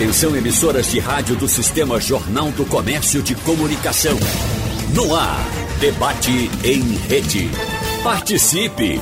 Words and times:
Atenção 0.00 0.34
emissoras 0.34 0.90
de 0.90 0.98
rádio 0.98 1.36
do 1.36 1.46
Sistema 1.46 2.00
Jornal 2.00 2.50
do 2.52 2.64
Comércio 2.64 3.22
de 3.22 3.34
Comunicação. 3.34 4.16
No 4.94 5.14
ar, 5.14 5.44
debate 5.78 6.50
em 6.64 6.80
rede. 7.06 7.50
Participe! 8.02 8.98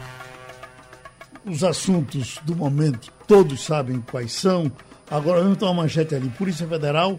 Os 1.44 1.64
assuntos 1.64 2.38
do 2.44 2.54
momento 2.54 3.10
todos 3.26 3.64
sabem 3.64 4.00
quais 4.00 4.30
são. 4.30 4.70
Agora 5.10 5.42
vamos 5.42 5.58
tomar 5.58 5.72
uma 5.72 5.82
manchete 5.82 6.14
ali. 6.14 6.28
Polícia 6.28 6.68
Federal 6.68 7.18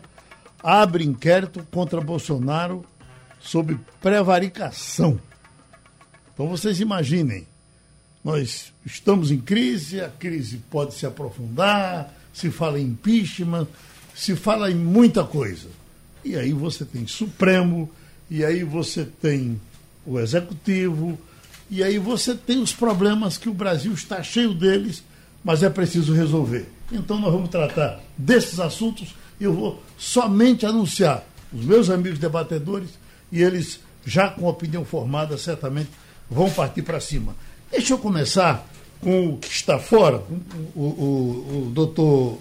abre 0.63 1.03
inquérito 1.03 1.67
contra 1.69 1.99
Bolsonaro 1.99 2.85
sobre 3.41 3.77
prevaricação. 4.01 5.19
Então 6.33 6.47
vocês 6.47 6.79
imaginem, 6.79 7.45
nós 8.23 8.71
estamos 8.85 9.29
em 9.29 9.39
crise, 9.39 9.99
a 9.99 10.09
crise 10.09 10.61
pode 10.71 10.93
se 10.93 11.05
aprofundar, 11.05 12.11
se 12.33 12.49
fala 12.49 12.79
em 12.79 12.85
impeachment, 12.85 13.67
se 14.15 14.35
fala 14.35 14.71
em 14.71 14.75
muita 14.75 15.23
coisa. 15.23 15.67
E 16.23 16.37
aí 16.37 16.53
você 16.53 16.85
tem 16.85 17.05
Supremo, 17.05 17.91
e 18.29 18.45
aí 18.45 18.63
você 18.63 19.05
tem 19.05 19.59
o 20.05 20.17
Executivo, 20.19 21.19
e 21.69 21.83
aí 21.83 21.99
você 21.99 22.33
tem 22.33 22.59
os 22.59 22.71
problemas 22.71 23.37
que 23.37 23.49
o 23.49 23.53
Brasil 23.53 23.93
está 23.93 24.23
cheio 24.23 24.53
deles, 24.53 25.03
mas 25.43 25.61
é 25.61 25.69
preciso 25.69 26.13
resolver. 26.13 26.67
Então 26.91 27.19
nós 27.19 27.31
vamos 27.31 27.49
tratar 27.49 27.99
desses 28.17 28.59
assuntos 28.59 29.13
eu 29.43 29.53
vou 29.53 29.83
somente 29.97 30.65
anunciar 30.65 31.23
os 31.51 31.65
meus 31.65 31.89
amigos 31.89 32.19
debatedores 32.19 32.89
e 33.31 33.41
eles, 33.41 33.79
já 34.05 34.29
com 34.29 34.47
opinião 34.47 34.83
formada, 34.85 35.37
certamente 35.37 35.89
vão 36.29 36.49
partir 36.49 36.81
para 36.81 36.99
cima. 36.99 37.35
Deixa 37.71 37.93
eu 37.93 37.97
começar 37.97 38.67
com 39.01 39.29
o 39.29 39.37
que 39.37 39.47
está 39.47 39.77
fora, 39.77 40.23
o, 40.75 40.79
o, 40.79 41.67
o 41.67 41.71
doutor. 41.71 42.39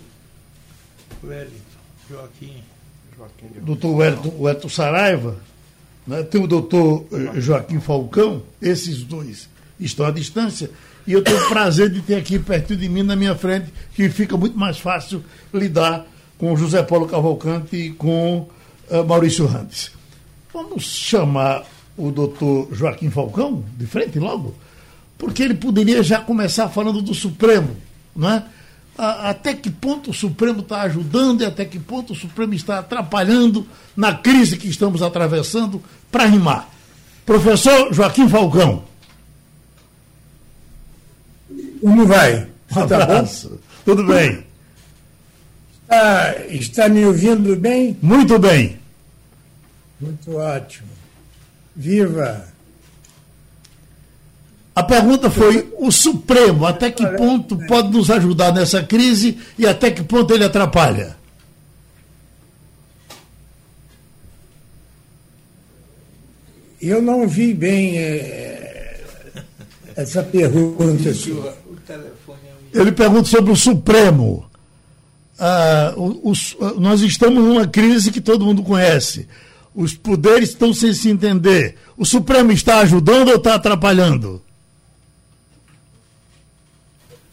Wellington, 1.24 1.52
Joaquim. 2.08 2.62
Joaquim 3.16 3.46
doutor 3.62 3.96
Wellington, 3.96 4.34
Wellington 4.38 4.68
Saraiva, 4.68 5.36
né? 6.06 6.22
tem 6.22 6.42
o 6.42 6.46
doutor 6.46 7.06
eh, 7.12 7.40
Joaquim 7.40 7.80
Falcão, 7.80 8.42
esses 8.60 9.02
dois 9.02 9.48
estão 9.78 10.06
à 10.06 10.10
distância, 10.10 10.70
e 11.06 11.12
eu 11.12 11.22
tenho 11.22 11.44
o 11.44 11.48
prazer 11.48 11.90
de 11.90 12.00
ter 12.00 12.14
aqui 12.14 12.38
perto 12.38 12.76
de 12.76 12.88
mim, 12.88 13.02
na 13.02 13.16
minha 13.16 13.34
frente, 13.34 13.72
que 13.94 14.08
fica 14.08 14.36
muito 14.36 14.56
mais 14.58 14.78
fácil 14.78 15.24
lidar 15.52 16.06
com 16.42 16.56
José 16.56 16.82
Paulo 16.82 17.06
Cavalcante 17.06 17.76
e 17.76 17.90
com 17.90 18.48
uh, 18.90 19.04
Maurício 19.06 19.46
Randes. 19.46 19.92
Vamos 20.52 20.82
chamar 20.82 21.62
o 21.96 22.10
doutor 22.10 22.66
Joaquim 22.72 23.10
Falcão 23.10 23.64
de 23.78 23.86
frente 23.86 24.18
logo, 24.18 24.52
porque 25.16 25.40
ele 25.40 25.54
poderia 25.54 26.02
já 26.02 26.20
começar 26.20 26.68
falando 26.68 27.00
do 27.00 27.14
Supremo, 27.14 27.76
não 28.16 28.28
é? 28.28 28.42
até 28.98 29.54
que 29.54 29.70
ponto 29.70 30.10
o 30.10 30.14
Supremo 30.14 30.60
está 30.62 30.82
ajudando 30.82 31.42
e 31.42 31.46
até 31.46 31.64
que 31.64 31.78
ponto 31.78 32.12
o 32.12 32.16
Supremo 32.16 32.54
está 32.54 32.80
atrapalhando 32.80 33.64
na 33.96 34.12
crise 34.12 34.56
que 34.56 34.66
estamos 34.66 35.00
atravessando 35.00 35.80
para 36.10 36.26
rimar. 36.26 36.68
Professor 37.24 37.94
Joaquim 37.94 38.28
Falcão. 38.28 38.82
Como 41.80 42.04
vai? 42.04 42.48
Um 42.74 42.80
abraço. 42.80 43.48
Tá 43.48 43.56
Tudo 43.84 44.06
bem? 44.08 44.51
Está, 45.92 46.34
está 46.48 46.88
me 46.88 47.04
ouvindo 47.04 47.54
bem? 47.54 47.98
Muito 48.00 48.38
bem. 48.38 48.78
Muito 50.00 50.36
ótimo. 50.36 50.88
Viva! 51.76 52.46
A 54.74 54.82
pergunta 54.82 55.30
foi: 55.30 55.70
o 55.78 55.92
Supremo, 55.92 56.64
até 56.64 56.90
que 56.90 57.06
ponto 57.06 57.58
pode 57.66 57.90
nos 57.90 58.10
ajudar 58.10 58.54
nessa 58.54 58.82
crise 58.82 59.38
e 59.58 59.66
até 59.66 59.90
que 59.90 60.02
ponto 60.02 60.32
ele 60.32 60.44
atrapalha? 60.44 61.14
Eu 66.80 67.02
não 67.02 67.28
vi 67.28 67.52
bem 67.52 67.98
é, 67.98 69.04
essa 69.94 70.22
pergunta 70.22 71.12
sua. 71.12 71.54
Ele 72.72 72.92
pergunta 72.92 73.28
sobre 73.28 73.52
o 73.52 73.56
Supremo. 73.56 74.50
Ah, 75.44 75.92
os, 75.96 76.56
nós 76.78 77.00
estamos 77.00 77.42
numa 77.42 77.66
crise 77.66 78.12
que 78.12 78.20
todo 78.20 78.44
mundo 78.44 78.62
conhece. 78.62 79.26
Os 79.74 79.92
poderes 79.92 80.50
estão 80.50 80.72
sem 80.72 80.94
se 80.94 81.10
entender. 81.10 81.76
O 81.96 82.04
Supremo 82.04 82.52
está 82.52 82.78
ajudando 82.78 83.30
ou 83.30 83.34
está 83.34 83.56
atrapalhando? 83.56 84.40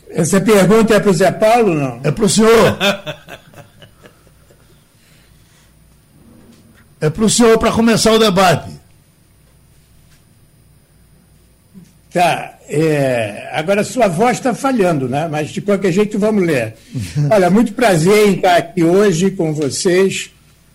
Essa 0.09 0.41
pergunta 0.41 0.95
é 0.95 0.99
para 0.99 1.11
o 1.11 1.13
Zé 1.13 1.31
Paulo, 1.31 1.75
não? 1.75 2.01
É 2.03 2.09
para 2.09 2.25
o 2.25 2.29
senhor. 2.29 2.79
é 6.99 7.11
para 7.11 7.25
o 7.25 7.29
senhor 7.29 7.59
para 7.59 7.71
começar 7.71 8.11
o 8.13 8.17
debate. 8.17 8.71
Tá. 12.11 12.58
É, 12.71 13.49
agora 13.51 13.83
sua 13.83 14.07
voz 14.07 14.37
está 14.37 14.53
falhando, 14.53 15.09
né? 15.09 15.27
Mas 15.27 15.49
de 15.49 15.59
qualquer 15.59 15.91
jeito 15.91 16.19
vamos 16.19 16.45
ler. 16.45 16.75
Olha, 17.31 17.49
muito 17.49 17.73
prazer 17.73 18.27
em 18.27 18.35
estar 18.35 18.57
aqui 18.57 18.83
hoje 18.83 19.31
com 19.31 19.53
vocês, 19.53 20.29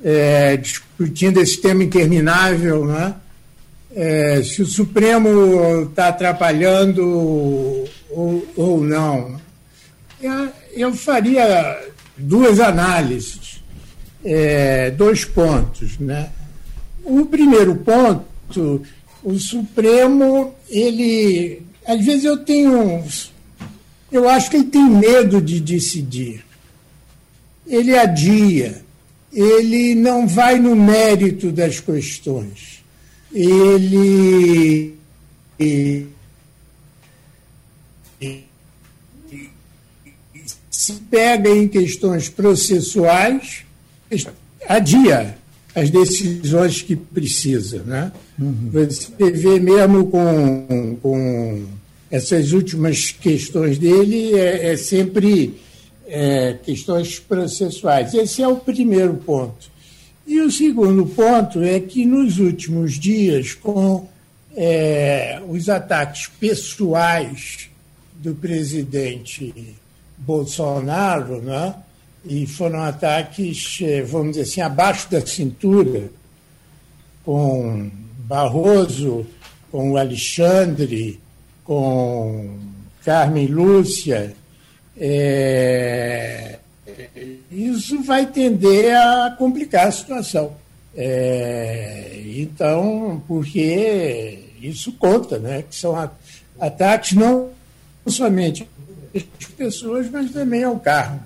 é, 0.04 0.56
discutindo 0.56 1.40
esse 1.40 1.60
tema 1.60 1.84
interminável, 1.84 2.84
né? 2.84 3.14
É, 3.94 4.42
se 4.42 4.60
o 4.60 4.66
Supremo 4.66 5.84
está 5.84 6.08
atrapalhando 6.08 7.88
ou, 8.10 8.46
ou 8.56 8.82
não. 8.82 9.40
Eu, 10.20 10.48
eu, 10.72 10.94
faria 10.94 11.80
duas 12.16 12.58
análises, 12.58 13.62
é, 14.24 14.90
dois 14.90 15.24
pontos. 15.24 15.96
Né? 15.98 16.28
O 17.04 17.24
primeiro 17.26 17.76
ponto, 17.76 18.82
o 19.22 19.38
Supremo, 19.38 20.54
ele. 20.68 21.62
Às 21.86 22.04
vezes 22.04 22.24
eu 22.24 22.36
tenho. 22.38 23.04
Eu 24.10 24.28
acho 24.28 24.50
que 24.50 24.56
ele 24.56 24.66
tem 24.66 24.88
medo 24.88 25.40
de 25.40 25.60
decidir. 25.60 26.44
Ele 27.66 27.96
adia, 27.96 28.82
ele 29.32 29.94
não 29.94 30.26
vai 30.26 30.58
no 30.58 30.76
mérito 30.76 31.50
das 31.50 31.80
questões 31.80 32.74
ele, 33.34 34.94
se 40.70 40.92
pega 41.10 41.50
em 41.50 41.66
questões 41.66 42.28
processuais, 42.28 43.64
adia 44.68 45.36
as 45.74 45.90
decisões 45.90 46.80
que 46.80 46.94
precisa. 46.94 47.82
Né? 47.82 48.12
Uhum. 48.38 48.70
Você 48.72 49.30
vê 49.30 49.60
mesmo 49.60 50.06
com, 50.06 50.96
com 51.00 51.66
essas 52.10 52.52
últimas 52.52 53.12
questões 53.12 53.78
dele, 53.78 54.38
é, 54.38 54.72
é 54.72 54.76
sempre 54.76 55.58
é, 56.06 56.56
questões 56.64 57.18
processuais. 57.18 58.14
Esse 58.14 58.42
é 58.42 58.48
o 58.48 58.56
primeiro 58.56 59.14
ponto. 59.14 59.72
E 60.26 60.40
o 60.40 60.50
segundo 60.50 61.06
ponto 61.06 61.62
é 61.62 61.78
que 61.80 62.06
nos 62.06 62.38
últimos 62.38 62.98
dias, 62.98 63.52
com 63.52 64.08
é, 64.56 65.40
os 65.48 65.68
ataques 65.68 66.28
pessoais 66.40 67.68
do 68.14 68.34
presidente 68.34 69.74
Bolsonaro, 70.16 71.42
né, 71.42 71.74
e 72.24 72.46
foram 72.46 72.80
ataques, 72.80 73.78
é, 73.82 74.02
vamos 74.02 74.36
dizer 74.36 74.42
assim, 74.42 74.60
abaixo 74.62 75.10
da 75.10 75.24
cintura, 75.24 76.10
com 77.22 77.90
Barroso, 78.24 79.26
com 79.70 79.92
o 79.92 79.96
Alexandre, 79.96 81.20
com 81.62 82.58
Carmen 83.04 83.46
Lúcia, 83.46 84.34
é, 84.96 86.58
isso 87.50 88.02
vai 88.02 88.26
tender 88.26 88.96
a 88.96 89.34
complicar 89.36 89.88
a 89.88 89.92
situação. 89.92 90.52
É, 90.96 92.22
então, 92.36 93.22
porque 93.26 94.38
isso 94.62 94.92
conta, 94.92 95.38
né? 95.38 95.62
Que 95.68 95.74
são 95.74 96.10
ataques 96.58 97.12
não 97.12 97.50
somente 98.06 98.68
às 99.14 99.46
pessoas, 99.56 100.08
mas 100.10 100.30
também 100.30 100.64
ao 100.64 100.78
carro. 100.78 101.20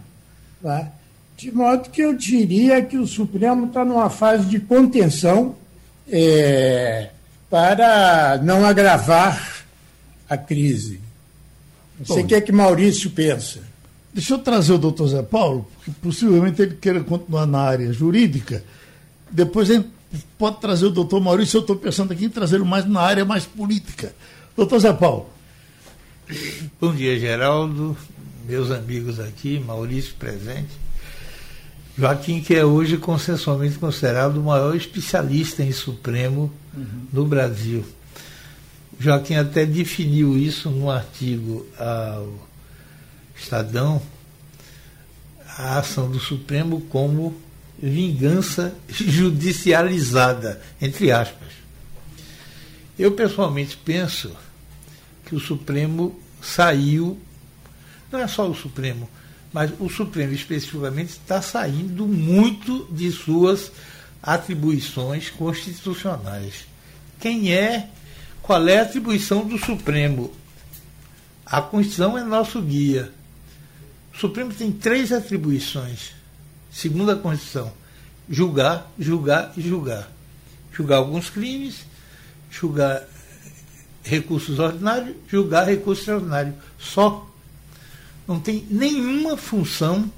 Tá? 0.63 0.91
De 1.37 1.53
modo 1.53 1.91
que 1.91 2.01
eu 2.01 2.15
diria 2.15 2.83
que 2.83 2.97
o 2.97 3.07
Supremo 3.07 3.67
está 3.67 3.85
numa 3.85 4.11
fase 4.11 4.47
de 4.47 4.59
contenção 4.59 5.55
é, 6.11 7.11
para 7.51 8.39
não 8.43 8.65
agravar 8.65 9.65
a 10.29 10.37
crise. 10.37 11.01
Não 11.99 12.07
sei 12.07 12.23
o 12.23 12.27
que 12.27 12.35
é 12.35 12.41
que 12.41 12.53
Maurício 12.53 13.11
pensa. 13.11 13.61
Deixa 14.13 14.35
eu 14.35 14.39
trazer 14.39 14.73
o 14.73 14.79
doutor 14.79 15.09
Zé 15.09 15.23
Paulo, 15.23 15.69
porque 15.75 15.91
possivelmente 16.03 16.63
ele 16.63 16.75
queira 16.77 17.01
continuar 17.03 17.47
na 17.47 17.61
área 17.61 17.93
jurídica. 17.93 18.65
Depois 19.31 19.71
a 19.71 19.75
gente 19.75 19.89
pode 20.39 20.61
trazer 20.61 20.87
o 20.87 20.91
doutor 20.91 21.21
Maurício, 21.21 21.59
eu 21.59 21.61
estou 21.61 21.77
pensando 21.77 22.13
aqui 22.13 22.25
em 22.25 22.31
trazê-lo 22.31 22.65
mais 22.65 22.87
na 22.87 23.01
área 23.01 23.25
mais 23.25 23.45
política. 23.45 24.15
Doutor 24.57 24.79
Zé 24.79 24.93
Paulo. 24.93 25.29
Bom 26.81 26.95
dia, 26.95 27.19
Geraldo, 27.19 27.97
meus 28.47 28.71
amigos 28.71 29.21
aqui, 29.21 29.59
Maurício 29.59 30.15
presente. 30.19 30.88
Joaquim, 31.99 32.41
que 32.41 32.55
é 32.55 32.65
hoje 32.65 32.97
consensualmente 32.97 33.77
considerado 33.77 34.37
o 34.37 34.45
maior 34.45 34.77
especialista 34.77 35.65
em 35.65 35.73
Supremo 35.73 36.49
uhum. 36.73 37.07
no 37.13 37.27
Brasil. 37.27 37.85
Joaquim 39.01 39.35
até 39.35 39.67
definiu 39.67 40.39
isso 40.39 40.71
num 40.71 40.89
artigo 40.89 41.67
ao 41.77 42.47
Estadão, 43.37 44.01
a 45.57 45.81
ação 45.81 46.09
do 46.09 46.21
Supremo 46.21 46.83
como 46.83 47.37
vingança 47.83 48.73
judicializada, 48.89 50.63
entre 50.81 51.11
aspas. 51.11 51.49
Eu 52.97 53.11
pessoalmente 53.11 53.77
penso 53.77 54.31
que 55.27 55.35
o 55.35 55.41
Supremo 55.41 56.17
saiu, 56.41 57.19
não 58.13 58.21
é 58.21 58.29
só 58.29 58.49
o 58.49 58.55
Supremo, 58.55 59.11
mas 59.59 59.73
o 59.81 59.89
Supremo 59.89 60.33
especificamente 60.33 61.09
está 61.09 61.43
saindo 61.43 62.07
muito 62.07 62.87
de 62.93 63.11
suas 63.11 63.73
atribuições 64.23 65.31
constitucionais. 65.31 66.65
Quem 67.19 67.53
é, 67.53 67.89
qual 68.41 68.69
é 68.69 68.79
a 68.79 68.83
atribuição 68.83 69.45
do 69.45 69.59
Supremo? 69.59 70.33
A 71.45 71.61
Constituição 71.61 72.17
é 72.17 72.23
nosso 72.23 72.63
guia. 72.63 73.11
O 74.15 74.19
Supremo 74.19 74.55
tem 74.55 74.71
três 74.71 75.11
atribuições, 75.11 76.13
segundo 76.71 77.11
a 77.11 77.17
Constituição: 77.17 77.73
julgar, 78.31 78.89
julgar 78.97 79.53
e 79.57 79.61
julgar. 79.61 80.09
Julgar 80.73 80.99
alguns 80.99 81.31
crimes, 81.31 81.81
julgar 82.49 83.03
recursos 84.05 84.61
ordinários, 84.61 85.17
julgar 85.27 85.67
recursos 85.67 86.03
extraordinários. 86.03 86.55
Só. 86.79 87.29
Não 88.29 88.39
tem 88.39 88.65
nenhuma 88.71 89.37
função 89.37 90.09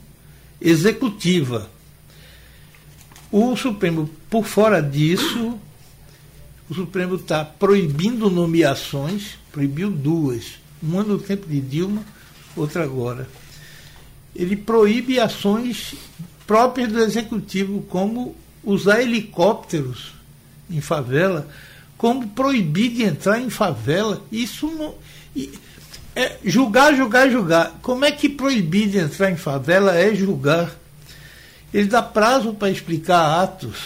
executiva. 0.60 1.70
O 3.32 3.56
Supremo, 3.56 4.10
por 4.28 4.44
fora 4.44 4.82
disso, 4.82 5.58
o 6.68 6.74
Supremo 6.74 7.14
está 7.14 7.44
proibindo 7.44 8.28
nomeações, 8.28 9.38
proibiu 9.52 9.90
duas, 9.90 10.58
uma 10.82 11.02
no 11.04 11.18
tempo 11.18 11.46
de 11.46 11.60
Dilma, 11.60 12.04
outra 12.56 12.82
agora 12.82 13.26
ele 14.34 14.56
proíbe 14.56 15.18
ações 15.18 15.94
próprias 16.46 16.92
do 16.92 17.00
executivo, 17.00 17.82
como 17.82 18.34
usar 18.62 19.02
helicópteros 19.02 20.12
em 20.70 20.80
favela, 20.80 21.48
como 21.96 22.28
proibir 22.28 22.92
de 22.92 23.02
entrar 23.02 23.40
em 23.40 23.50
favela. 23.50 24.22
Isso 24.30 24.66
não. 24.66 24.94
É, 26.20 26.36
julgar, 26.44 26.94
julgar, 26.94 27.30
julgar. 27.30 27.78
Como 27.80 28.04
é 28.04 28.12
que 28.12 28.28
proibir 28.28 28.90
de 28.90 28.98
entrar 28.98 29.30
em 29.30 29.38
favela 29.38 29.96
é 29.96 30.14
julgar? 30.14 30.70
Ele 31.72 31.88
dá 31.88 32.02
prazo 32.02 32.52
para 32.52 32.68
explicar 32.70 33.42
atos. 33.42 33.78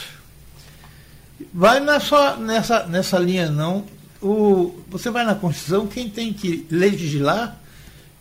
Vai 1.53 1.81
só 2.01 2.37
nessa, 2.37 2.87
nessa 2.87 3.21
linha, 3.21 3.49
não. 3.49 3.85
O, 4.21 4.75
você 4.89 5.11
vai 5.11 5.25
na 5.25 5.37
Constituição, 5.37 5.87
quem 5.87 6.09
tem 6.09 6.33
que 6.33 6.67
legislar 6.69 7.57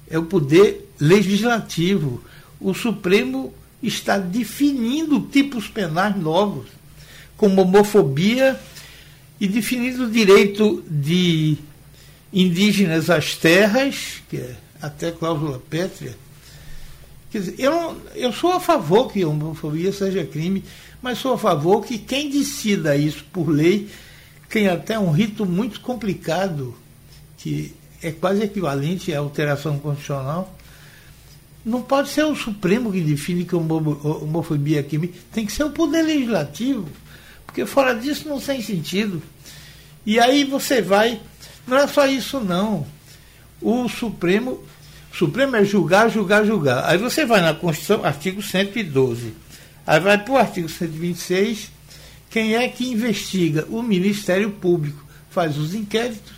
é 0.08 0.20
o 0.20 0.26
poder 0.26 0.94
legislativo. 1.00 2.24
O 2.62 2.72
Supremo 2.72 3.52
está 3.82 4.20
definindo 4.20 5.22
tipos 5.22 5.68
penais 5.68 6.16
novos, 6.16 6.68
como 7.36 7.64
homofobia 7.64 8.60
e 9.42 9.48
definindo 9.48 10.04
o 10.04 10.12
direito 10.12 10.84
de 10.88 11.58
indígenas 12.34 13.10
às 13.10 13.36
terras, 13.36 14.22
que 14.30 14.38
é 14.38 14.56
até 14.82 15.12
cláusula 15.12 15.62
pétrea. 15.70 16.16
Quer 17.32 17.40
dizer, 17.40 17.56
eu, 17.58 18.02
eu 18.16 18.34
sou 18.34 18.52
a 18.52 18.60
favor 18.60 19.12
que 19.12 19.22
a 19.22 19.28
homofobia 19.28 19.92
seja 19.92 20.26
crime, 20.26 20.64
mas 21.02 21.20
sou 21.20 21.34
a 21.34 21.38
favor 21.38 21.86
que 21.86 21.98
quem 21.98 22.30
decida 22.30 22.96
isso 22.96 23.24
por 23.32 23.50
lei 23.50 23.90
tem 24.50 24.68
até 24.68 25.00
um 25.00 25.12
rito 25.12 25.46
muito 25.46 25.80
complicado, 25.82 26.76
que 27.38 27.74
é 28.04 28.12
quase 28.12 28.44
equivalente 28.44 29.14
à 29.14 29.20
alteração 29.20 29.80
constitucional, 29.80 30.56
não 31.66 31.82
pode 31.82 32.10
ser 32.10 32.24
o 32.26 32.36
Supremo 32.36 32.92
que 32.92 33.02
define 33.02 33.46
que 33.46 33.56
homofobia 33.56 34.82
é 34.82 34.84
crime, 34.84 35.08
tem 35.32 35.46
que 35.46 35.52
ser 35.52 35.64
o 35.64 35.72
Poder 35.72 36.04
Legislativo, 36.04 36.88
porque 37.46 37.66
fora 37.66 37.96
disso 37.96 38.28
não 38.28 38.40
tem 38.40 38.62
sentido. 38.62 39.22
E 40.06 40.20
aí 40.20 40.44
você 40.44 40.82
vai, 40.82 41.20
não 41.68 41.78
é 41.78 41.88
só 41.88 42.06
isso 42.08 42.40
não. 42.40 42.86
O 43.62 43.88
Supremo, 43.88 44.64
o 45.12 45.16
Supremo 45.16 45.56
é 45.56 45.64
julgar, 45.64 46.10
julgar, 46.10 46.46
julgar. 46.46 46.90
Aí 46.90 46.98
você 46.98 47.26
vai 47.26 47.42
na 47.42 47.54
Constituição, 47.54 48.04
artigo 48.04 48.42
112. 48.42 49.34
Aí 49.86 50.00
vai 50.00 50.18
para 50.18 50.34
o 50.34 50.38
artigo 50.38 50.70
126, 50.70 51.72
quem 52.30 52.56
é 52.56 52.68
que 52.68 52.90
investiga? 52.90 53.66
O 53.70 53.82
Ministério 53.82 54.50
Público 54.52 55.04
faz 55.30 55.58
os 55.58 55.74
inquéritos 55.74 56.34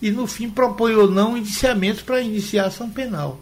e 0.00 0.10
no 0.10 0.26
fim 0.26 0.48
propõe 0.48 0.94
ou 0.94 1.10
não 1.10 1.36
indiciamentos 1.36 2.02
para 2.02 2.20
iniciar 2.20 2.66
ação 2.66 2.88
penal 2.88 3.40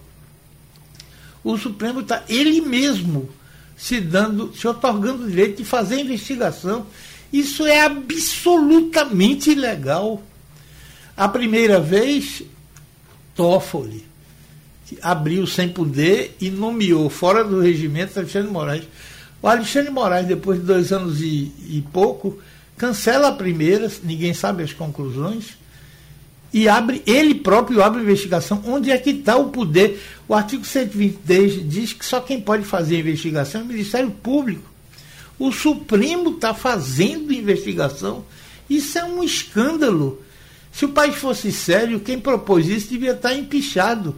o 1.53 1.57
Supremo 1.57 2.01
está 2.01 2.25
ele 2.29 2.61
mesmo 2.61 3.29
se 3.77 4.01
dando, 4.01 4.53
se 4.57 4.67
otorgando 4.67 5.25
o 5.25 5.29
direito 5.29 5.59
de 5.59 5.65
fazer 5.65 6.01
investigação. 6.01 6.87
Isso 7.33 7.65
é 7.65 7.83
absolutamente 7.83 9.51
ilegal. 9.51 10.23
A 11.17 11.29
primeira 11.29 11.81
vez, 11.81 12.43
Toffoli 13.35 14.05
abriu 15.03 15.47
sem 15.47 15.69
poder 15.69 16.37
e 16.41 16.51
nomeou 16.51 17.09
fora 17.09 17.43
do 17.43 17.61
regimento 17.61 18.19
Alexandre 18.19 18.51
Moraes. 18.51 18.85
O 19.43 19.49
Alexandre 19.49 19.91
Moraes, 19.91 20.27
depois 20.27 20.61
de 20.61 20.67
dois 20.67 20.93
anos 20.93 21.21
e, 21.21 21.53
e 21.69 21.85
pouco, 21.93 22.39
cancela 22.77 23.29
a 23.29 23.33
primeira, 23.33 23.91
ninguém 24.05 24.35
sabe 24.35 24.63
as 24.63 24.73
conclusões, 24.73 25.57
e 26.53 26.69
abre, 26.69 27.03
ele 27.07 27.35
próprio 27.35 27.83
abre 27.83 28.03
investigação. 28.03 28.63
Onde 28.67 28.91
é 28.91 28.97
que 28.97 29.11
está 29.11 29.37
o 29.37 29.51
poder? 29.51 30.01
O 30.29 30.35
artigo 30.35 30.65
123 30.65 31.69
diz 31.69 31.93
que 31.93 32.05
só 32.05 32.21
quem 32.21 32.41
pode 32.41 32.65
fazer 32.65 33.01
investigação 33.01 33.61
é 33.61 33.65
o 33.65 33.67
Ministério 33.67 34.11
Público. 34.11 34.63
O 35.39 35.53
Supremo 35.53 36.31
está 36.31 36.55
fazendo 36.55 37.33
investigação. 37.33 38.25
Isso 38.71 38.99
é 38.99 39.05
um 39.05 39.23
escândalo. 39.23 40.23
Se 40.77 40.85
o 40.85 40.91
país 40.91 41.15
fosse 41.17 41.51
sério, 41.51 42.01
quem 42.01 42.19
propôs 42.19 42.69
isso 42.69 42.91
devia 42.91 43.13
estar 43.13 43.33
empichado. 43.35 44.15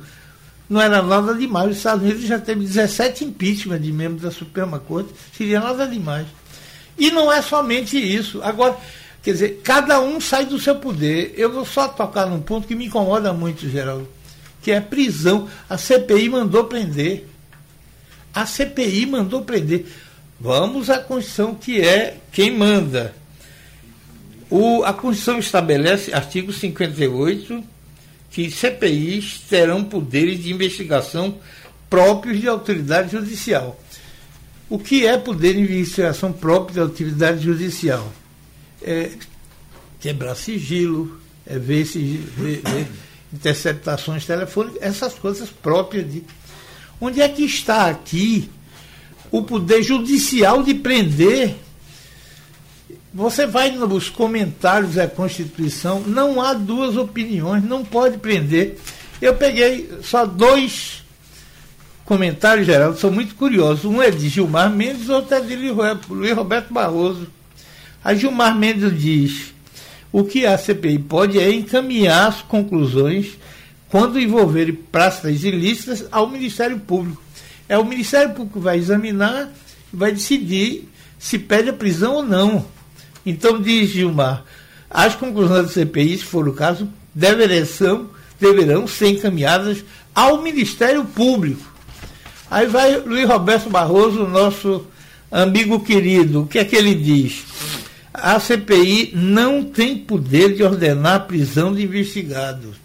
Não 0.69 0.81
era 0.81 1.01
nada 1.03 1.35
demais. 1.35 1.71
Os 1.71 1.77
Estados 1.77 2.03
Unidos 2.03 2.23
já 2.23 2.39
teve 2.39 2.61
17 2.65 3.25
impeachment 3.25 3.81
de 3.81 3.93
membros 3.93 4.23
da 4.23 4.31
Suprema 4.31 4.79
Corte. 4.79 5.11
Seria 5.37 5.61
nada 5.61 5.87
demais. 5.87 6.27
E 6.99 7.11
não 7.11 7.33
é 7.33 7.41
somente 7.41 7.97
isso. 7.97 8.43
Agora, 8.43 8.77
Quer 9.23 9.33
dizer, 9.33 9.61
cada 9.63 10.01
um 10.01 10.21
sai 10.21 10.47
do 10.47 10.59
seu 10.59 10.77
poder. 10.77 11.35
Eu 11.37 11.53
vou 11.53 11.65
só 11.65 11.89
tocar 11.89 12.27
num 12.27 12.41
ponto 12.41 12.67
que 12.67 12.75
me 12.75 12.87
incomoda 12.87 13.33
muito, 13.33 13.69
Geraldo, 13.69 14.09
que 14.63 14.71
é 14.71 14.81
prisão. 14.81 15.49
A 15.69 15.77
CPI 15.77 16.29
mandou 16.29 16.65
prender. 16.65 17.27
A 18.33 18.47
CPI 18.47 19.07
mandou 19.07 19.43
prender. 19.43 19.87
Vamos 20.41 20.89
à 20.89 20.99
Constituição, 20.99 21.55
que 21.55 21.81
é 21.81 22.17
quem 22.33 22.57
manda. 22.57 23.15
O, 24.51 24.83
a 24.85 24.93
Constituição 24.93 25.39
estabelece, 25.39 26.13
artigo 26.13 26.53
58, 26.53 27.63
que 28.31 28.51
CPIs 28.51 29.41
terão 29.49 29.85
poderes 29.85 30.43
de 30.43 30.53
investigação 30.53 31.39
próprios 31.91 32.41
de 32.41 32.49
autoridade 32.49 33.13
judicial. 33.13 33.79
O 34.69 34.79
que 34.79 35.07
é 35.07 35.17
poder 35.17 35.55
de 35.55 35.61
investigação 35.61 36.33
próprio 36.33 36.75
de 36.75 36.81
autoridade 36.81 37.43
judicial? 37.43 38.13
é 38.83 39.11
quebrar 40.01 40.35
sigilo, 40.35 41.19
é 41.47 41.59
ver, 41.59 41.85
sigilo, 41.85 42.25
ver, 42.37 42.63
ver 42.63 42.87
interceptações 43.33 44.25
telefônicas, 44.25 44.81
essas 44.81 45.15
coisas 45.15 45.51
próprias 45.51 46.11
de. 46.11 46.25
Onde 47.01 47.21
é 47.21 47.29
que 47.29 47.45
está 47.45 47.89
aqui 47.89 48.51
o 49.31 49.43
poder 49.43 49.83
judicial 49.83 50.63
de 50.63 50.75
prender? 50.75 51.57
Você 53.19 53.49
vai 53.49 53.73
nos 53.73 54.09
comentários 54.09 54.95
da 54.95 55.09
Constituição, 55.09 56.01
não 56.07 56.41
há 56.41 56.55
duas 56.55 56.97
opiniões, 56.97 57.65
não 57.65 57.85
pode 57.85 58.17
prender. 58.19 58.79
Eu 59.21 59.35
peguei 59.35 59.91
só 60.05 60.25
dois 60.25 61.03
comentários, 62.05 62.65
Geraldo, 62.65 62.97
são 62.97 63.11
muito 63.11 63.35
curiosos. 63.35 63.85
Um 63.85 64.01
é 64.01 64.09
de 64.13 64.29
Gilmar 64.29 64.71
Mendes, 64.71 65.09
outro 65.09 65.35
é 65.35 65.41
de 65.41 65.57
Luiz 66.09 66.33
Roberto 66.33 66.73
Barroso. 66.73 67.27
A 68.05 68.15
Gilmar 68.15 68.57
Mendes 68.57 68.97
diz: 68.97 69.53
o 70.13 70.23
que 70.23 70.47
a 70.47 70.57
CPI 70.57 71.01
pode 71.01 71.41
é 71.41 71.53
encaminhar 71.53 72.29
as 72.29 72.43
conclusões 72.43 73.37
quando 73.89 74.21
envolverem 74.21 74.77
práticas 74.77 75.43
ilícitas, 75.43 76.07
ao 76.13 76.31
Ministério 76.31 76.79
Público. 76.79 77.21
É 77.69 77.77
o 77.77 77.85
Ministério 77.85 78.33
Público 78.33 78.61
que 78.61 78.65
vai 78.65 78.79
examinar 78.79 79.51
e 79.93 79.97
vai 79.97 80.13
decidir 80.13 80.89
se 81.19 81.37
pede 81.37 81.71
a 81.71 81.73
prisão 81.73 82.15
ou 82.15 82.23
não. 82.23 82.78
Então, 83.29 83.61
diz 83.61 83.91
Gilmar, 83.91 84.43
as 84.89 85.15
conclusões 85.15 85.67
da 85.67 85.73
CPI, 85.73 86.17
se 86.17 86.25
for 86.25 86.49
o 86.49 86.55
caso, 86.55 86.89
deverão, 87.15 88.09
deverão 88.41 88.87
ser 88.87 89.09
encaminhadas 89.09 89.85
ao 90.15 90.41
Ministério 90.41 91.05
Público. 91.05 91.63
Aí 92.51 92.67
vai 92.67 92.97
Luiz 92.97 93.29
Roberto 93.29 93.69
Barroso, 93.69 94.27
nosso 94.27 94.87
amigo 95.31 95.81
querido, 95.81 96.43
o 96.43 96.47
que 96.47 96.59
é 96.59 96.65
que 96.65 96.75
ele 96.75 96.95
diz? 96.95 97.45
A 98.15 98.41
CPI 98.41 99.13
não 99.15 99.63
tem 99.63 99.99
poder 99.99 100.55
de 100.55 100.63
ordenar 100.63 101.17
a 101.17 101.21
prisão 101.21 101.75
de 101.75 101.83
investigados. 101.83 102.77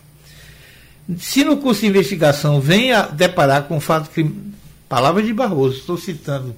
Se 1.20 1.46
no 1.46 1.56
curso 1.56 1.82
de 1.82 1.88
investigação 1.88 2.60
vem 2.60 2.92
a 2.92 3.04
deparar 3.04 3.64
com 3.64 3.80
fato 3.80 4.10
crime, 4.10 4.54
palavras 4.90 5.26
de 5.26 5.34
Barroso, 5.34 5.78
estou 5.78 5.98
citando, 5.98 6.54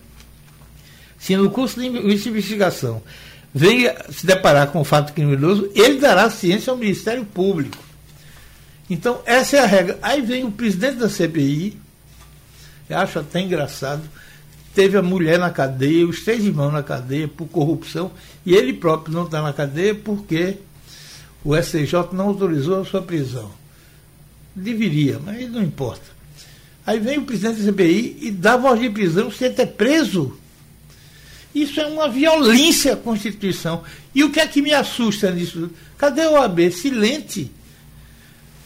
se 1.20 1.36
no 1.36 1.51
curso 1.51 1.80
de 1.80 1.86
investigação 1.86 3.04
vem 3.57 3.89
se 4.09 4.25
deparar 4.25 4.67
com 4.67 4.81
o 4.81 4.83
fato 4.83 5.13
criminoso, 5.13 5.71
ele 5.74 5.97
dará 5.97 6.29
ciência 6.29 6.71
ao 6.71 6.77
Ministério 6.77 7.24
Público. 7.24 7.77
Então, 8.89 9.21
essa 9.25 9.55
é 9.55 9.59
a 9.62 9.65
regra. 9.65 9.97
Aí 10.01 10.21
vem 10.21 10.43
o 10.43 10.51
presidente 10.51 10.97
da 10.97 11.07
CPI, 11.07 11.77
eu 12.89 12.97
acho 12.97 13.17
até 13.17 13.39
engraçado, 13.39 14.03
teve 14.74 14.97
a 14.97 15.01
mulher 15.01 15.39
na 15.39 15.50
cadeia, 15.50 16.05
os 16.05 16.21
três 16.25 16.43
irmãos 16.43 16.74
na 16.74 16.83
cadeia 16.83 17.29
por 17.29 17.47
corrupção, 17.47 18.12
e 18.45 18.53
ele 18.53 18.74
próprio 18.74 19.13
não 19.13 19.24
está 19.24 19.41
na 19.41 19.53
cadeia 19.53 19.95
porque 19.95 20.57
o 21.41 21.55
STJ 21.55 22.09
não 22.12 22.27
autorizou 22.27 22.81
a 22.81 22.85
sua 22.85 23.01
prisão. 23.01 23.50
Deveria, 24.53 25.17
mas 25.17 25.50
não 25.50 25.63
importa. 25.63 26.03
Aí 26.85 27.00
vem 27.00 27.19
o 27.19 27.25
presidente 27.25 27.59
da 27.59 27.71
CPI 27.71 28.17
e 28.21 28.31
dá 28.31 28.57
voz 28.57 28.81
de 28.81 28.89
prisão 28.89 29.31
sem 29.31 29.51
ter 29.53 29.67
preso. 29.67 30.38
Isso 31.55 31.79
é 31.79 31.88
uma 31.88 32.09
violência 32.09 32.93
à 32.93 32.97
Constituição. 32.97 33.81
E 34.13 34.25
o 34.25 34.29
que 34.29 34.41
é 34.41 34.45
que 34.45 34.62
me 34.62 34.74
assusta 34.74 35.31
nisso? 35.31 35.71
Cadê 35.97 36.25
o 36.27 36.35
AB? 36.35 36.69
Silente. 36.69 37.50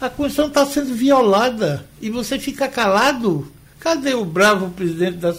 A 0.02 0.10
Constituição 0.10 0.48
está 0.48 0.66
sendo 0.66 0.96
violada 0.96 1.86
e 2.02 2.10
você 2.10 2.40
fica 2.40 2.68
calado. 2.68 3.52
Cadê 3.80 4.16
o 4.16 4.26
bravo 4.26 4.72
presidente 4.72 5.18
da, 5.18 5.32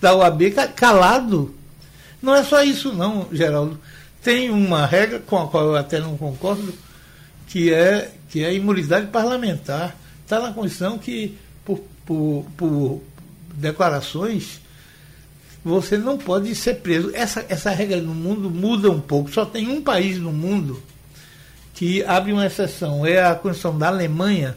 da 0.00 0.14
OAB 0.14 0.42
calado? 0.76 1.54
Não 2.20 2.34
é 2.34 2.44
só 2.44 2.62
isso, 2.62 2.92
não, 2.92 3.26
Geraldo. 3.32 3.80
Tem 4.22 4.50
uma 4.50 4.84
regra 4.84 5.18
com 5.18 5.38
a 5.38 5.48
qual 5.48 5.68
eu 5.68 5.76
até 5.76 5.98
não 5.98 6.16
concordo, 6.16 6.74
que 7.48 7.72
é, 7.72 8.12
que 8.28 8.44
é 8.44 8.48
a 8.48 8.52
imunidade 8.52 9.06
parlamentar. 9.06 9.96
Está 10.22 10.38
na 10.40 10.52
Constituição 10.52 10.98
que, 10.98 11.36
por, 11.64 11.82
por, 12.04 12.46
por 12.56 13.02
declarações 13.54 14.61
você 15.64 15.96
não 15.96 16.18
pode 16.18 16.54
ser 16.54 16.76
preso. 16.76 17.10
Essa, 17.14 17.44
essa 17.48 17.70
regra 17.70 18.00
no 18.00 18.14
mundo 18.14 18.50
muda 18.50 18.90
um 18.90 19.00
pouco. 19.00 19.30
Só 19.30 19.44
tem 19.44 19.68
um 19.68 19.80
país 19.80 20.18
no 20.18 20.32
mundo 20.32 20.82
que 21.74 22.02
abre 22.04 22.32
uma 22.32 22.46
exceção. 22.46 23.06
É 23.06 23.24
a 23.24 23.34
Constituição 23.34 23.78
da 23.78 23.88
Alemanha, 23.88 24.56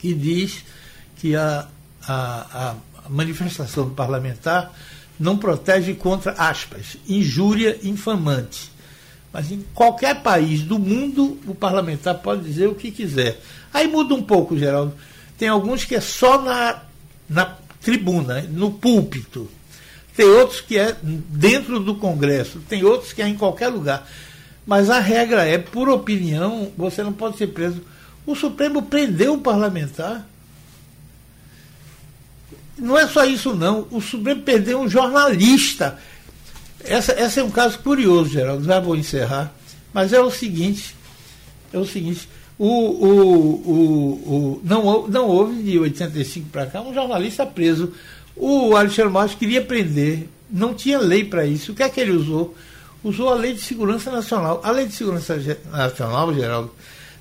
que 0.00 0.12
diz 0.12 0.64
que 1.16 1.36
a, 1.36 1.68
a, 2.06 2.74
a 3.04 3.08
manifestação 3.08 3.88
parlamentar 3.90 4.72
não 5.18 5.38
protege 5.38 5.94
contra, 5.94 6.32
aspas, 6.32 6.96
injúria 7.08 7.78
infamante. 7.84 8.72
Mas 9.32 9.52
em 9.52 9.64
qualquer 9.74 10.22
país 10.22 10.62
do 10.62 10.78
mundo, 10.78 11.38
o 11.46 11.54
parlamentar 11.54 12.18
pode 12.18 12.42
dizer 12.42 12.68
o 12.68 12.74
que 12.74 12.90
quiser. 12.90 13.40
Aí 13.72 13.86
muda 13.86 14.14
um 14.14 14.22
pouco, 14.22 14.58
Geraldo. 14.58 14.94
Tem 15.38 15.48
alguns 15.48 15.84
que 15.84 15.94
é 15.94 16.00
só 16.00 16.40
na, 16.40 16.82
na 17.28 17.56
tribuna, 17.80 18.42
no 18.42 18.72
púlpito 18.72 19.48
tem 20.16 20.26
outros 20.26 20.60
que 20.60 20.78
é 20.78 20.96
dentro 21.02 21.80
do 21.80 21.96
Congresso, 21.96 22.60
tem 22.68 22.84
outros 22.84 23.12
que 23.12 23.20
é 23.20 23.28
em 23.28 23.36
qualquer 23.36 23.68
lugar. 23.68 24.08
Mas 24.66 24.88
a 24.88 24.98
regra 24.98 25.44
é, 25.44 25.58
por 25.58 25.88
opinião, 25.88 26.70
você 26.76 27.02
não 27.02 27.12
pode 27.12 27.36
ser 27.36 27.48
preso. 27.48 27.82
O 28.24 28.34
Supremo 28.34 28.82
prendeu 28.82 29.34
o 29.34 29.40
parlamentar. 29.40 30.26
Não 32.78 32.98
é 32.98 33.06
só 33.06 33.24
isso, 33.24 33.54
não. 33.54 33.86
O 33.90 34.00
Supremo 34.00 34.42
perdeu 34.42 34.80
um 34.80 34.88
jornalista. 34.88 35.98
Essa, 36.82 37.12
essa 37.12 37.40
é 37.40 37.44
um 37.44 37.50
caso 37.50 37.78
curioso, 37.80 38.30
Geraldo. 38.30 38.64
Já 38.64 38.80
vou 38.80 38.96
encerrar. 38.96 39.52
Mas 39.92 40.12
é 40.12 40.20
o 40.20 40.30
seguinte: 40.30 40.94
é 41.72 41.78
o 41.78 41.84
seguinte. 41.84 42.28
O, 42.58 42.66
o, 42.66 43.50
o, 43.66 44.12
o, 44.34 44.60
não, 44.64 45.08
não 45.08 45.26
houve 45.26 45.62
de 45.62 45.78
85 45.78 46.48
para 46.50 46.66
cá 46.66 46.80
um 46.80 46.94
jornalista 46.94 47.44
preso 47.44 47.92
o 48.36 48.76
Alexandre 48.76 49.12
Matos 49.12 49.34
queria 49.34 49.62
prender, 49.64 50.28
não 50.50 50.74
tinha 50.74 50.98
lei 50.98 51.24
para 51.24 51.46
isso. 51.46 51.72
O 51.72 51.74
que 51.74 51.82
é 51.82 51.88
que 51.88 52.00
ele 52.00 52.12
usou? 52.12 52.54
Usou 53.02 53.28
a 53.28 53.34
Lei 53.34 53.52
de 53.52 53.60
Segurança 53.60 54.10
Nacional. 54.10 54.60
A 54.64 54.70
Lei 54.70 54.86
de 54.86 54.94
Segurança 54.94 55.36
Nacional, 55.70 56.32
Geraldo, 56.34 56.72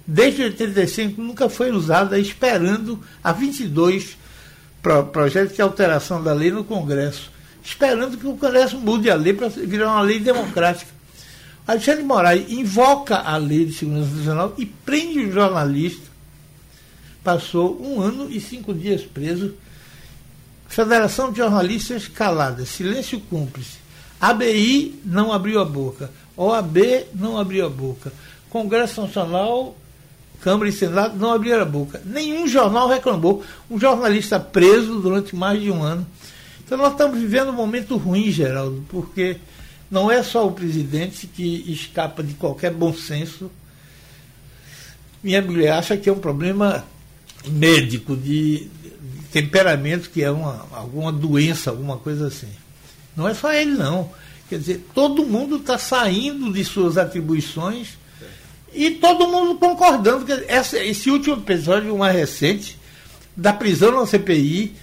desde 0.08 0.44
85 0.44 1.22
nunca 1.22 1.50
foi 1.50 1.72
usada, 1.72 2.18
esperando 2.18 3.00
a 3.24 3.32
22 3.32 4.18
pro, 4.82 5.06
projetos 5.06 5.56
de 5.56 5.62
alteração 5.62 6.24
da 6.24 6.34
lei 6.34 6.52
no 6.52 6.64
Congresso, 6.64 7.32
esperando 7.64 8.18
que 8.18 8.28
o 8.28 8.36
Congresso 8.36 8.78
mude 8.78 9.10
a 9.10 9.16
lei 9.16 9.34
para 9.34 9.50
virar 9.50 9.92
uma 9.92 10.02
lei 10.02 10.20
democrática. 10.20 10.92
Alexandre 11.66 12.04
Moraes 12.04 12.52
invoca 12.52 13.18
a 13.18 13.38
Lei 13.38 13.66
de 13.66 13.74
Segurança 13.74 14.14
Nacional 14.14 14.54
e 14.58 14.66
prende 14.66 15.20
o 15.20 15.32
jornalista. 15.32 16.12
Passou 17.24 17.82
um 17.82 18.02
ano 18.02 18.30
e 18.30 18.42
cinco 18.42 18.74
dias 18.74 19.04
preso 19.04 19.56
Federação 20.74 21.32
de 21.32 21.38
Jornalistas 21.38 22.08
calada, 22.08 22.66
silêncio 22.66 23.20
cúmplice. 23.20 23.78
ABI 24.20 25.00
não 25.06 25.32
abriu 25.32 25.62
a 25.62 25.66
boca. 25.66 26.10
OAB 26.36 26.78
não 27.14 27.38
abriu 27.38 27.68
a 27.68 27.70
boca. 27.70 28.12
Congresso 28.50 29.02
Nacional, 29.02 29.78
Câmara 30.42 30.68
e 30.68 30.74
Senado 30.74 31.16
não 31.16 31.32
abriram 31.32 31.62
a 31.62 31.66
boca. 31.66 32.02
Nenhum 32.04 32.48
jornal 32.48 32.88
reclamou. 32.88 33.44
Um 33.70 33.80
jornalista 33.80 34.40
preso 34.40 35.00
durante 35.00 35.36
mais 35.36 35.62
de 35.62 35.70
um 35.70 35.84
ano. 35.84 36.08
Então 36.66 36.76
nós 36.76 36.94
estamos 36.94 37.20
vivendo 37.20 37.50
um 37.50 37.54
momento 37.54 37.96
ruim, 37.96 38.32
Geraldo, 38.32 38.84
porque 38.90 39.38
não 39.92 40.10
é 40.10 40.24
só 40.24 40.48
o 40.48 40.54
presidente 40.54 41.28
que 41.28 41.72
escapa 41.72 42.24
de 42.24 42.34
qualquer 42.34 42.74
bom 42.74 42.92
senso. 42.92 43.52
Minha 45.24 45.40
mulher 45.40 45.74
acha 45.74 45.96
que 45.96 46.10
é 46.10 46.12
um 46.12 46.18
problema 46.18 46.84
médico, 47.48 48.16
de, 48.16 48.70
temperamento 49.34 50.12
que 50.12 50.24
é 50.24 50.30
uma, 50.30 50.68
alguma 50.72 51.12
doença, 51.12 51.72
alguma 51.72 51.98
coisa 51.98 52.28
assim. 52.28 52.50
Não 53.18 53.28
é 53.28 53.34
só 53.34 53.52
ele, 53.52 53.72
não. 53.72 54.12
Quer 54.48 54.60
dizer, 54.60 54.86
todo 54.94 55.26
mundo 55.26 55.56
está 55.56 55.80
saindo 55.80 56.54
de 56.54 56.64
suas 56.64 57.00
atribuições 57.00 57.98
e 58.72 58.92
todo 58.92 59.28
mundo 59.28 59.56
concordando. 59.56 60.24
Que 60.24 60.46
essa, 60.48 60.78
esse 60.78 61.10
último 61.10 61.38
episódio, 61.38 61.96
uma 61.96 62.12
recente, 62.12 62.78
da 63.36 63.52
prisão 63.52 63.92
na 64.00 64.06
CPI, 64.06 64.76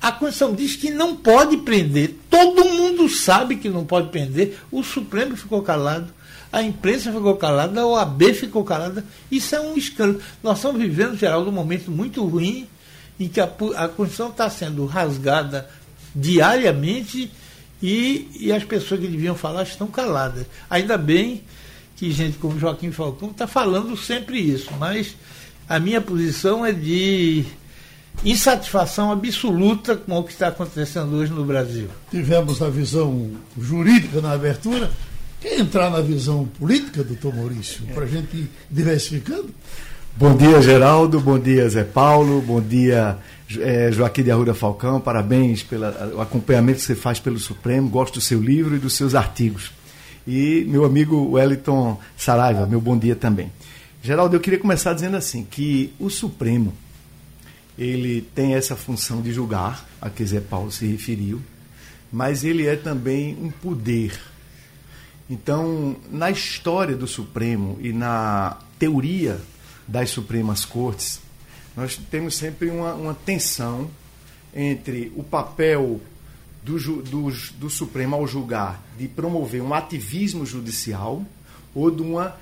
a 0.00 0.12
Constituição 0.12 0.54
diz 0.54 0.76
que 0.76 0.90
não 0.90 1.16
pode 1.16 1.56
prender. 1.56 2.14
Todo 2.30 2.64
mundo 2.66 3.08
sabe 3.08 3.56
que 3.56 3.68
não 3.68 3.84
pode 3.84 4.10
prender. 4.10 4.56
O 4.70 4.84
Supremo 4.84 5.36
ficou 5.36 5.62
calado, 5.62 6.12
a 6.52 6.62
imprensa 6.62 7.12
ficou 7.12 7.34
calada, 7.34 7.80
a 7.80 7.86
OAB 7.86 8.34
ficou 8.34 8.62
calada. 8.62 9.04
Isso 9.28 9.56
é 9.56 9.60
um 9.60 9.76
escândalo. 9.76 10.22
Nós 10.44 10.58
estamos 10.58 10.80
vivendo, 10.80 11.16
geral, 11.16 11.42
um 11.42 11.50
momento 11.50 11.90
muito 11.90 12.24
ruim 12.24 12.68
em 13.20 13.28
que 13.28 13.38
a, 13.38 13.44
a 13.44 13.86
Constituição 13.88 14.30
está 14.30 14.48
sendo 14.48 14.86
rasgada 14.86 15.68
diariamente 16.14 17.30
e, 17.82 18.28
e 18.40 18.52
as 18.52 18.64
pessoas 18.64 19.00
que 19.00 19.06
deviam 19.06 19.34
falar 19.34 19.62
estão 19.62 19.86
caladas. 19.86 20.46
Ainda 20.68 20.96
bem 20.96 21.44
que 21.96 22.10
gente 22.10 22.38
como 22.38 22.58
Joaquim 22.58 22.90
Falcão 22.90 23.30
está 23.30 23.46
falando 23.46 23.94
sempre 23.94 24.40
isso, 24.40 24.70
mas 24.78 25.14
a 25.68 25.78
minha 25.78 26.00
posição 26.00 26.64
é 26.64 26.72
de 26.72 27.44
insatisfação 28.24 29.12
absoluta 29.12 29.96
com 29.96 30.18
o 30.18 30.24
que 30.24 30.32
está 30.32 30.48
acontecendo 30.48 31.14
hoje 31.16 31.30
no 31.30 31.44
Brasil. 31.44 31.88
Tivemos 32.10 32.60
a 32.62 32.70
visão 32.70 33.30
jurídica 33.58 34.20
na 34.20 34.32
abertura. 34.32 34.90
Quer 35.40 35.58
entrar 35.58 35.90
na 35.90 36.00
visão 36.00 36.46
política, 36.58 37.02
doutor 37.02 37.34
Maurício, 37.34 37.82
para 37.94 38.04
a 38.04 38.06
gente 38.06 38.36
ir 38.36 38.50
diversificando? 38.70 39.48
Bom 40.16 40.36
dia, 40.36 40.60
Geraldo. 40.60 41.18
Bom 41.20 41.38
dia, 41.38 41.68
Zé 41.68 41.84
Paulo. 41.84 42.42
Bom 42.42 42.60
dia, 42.60 43.16
é, 43.58 43.90
Joaquim 43.90 44.22
de 44.22 44.30
Arruda 44.30 44.52
Falcão. 44.52 45.00
Parabéns 45.00 45.62
pelo 45.62 45.86
acompanhamento 46.20 46.80
que 46.80 46.84
você 46.84 46.94
faz 46.94 47.18
pelo 47.18 47.38
Supremo. 47.38 47.88
Gosto 47.88 48.14
do 48.14 48.20
seu 48.20 48.40
livro 48.40 48.76
e 48.76 48.78
dos 48.78 48.94
seus 48.94 49.14
artigos. 49.14 49.72
E 50.26 50.64
meu 50.68 50.84
amigo 50.84 51.32
Wellington 51.32 51.98
Saraiva, 52.16 52.66
meu 52.66 52.80
bom 52.80 52.98
dia 52.98 53.16
também. 53.16 53.50
Geraldo, 54.02 54.36
eu 54.36 54.40
queria 54.40 54.58
começar 54.58 54.92
dizendo 54.92 55.16
assim, 55.16 55.44
que 55.44 55.92
o 55.98 56.10
Supremo, 56.10 56.74
ele 57.78 58.20
tem 58.34 58.54
essa 58.54 58.76
função 58.76 59.22
de 59.22 59.32
julgar, 59.32 59.88
a 60.00 60.10
que 60.10 60.24
Zé 60.24 60.40
Paulo 60.40 60.70
se 60.70 60.86
referiu, 60.86 61.40
mas 62.12 62.44
ele 62.44 62.66
é 62.66 62.76
também 62.76 63.38
um 63.40 63.50
poder. 63.50 64.18
Então, 65.30 65.96
na 66.10 66.30
história 66.30 66.96
do 66.96 67.06
Supremo 67.06 67.78
e 67.80 67.92
na 67.92 68.58
teoria 68.78 69.38
das 69.90 70.10
Supremas 70.10 70.64
Cortes, 70.64 71.20
nós 71.76 71.96
temos 72.10 72.36
sempre 72.36 72.70
uma, 72.70 72.94
uma 72.94 73.14
tensão 73.14 73.90
entre 74.54 75.12
o 75.16 75.22
papel 75.22 76.00
do, 76.62 76.78
do, 77.02 77.30
do 77.58 77.70
Supremo 77.70 78.14
ao 78.14 78.26
julgar 78.26 78.82
de 78.96 79.08
promover 79.08 79.60
um 79.60 79.74
ativismo 79.74 80.46
judicial 80.46 81.24
ou 81.74 81.90
de 81.90 82.02
uma 82.02 82.36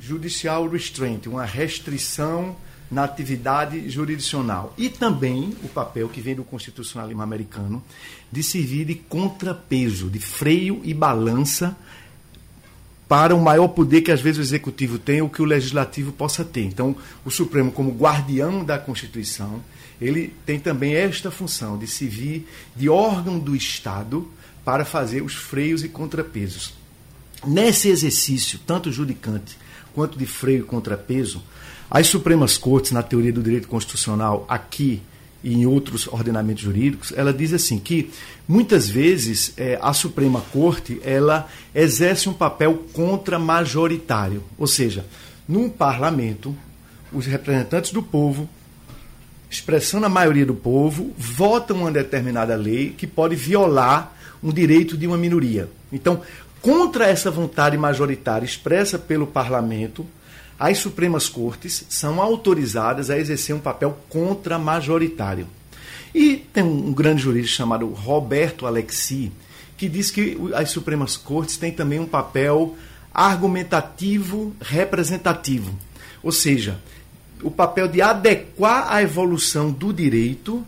judicial 0.00 0.68
restraint, 0.68 1.26
uma 1.26 1.44
restrição 1.44 2.56
na 2.90 3.04
atividade 3.04 3.88
jurisdicional. 3.88 4.74
E 4.76 4.88
também 4.88 5.56
o 5.64 5.68
papel 5.68 6.08
que 6.08 6.20
vem 6.20 6.34
do 6.34 6.44
constitucionalismo 6.44 7.22
americano 7.22 7.82
de 8.30 8.42
servir 8.42 8.84
de 8.84 8.94
contrapeso, 8.94 10.08
de 10.10 10.18
freio 10.18 10.80
e 10.84 10.92
balança 10.92 11.76
para 13.12 13.36
o 13.36 13.42
maior 13.42 13.68
poder 13.68 14.00
que 14.00 14.10
às 14.10 14.22
vezes 14.22 14.38
o 14.38 14.40
executivo 14.40 14.98
tem 14.98 15.20
ou 15.20 15.28
que 15.28 15.42
o 15.42 15.44
legislativo 15.44 16.12
possa 16.12 16.42
ter. 16.42 16.62
Então, 16.62 16.96
o 17.26 17.30
Supremo, 17.30 17.70
como 17.70 17.92
guardião 17.92 18.64
da 18.64 18.78
Constituição, 18.78 19.62
ele 20.00 20.32
tem 20.46 20.58
também 20.58 20.94
esta 20.94 21.30
função 21.30 21.76
de 21.76 21.86
servir 21.86 22.48
de 22.74 22.88
órgão 22.88 23.38
do 23.38 23.54
Estado 23.54 24.26
para 24.64 24.86
fazer 24.86 25.20
os 25.20 25.34
freios 25.34 25.84
e 25.84 25.90
contrapesos. 25.90 26.72
Nesse 27.46 27.88
exercício, 27.90 28.58
tanto 28.66 28.90
judicante 28.90 29.58
quanto 29.92 30.18
de 30.18 30.24
freio 30.24 30.60
e 30.60 30.66
contrapeso, 30.66 31.42
as 31.90 32.06
Supremas 32.06 32.56
Cortes, 32.56 32.92
na 32.92 33.02
teoria 33.02 33.30
do 33.30 33.42
direito 33.42 33.68
constitucional, 33.68 34.46
aqui 34.48 35.02
e 35.42 35.54
em 35.54 35.66
outros 35.66 36.06
ordenamentos 36.06 36.62
jurídicos, 36.62 37.12
ela 37.16 37.32
diz 37.32 37.52
assim 37.52 37.78
que 37.78 38.10
muitas 38.46 38.88
vezes 38.88 39.52
é, 39.56 39.78
a 39.80 39.92
Suprema 39.92 40.40
Corte 40.52 41.00
ela 41.04 41.48
exerce 41.74 42.28
um 42.28 42.32
papel 42.32 42.84
contra-majoritário, 42.92 44.42
ou 44.56 44.66
seja, 44.66 45.04
num 45.48 45.68
parlamento, 45.68 46.54
os 47.12 47.26
representantes 47.26 47.90
do 47.90 48.02
povo 48.02 48.48
expressando 49.52 50.06
a 50.06 50.08
maioria 50.08 50.46
do 50.46 50.54
povo, 50.54 51.12
votam 51.16 51.76
uma 51.76 51.92
determinada 51.92 52.56
lei 52.56 52.94
que 52.96 53.06
pode 53.06 53.36
violar 53.36 54.16
um 54.42 54.50
direito 54.50 54.96
de 54.96 55.06
uma 55.06 55.18
minoria. 55.18 55.68
Então, 55.92 56.22
contra 56.62 57.06
essa 57.06 57.30
vontade 57.30 57.76
majoritária 57.76 58.46
expressa 58.46 58.98
pelo 58.98 59.26
parlamento, 59.26 60.06
as 60.62 60.78
Supremas 60.78 61.28
Cortes 61.28 61.84
são 61.88 62.22
autorizadas 62.22 63.10
a 63.10 63.18
exercer 63.18 63.52
um 63.52 63.58
papel 63.58 63.98
contra-majoritário. 64.08 65.48
E 66.14 66.36
tem 66.36 66.62
um 66.62 66.92
grande 66.92 67.20
jurista 67.20 67.56
chamado 67.56 67.88
Roberto 67.88 68.64
Alexi, 68.64 69.32
que 69.76 69.88
diz 69.88 70.08
que 70.12 70.38
as 70.54 70.70
Supremas 70.70 71.16
Cortes 71.16 71.56
têm 71.56 71.72
também 71.72 71.98
um 71.98 72.06
papel 72.06 72.76
argumentativo 73.12 74.54
representativo. 74.60 75.76
Ou 76.22 76.30
seja, 76.30 76.78
o 77.42 77.50
papel 77.50 77.88
de 77.88 78.00
adequar 78.00 78.86
a 78.88 79.02
evolução 79.02 79.72
do 79.72 79.92
direito 79.92 80.64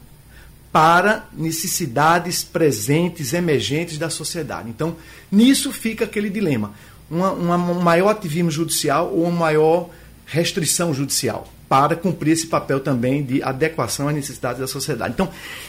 para 0.73 1.29
necessidades 1.33 2.43
presentes, 2.43 3.33
emergentes 3.33 3.97
da 3.97 4.11
sociedade. 4.11 4.69
Então, 4.69 4.97
nisso 5.31 5.71
fica 5.71 6.05
aquele 6.05 6.29
dilema: 6.29 6.75
uma, 7.14 7.33
uma, 7.33 7.56
um 7.56 7.80
maior 7.80 8.09
ativismo 8.09 8.50
judicial 8.50 9.11
ou 9.12 9.25
uma 9.25 9.38
maior 9.38 9.88
restrição 10.26 10.92
judicial 10.92 11.47
para 11.68 11.97
cumprir 11.97 12.33
esse 12.33 12.47
papel 12.47 12.80
também 12.80 13.23
de 13.23 13.42
adequação 13.42 14.09
às 14.09 14.14
necessidades 14.14 14.61
da 14.61 14.66
sociedade. 14.66 15.14
Então, 15.14 15.28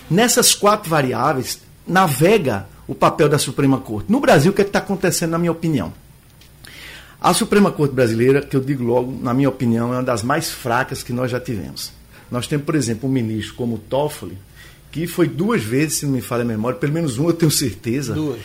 nessas 0.09 0.53
quatro 0.53 0.89
variáveis, 0.89 1.59
navega 1.87 2.67
o 2.87 2.93
papel 2.93 3.29
da 3.29 3.37
Suprema 3.37 3.79
Corte. 3.79 4.11
No 4.11 4.19
Brasil, 4.19 4.51
o 4.51 4.55
que 4.55 4.61
é 4.61 4.65
está 4.65 4.79
acontecendo, 4.79 5.31
na 5.31 5.37
minha 5.37 5.51
opinião? 5.51 5.93
A 7.19 7.33
Suprema 7.33 7.71
Corte 7.71 7.93
Brasileira, 7.93 8.41
que 8.41 8.55
eu 8.55 8.61
digo 8.61 8.83
logo, 8.83 9.11
na 9.21 9.33
minha 9.33 9.49
opinião, 9.49 9.93
é 9.93 9.97
uma 9.97 10.03
das 10.03 10.21
mais 10.21 10.51
fracas 10.51 11.01
que 11.01 11.11
nós 11.11 11.31
já 11.31 11.39
tivemos. 11.39 11.91
Nós 12.29 12.45
temos, 12.45 12.65
por 12.65 12.75
exemplo, 12.75 13.09
um 13.09 13.11
ministro 13.11 13.55
como 13.55 13.77
Toffoli, 13.77 14.37
que 14.95 15.05
foi 15.07 15.27
duas 15.27 15.61
vezes, 15.61 15.97
se 15.97 16.05
não 16.05 16.13
me 16.13 16.21
falha 16.21 16.43
a 16.43 16.45
memória, 16.45 16.79
pelo 16.79 16.93
menos 16.93 17.17
uma 17.17 17.31
eu 17.31 17.33
tenho 17.33 17.51
certeza. 17.51 18.13
Duas. 18.13 18.39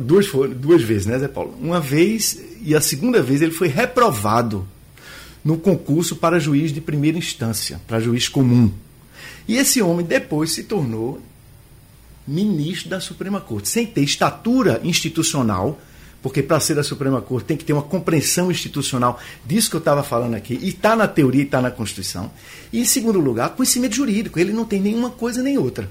duas, 0.00 0.26
duas 0.56 0.82
vezes, 0.82 1.06
né, 1.06 1.16
Zé 1.16 1.28
Paulo? 1.28 1.56
Uma 1.60 1.78
vez, 1.78 2.40
e 2.60 2.74
a 2.74 2.80
segunda 2.80 3.22
vez 3.22 3.40
ele 3.40 3.52
foi 3.52 3.68
reprovado 3.68 4.66
no 5.44 5.56
concurso 5.56 6.16
para 6.16 6.40
juiz 6.40 6.72
de 6.72 6.80
primeira 6.80 7.16
instância, 7.16 7.80
para 7.86 8.00
juiz 8.00 8.28
comum. 8.28 8.72
E 9.46 9.56
esse 9.56 9.80
homem 9.80 10.04
depois 10.04 10.50
se 10.50 10.64
tornou 10.64 11.22
ministro 12.26 12.90
da 12.90 12.98
Suprema 12.98 13.40
Corte, 13.40 13.68
sem 13.68 13.86
ter 13.86 14.02
estatura 14.02 14.80
institucional 14.82 15.80
porque 16.22 16.42
para 16.42 16.60
ser 16.60 16.74
da 16.74 16.82
Suprema 16.82 17.20
Corte 17.20 17.46
tem 17.46 17.56
que 17.56 17.64
ter 17.64 17.72
uma 17.72 17.82
compreensão 17.82 18.50
institucional 18.50 19.20
disso 19.44 19.68
que 19.68 19.76
eu 19.76 19.80
estava 19.80 20.02
falando 20.02 20.34
aqui, 20.34 20.58
e 20.62 20.68
está 20.68 20.94
na 20.94 21.08
teoria 21.08 21.42
e 21.42 21.44
está 21.44 21.60
na 21.60 21.70
Constituição. 21.70 22.30
E, 22.72 22.80
em 22.80 22.84
segundo 22.84 23.18
lugar, 23.18 23.50
conhecimento 23.50 23.96
jurídico, 23.96 24.38
ele 24.38 24.52
não 24.52 24.64
tem 24.64 24.80
nenhuma 24.80 25.10
coisa 25.10 25.42
nem 25.42 25.58
outra. 25.58 25.90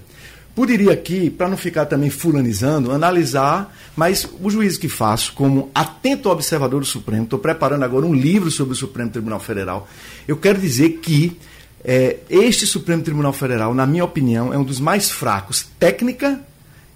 Poderia 0.55 0.91
aqui, 0.91 1.29
para 1.29 1.47
não 1.47 1.55
ficar 1.55 1.85
também 1.85 2.09
fulanizando, 2.09 2.91
analisar, 2.91 3.73
mas 3.95 4.27
o 4.41 4.49
juízo 4.49 4.79
que 4.79 4.89
faço, 4.89 5.33
como 5.33 5.71
atento 5.73 6.29
observador 6.29 6.81
do 6.81 6.85
Supremo, 6.85 7.23
estou 7.23 7.39
preparando 7.39 7.83
agora 7.83 8.05
um 8.05 8.13
livro 8.13 8.51
sobre 8.51 8.73
o 8.73 8.75
Supremo 8.75 9.09
Tribunal 9.09 9.39
Federal, 9.39 9.87
eu 10.27 10.35
quero 10.35 10.59
dizer 10.59 10.99
que 11.01 11.37
é, 11.83 12.17
este 12.29 12.67
Supremo 12.67 13.01
Tribunal 13.01 13.33
Federal, 13.33 13.73
na 13.73 13.87
minha 13.87 14.03
opinião, 14.03 14.53
é 14.53 14.57
um 14.57 14.63
dos 14.63 14.79
mais 14.79 15.09
fracos 15.09 15.65
técnica 15.79 16.39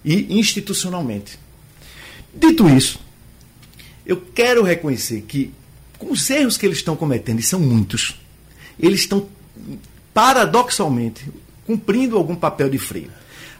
e 0.04 0.38
institucionalmente. 0.38 1.38
Dito 2.34 2.68
isso, 2.68 3.00
eu 4.06 4.22
quero 4.34 4.62
reconhecer 4.62 5.22
que, 5.22 5.52
com 5.98 6.12
os 6.12 6.28
erros 6.30 6.56
que 6.56 6.64
eles 6.64 6.78
estão 6.78 6.94
cometendo, 6.94 7.40
e 7.40 7.42
são 7.42 7.58
muitos, 7.58 8.20
eles 8.78 9.00
estão, 9.00 9.26
paradoxalmente, 10.14 11.24
cumprindo 11.66 12.16
algum 12.16 12.36
papel 12.36 12.70
de 12.70 12.78
freio. 12.78 13.10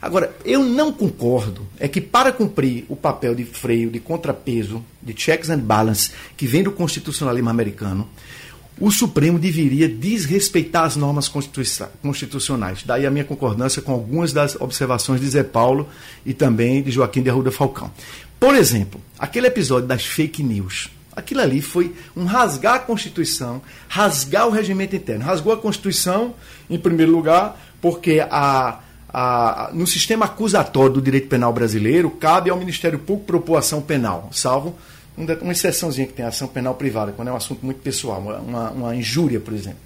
Agora, 0.01 0.35
eu 0.45 0.63
não 0.63 0.93
concordo 0.93 1.67
é 1.81 1.89
que 1.89 2.01
para 2.01 2.31
cumprir 2.31 2.85
o 2.89 2.95
papel 2.95 3.35
de 3.35 3.45
freio, 3.45 3.91
de 3.91 3.99
contrapeso, 3.99 4.85
de 5.03 5.19
checks 5.19 5.51
and 5.51 5.59
balance, 5.59 6.13
que 6.37 6.47
vem 6.47 6.63
do 6.63 6.71
constitucionalismo 6.71 7.51
americano, 7.51 8.09
o 8.79 8.91
Supremo 8.91 9.39
deveria 9.39 9.89
desrespeitar 9.89 10.85
as 10.85 10.97
normas 10.97 11.29
constitucionais. 11.29 12.83
Daí 12.85 13.07
a 13.07 13.11
minha 13.11 13.25
concordância 13.25 13.81
com 13.81 13.93
algumas 13.93 14.35
das 14.35 14.55
observações 14.61 15.21
de 15.21 15.29
Zé 15.29 15.43
Paulo 15.43 15.89
e 16.27 16.35
também 16.35 16.83
de 16.83 16.91
Joaquim 16.91 17.23
de 17.23 17.31
Arruda 17.31 17.51
Falcão. 17.51 17.91
Por 18.39 18.55
exemplo, 18.55 19.01
aquele 19.19 19.47
episódio 19.47 19.89
das 19.89 20.05
fake 20.05 20.43
news. 20.43 20.91
Aquilo 21.15 21.41
ali 21.41 21.63
foi 21.63 21.95
um 22.15 22.25
rasgar 22.25 22.75
a 22.75 22.79
Constituição, 22.79 23.63
rasgar 23.89 24.47
o 24.47 24.51
regimento 24.51 24.95
interno. 24.95 25.25
Rasgou 25.25 25.53
a 25.53 25.57
Constituição, 25.57 26.35
em 26.69 26.79
primeiro 26.79 27.11
lugar, 27.11 27.59
porque 27.81 28.23
a, 28.31 28.81
a, 29.09 29.71
no 29.73 29.87
sistema 29.87 30.27
acusatório 30.27 30.93
do 30.93 31.01
direito 31.01 31.29
penal 31.29 31.53
brasileiro, 31.53 32.11
cabe 32.11 32.51
ao 32.51 32.59
Ministério 32.59 32.99
Público 32.99 33.27
propor 33.27 33.57
ação 33.57 33.81
penal, 33.81 34.29
salvo 34.33 34.77
uma 35.17 35.53
exceçãozinha 35.53 36.07
que 36.07 36.13
tem 36.13 36.27
ação 36.27 36.47
penal 36.47 36.75
privada, 36.75 37.13
quando 37.13 37.29
é 37.29 37.33
um 37.33 37.37
assunto 37.37 37.65
muito 37.65 37.81
pessoal, 37.81 38.21
uma, 38.21 38.71
uma 38.71 38.95
injúria, 38.95 39.41
por 39.41 39.55
exemplo. 39.55 39.79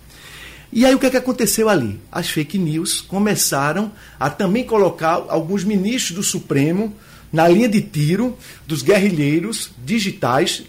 E 0.73 0.85
aí 0.85 0.95
o 0.95 0.99
que, 0.99 1.07
é 1.07 1.11
que 1.11 1.17
aconteceu 1.17 1.69
ali? 1.69 2.01
As 2.11 2.29
fake 2.29 2.59
news 2.59 3.01
começaram 3.01 3.93
a 4.19 4.31
também 4.31 4.65
colocar 4.65 5.25
alguns 5.29 5.65
ministros 5.65 6.17
do 6.17 6.23
Supremo 6.23 6.93
na 7.33 7.47
linha 7.49 7.69
de 7.69 7.81
tiro 7.81 8.37
dos 8.67 8.83
guerrilheiros 8.83 9.71
digitais 9.85 10.65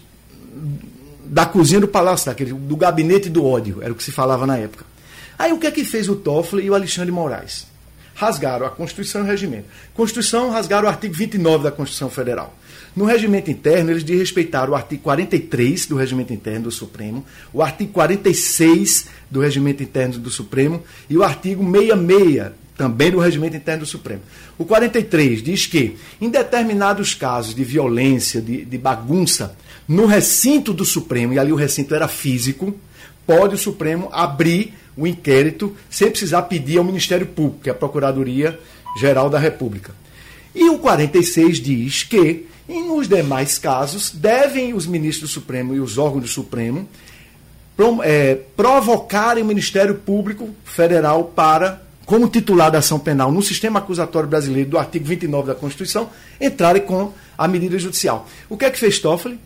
da 1.24 1.46
cozinha 1.46 1.80
do 1.80 1.88
Palácio, 1.88 2.26
daquele, 2.26 2.52
do 2.52 2.76
gabinete 2.76 3.30
do 3.30 3.44
ódio, 3.44 3.78
era 3.80 3.92
o 3.92 3.96
que 3.96 4.04
se 4.04 4.12
falava 4.12 4.46
na 4.46 4.58
época. 4.58 4.84
Aí 5.38 5.52
o 5.52 5.58
que 5.58 5.66
é 5.66 5.70
que 5.70 5.84
fez 5.84 6.08
o 6.08 6.16
Toffoli 6.16 6.66
e 6.66 6.70
o 6.70 6.74
Alexandre 6.74 7.10
Moraes? 7.10 7.66
Rasgaram 8.14 8.66
a 8.66 8.70
Constituição 8.70 9.22
e 9.22 9.24
o 9.24 9.26
regimento. 9.26 9.64
Constituição, 9.94 10.50
rasgaram 10.50 10.86
o 10.86 10.90
artigo 10.90 11.14
29 11.14 11.64
da 11.64 11.72
Constituição 11.72 12.10
Federal. 12.10 12.54
No 12.94 13.06
regimento 13.06 13.50
interno, 13.50 13.90
eles 13.90 14.04
desrespeitaram 14.04 14.72
o 14.72 14.76
artigo 14.76 15.02
43 15.02 15.86
do 15.86 15.96
regimento 15.96 16.32
interno 16.34 16.64
do 16.64 16.70
Supremo, 16.70 17.24
o 17.52 17.62
artigo 17.62 17.90
46 17.92 19.08
do 19.30 19.40
regimento 19.40 19.82
interno 19.82 20.18
do 20.18 20.28
Supremo 20.28 20.82
e 21.08 21.16
o 21.16 21.22
artigo 21.22 21.64
66 21.64 22.52
também 22.76 23.10
do 23.10 23.18
regimento 23.18 23.56
interno 23.56 23.80
do 23.80 23.86
Supremo. 23.86 24.22
O 24.58 24.64
43 24.64 25.42
diz 25.42 25.66
que, 25.66 25.96
em 26.20 26.30
determinados 26.30 27.14
casos 27.14 27.54
de 27.54 27.64
violência, 27.64 28.40
de, 28.40 28.64
de 28.64 28.78
bagunça, 28.78 29.56
no 29.86 30.06
recinto 30.06 30.72
do 30.72 30.84
Supremo, 30.84 31.32
e 31.32 31.38
ali 31.38 31.52
o 31.52 31.56
recinto 31.56 31.94
era 31.94 32.08
físico, 32.08 32.74
pode 33.26 33.54
o 33.54 33.58
Supremo 33.58 34.08
abrir 34.12 34.74
o 34.96 35.06
inquérito 35.06 35.76
sem 35.90 36.10
precisar 36.10 36.42
pedir 36.42 36.78
ao 36.78 36.84
Ministério 36.84 37.26
Público, 37.26 37.60
que 37.62 37.68
é 37.68 37.72
a 37.72 37.76
Procuradoria 37.76 38.58
Geral 38.98 39.30
da 39.30 39.38
República. 39.38 39.94
E 40.54 40.68
o 40.68 40.78
46 40.78 41.60
diz 41.60 42.02
que, 42.02 42.46
em 42.68 42.90
os 42.90 43.08
demais 43.08 43.58
casos, 43.58 44.10
devem 44.10 44.74
os 44.74 44.86
ministros 44.86 45.30
do 45.30 45.34
Supremo 45.34 45.74
e 45.74 45.80
os 45.80 45.98
órgãos 45.98 46.22
do 46.22 46.28
Supremo 46.28 46.86
é, 48.04 48.38
provocarem 48.56 49.42
o 49.42 49.46
Ministério 49.46 49.94
Público 49.94 50.50
Federal 50.64 51.24
para 51.24 51.82
como 52.12 52.28
titular 52.28 52.70
da 52.70 52.80
ação 52.80 52.98
penal 52.98 53.32
no 53.32 53.40
sistema 53.40 53.78
acusatório 53.78 54.28
brasileiro 54.28 54.68
do 54.68 54.76
artigo 54.76 55.02
29 55.06 55.46
da 55.46 55.54
Constituição, 55.54 56.10
entrarem 56.38 56.82
com 56.82 57.10
a 57.38 57.48
medida 57.48 57.78
judicial. 57.78 58.28
O 58.50 58.56
que 58.58 58.66
é 58.66 58.70
que 58.70 58.78
fez 58.78 58.98
Toffoli? 58.98 59.40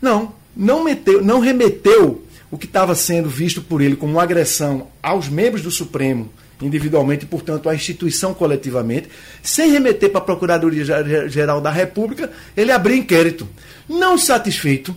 Não, 0.00 0.32
não, 0.56 0.84
meteu, 0.84 1.20
não 1.20 1.40
remeteu 1.40 2.24
o 2.48 2.56
que 2.56 2.66
estava 2.66 2.94
sendo 2.94 3.28
visto 3.28 3.60
por 3.60 3.82
ele 3.82 3.96
como 3.96 4.12
uma 4.12 4.22
agressão 4.22 4.86
aos 5.02 5.28
membros 5.28 5.62
do 5.62 5.70
Supremo 5.72 6.30
individualmente, 6.60 7.26
portanto, 7.26 7.68
a 7.68 7.74
instituição 7.74 8.32
coletivamente, 8.32 9.08
sem 9.42 9.72
remeter 9.72 10.08
para 10.08 10.20
a 10.20 10.24
Procuradoria-Geral 10.24 11.60
da 11.60 11.72
República, 11.72 12.30
ele 12.56 12.70
abriu 12.70 12.98
inquérito. 12.98 13.48
Não 13.88 14.16
satisfeito, 14.16 14.94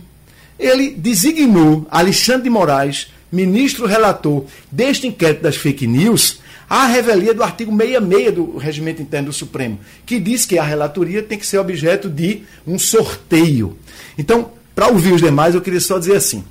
ele 0.56 0.90
designou 0.90 1.88
Alexandre 1.90 2.44
de 2.44 2.50
Moraes, 2.50 3.08
ministro 3.32 3.84
relator 3.84 4.44
deste 4.70 5.08
inquérito 5.08 5.42
das 5.42 5.56
fake 5.56 5.88
news, 5.88 6.38
a 6.68 6.86
revelia 6.86 7.32
do 7.32 7.42
artigo 7.42 7.70
66 7.70 8.34
do 8.34 8.56
Regimento 8.56 9.02
Interno 9.02 9.28
do 9.28 9.32
Supremo, 9.32 9.78
que 10.04 10.18
diz 10.18 10.44
que 10.44 10.58
a 10.58 10.64
relatoria 10.64 11.22
tem 11.22 11.38
que 11.38 11.46
ser 11.46 11.58
objeto 11.58 12.08
de 12.08 12.42
um 12.66 12.78
sorteio. 12.78 13.76
Então, 14.18 14.50
para 14.74 14.88
ouvir 14.88 15.12
os 15.12 15.20
demais, 15.20 15.54
eu 15.54 15.60
queria 15.60 15.80
só 15.80 15.98
dizer 15.98 16.16
assim: 16.16 16.44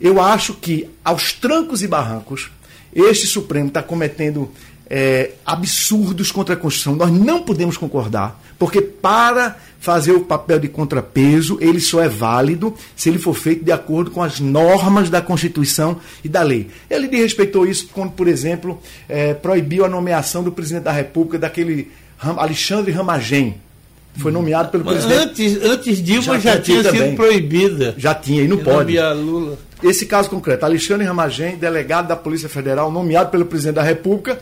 eu 0.00 0.20
acho 0.20 0.54
que, 0.54 0.88
aos 1.04 1.32
trancos 1.32 1.82
e 1.82 1.88
barrancos, 1.88 2.50
este 2.94 3.26
Supremo 3.26 3.68
está 3.68 3.82
cometendo 3.82 4.50
é, 4.88 5.32
absurdos 5.44 6.30
contra 6.30 6.54
a 6.54 6.56
Constituição. 6.56 6.96
Nós 6.96 7.10
não 7.10 7.42
podemos 7.42 7.76
concordar, 7.76 8.40
porque 8.58 8.80
para 8.80 9.56
fazer 9.78 10.12
o 10.12 10.20
papel 10.20 10.58
de 10.58 10.68
contrapeso, 10.68 11.58
ele 11.60 11.80
só 11.80 12.02
é 12.02 12.08
válido 12.08 12.74
se 12.96 13.08
ele 13.08 13.18
for 13.18 13.34
feito 13.34 13.64
de 13.64 13.72
acordo 13.72 14.10
com 14.10 14.22
as 14.22 14.40
normas 14.40 15.10
da 15.10 15.20
Constituição 15.20 15.98
e 16.24 16.28
da 16.28 16.42
lei. 16.42 16.68
Ele 16.90 17.08
desrespeitou 17.08 17.66
isso 17.66 17.88
quando, 17.92 18.12
por 18.12 18.28
exemplo, 18.28 18.80
é, 19.08 19.34
proibiu 19.34 19.84
a 19.84 19.88
nomeação 19.88 20.42
do 20.42 20.50
presidente 20.50 20.84
da 20.84 20.92
República, 20.92 21.38
daquele 21.38 21.90
Alexandre 22.18 22.92
Ramagem. 22.92 23.56
Foi 24.16 24.32
nomeado 24.32 24.70
pelo 24.70 24.84
Mas 24.84 25.04
presidente. 25.04 25.58
Antes, 25.58 25.62
antes 25.62 26.02
Dilma 26.02 26.40
já, 26.40 26.54
Já 26.54 26.60
tinha 26.60 26.80
tinha 26.80 26.92
sido 26.92 27.16
proibida. 27.16 27.94
Já 27.98 28.14
tinha, 28.14 28.42
e 28.42 28.48
não 28.48 28.56
de 28.56 28.64
pode. 28.64 28.98
Lula. 28.98 29.58
Esse 29.82 30.06
caso 30.06 30.30
concreto, 30.30 30.64
Alexandre 30.64 31.06
Ramagem, 31.06 31.56
delegado 31.56 32.08
da 32.08 32.16
Polícia 32.16 32.48
Federal, 32.48 32.90
nomeado 32.90 33.30
pelo 33.30 33.44
presidente 33.44 33.74
da 33.74 33.82
República, 33.82 34.40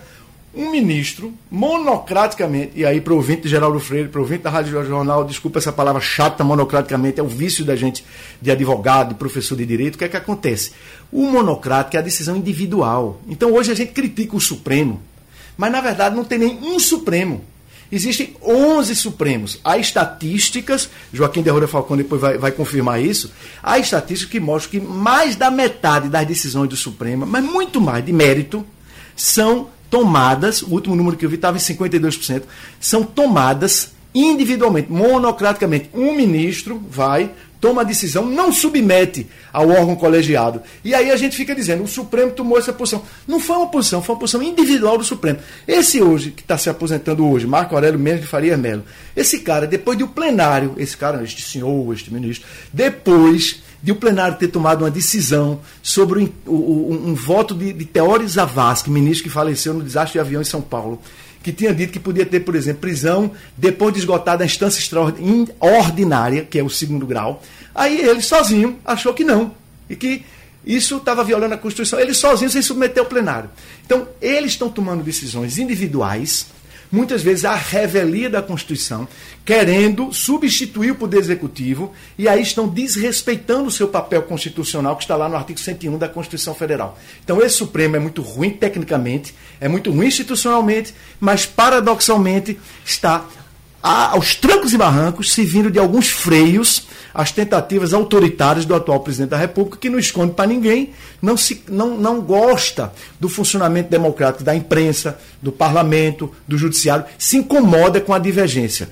um 0.57 0.71
ministro, 0.71 1.33
monocraticamente, 1.51 2.73
e 2.75 2.85
aí 2.85 3.01
para 3.01 3.13
o 3.13 3.17
ouvinte 3.17 3.43
de 3.43 3.49
Geraldo 3.49 3.81
Freire, 3.81 4.09
para 4.09 4.21
o 4.21 4.23
ouvinte 4.23 4.43
da 4.43 4.51
Rádio 4.51 4.85
Jornal, 4.85 5.25
desculpa 5.25 5.59
essa 5.59 5.73
palavra 5.73 6.01
chata, 6.01 6.45
monocraticamente, 6.45 7.19
é 7.19 7.23
o 7.23 7.29
vício 7.29 7.65
da 7.65 7.75
gente 7.75 8.05
de 8.41 8.51
advogado, 8.51 9.11
de 9.11 9.15
professor 9.15 9.57
de 9.57 9.67
direito, 9.67 9.97
o 9.97 9.99
que 9.99 10.05
é 10.05 10.09
que 10.09 10.17
acontece? 10.17 10.73
O 11.11 11.27
monocrático 11.31 11.97
é 11.97 11.99
a 11.99 12.03
decisão 12.03 12.37
individual. 12.37 13.21
Então 13.29 13.53
hoje 13.53 13.73
a 13.73 13.75
gente 13.75 13.93
critica 13.93 14.37
o 14.37 14.41
Supremo, 14.41 15.01
mas 15.57 15.73
na 15.73 15.81
verdade 15.81 16.15
não 16.17 16.25
tem 16.25 16.39
nem 16.39 16.59
um 16.63 16.79
Supremo. 16.79 17.45
Existem 17.91 18.35
11 18.43 18.95
Supremos. 18.97 19.61
Há 19.63 19.79
estatísticas, 19.79 20.89
Joaquim 21.13 21.43
de 21.43 21.51
Arruda 21.51 21.69
Falcão 21.69 21.97
depois 21.97 22.21
vai, 22.21 22.39
vai 22.39 22.51
confirmar 22.51 23.01
isso, 23.01 23.33
há 23.63 23.79
estatísticas 23.79 24.33
que 24.33 24.41
mostram 24.41 24.71
que 24.81 24.87
mais 24.87 25.37
da 25.37 25.51
metade 25.51 26.09
das 26.09 26.27
decisões 26.27 26.69
do 26.69 26.77
Supremo, 26.77 27.27
mas 27.27 27.45
muito 27.45 27.81
mais 27.81 28.05
de 28.05 28.13
mérito, 28.13 28.65
são 29.17 29.69
tomadas, 29.95 30.61
o 30.61 30.73
último 30.73 30.97
número 30.97 31.17
que 31.17 31.25
eu 31.25 31.31
vi 31.31 31.37
estava 31.37 31.57
em 31.57 31.61
52%, 31.61 32.43
são 32.81 33.05
tomadas 33.05 33.93
individualmente, 34.13 34.91
monocraticamente. 34.91 35.89
Um 35.95 36.13
ministro 36.17 36.83
vai, 36.91 37.31
toma 37.61 37.83
a 37.83 37.85
decisão, 37.85 38.27
não 38.27 38.53
submete 38.53 39.29
ao 39.53 39.69
órgão 39.69 39.95
colegiado. 39.95 40.61
E 40.85 40.97
aí 40.97 41.13
a 41.13 41.17
gente 41.17 41.37
fica 41.37 41.55
dizendo, 41.55 41.85
o 41.85 41.87
Supremo 41.87 42.33
tomou 42.33 42.59
essa 42.59 42.73
posição. 42.73 43.05
Não 43.25 43.39
foi 43.39 43.55
uma 43.55 43.69
posição, 43.69 44.03
foi 44.03 44.17
uma 44.17 44.19
posição 44.19 44.43
individual 44.43 44.99
do 44.99 45.05
Supremo. 45.05 45.39
Esse 45.65 46.03
hoje, 46.03 46.33
que 46.33 46.43
está 46.43 46.59
se 46.59 46.69
aposentando 46.69 47.25
hoje, 47.25 47.47
Marco 47.47 47.77
Aurélio 47.77 47.97
Mendes 47.97 48.23
de 48.23 48.27
Faria 48.27 48.57
Melo, 48.57 48.83
esse 49.15 49.39
cara, 49.43 49.65
depois 49.65 49.97
do 49.97 50.09
plenário, 50.09 50.75
esse 50.77 50.97
cara, 50.97 51.23
este 51.23 51.41
senhor, 51.41 51.95
este 51.95 52.13
ministro, 52.13 52.45
depois 52.73 53.63
de 53.85 53.93
o 53.93 53.97
plenário 53.97 54.39
ter 54.39 54.49
tomado 54.49 54.83
uma 54.83 54.91
decisão 54.91 55.61
sobre 55.83 56.33
o- 56.47 56.51
o- 56.53 56.93
um, 57.11 57.15
voto 57.15 57.55
de, 57.55 57.71
de 57.71 57.85
Teori 57.85 58.27
Zavascki, 58.27 58.91
ministro 58.91 59.25
que 59.25 59.31
faleceu 59.31 59.75
no 59.75 59.83
desastre 59.83 60.15
de 60.15 60.21
avião 60.21 60.41
em 60.41 60.45
São 60.45 60.63
Paulo, 60.63 60.99
que 61.43 61.53
tinha 61.53 61.75
dito 61.75 61.93
que 61.93 62.01
podia 62.01 62.25
ter, 62.25 62.41
por 62.41 62.55
exemplo, 62.55 62.81
prisão 62.81 63.31
depois 63.55 63.93
de 63.93 64.01
esgotada 64.01 64.43
a 64.43 64.47
instância 64.47 64.81
extraordinária, 64.81 66.45
que 66.49 66.59
é 66.59 66.63
o 66.63 66.71
segundo 66.71 67.07
grau. 67.07 67.43
Aí 67.75 68.01
ele 68.01 68.23
sozinho 68.23 68.79
achou 68.85 69.13
que 69.13 69.23
não. 69.25 69.53
E 69.91 69.95
que 69.95 70.25
isso 70.65 70.97
estava 70.97 71.23
violando 71.23 71.53
a 71.55 71.59
Constituição. 71.59 72.01
Ele 72.01 72.15
sozinho 72.15 72.51
sem 72.51 72.63
submeter 72.63 73.03
ao 73.03 73.09
plenário. 73.09 73.51
Então, 73.85 74.09
eles 74.23 74.53
estão 74.53 74.71
tomando 74.71 75.03
decisões 75.05 75.59
individuais, 75.59 76.47
muitas 76.95 77.23
vezes 77.23 77.45
à 77.45 77.55
revelia 77.55 78.31
da 78.31 78.41
Constituição, 78.41 79.09
querendo 79.45 80.13
substituir 80.13 80.93
o 80.93 80.95
Poder 80.95 81.19
Executivo, 81.19 81.93
e 82.17 82.29
aí 82.29 82.41
estão 82.41 82.69
desrespeitando 82.69 83.67
o 83.67 83.71
seu 83.71 83.89
papel 83.89 84.23
constitucional, 84.23 84.97
que 84.97 85.03
está 85.03 85.17
lá 85.17 85.29
no 85.29 85.37
artigo 85.37 85.59
101 85.59 85.99
da 85.99 86.09
Constituição 86.09 86.55
Federal. 86.55 86.97
Então, 87.23 87.43
esse 87.43 87.57
Supremo 87.57 87.97
é 87.97 87.99
muito 87.99 88.23
ruim 88.23 88.51
tecnicamente, 88.51 89.35
é 89.61 89.69
muito 89.69 89.91
ruim 89.91 90.07
institucionalmente, 90.07 90.95
mas 91.19 91.45
paradoxalmente 91.45 92.59
está 92.85 93.27
aos 93.85 94.35
trancos 94.35 94.73
e 94.73 94.79
barrancos, 94.79 95.35
servindo 95.35 95.71
de 95.71 95.79
alguns 95.79 96.09
freios 96.09 96.87
às 97.13 97.31
tentativas 97.31 97.93
autoritárias 97.93 98.65
do 98.65 98.75
atual 98.75 99.01
presidente 99.01 99.31
da 99.31 99.37
República, 99.37 99.77
que 99.77 99.91
não 99.91 99.99
esconde 99.99 100.33
para 100.33 100.47
ninguém, 100.47 100.95
não, 101.21 101.37
se, 101.37 101.63
não, 101.69 101.99
não 101.99 102.23
gosta 102.23 102.91
do 103.21 103.29
funcionamento 103.29 103.91
democrático 103.91 104.43
da 104.43 104.57
imprensa, 104.57 105.19
do 105.43 105.53
parlamento, 105.53 106.33
do 106.49 106.57
judiciário, 106.57 107.05
se 107.19 107.37
incomoda 107.37 108.01
com 108.01 108.15
a 108.15 108.19
divergência. 108.19 108.89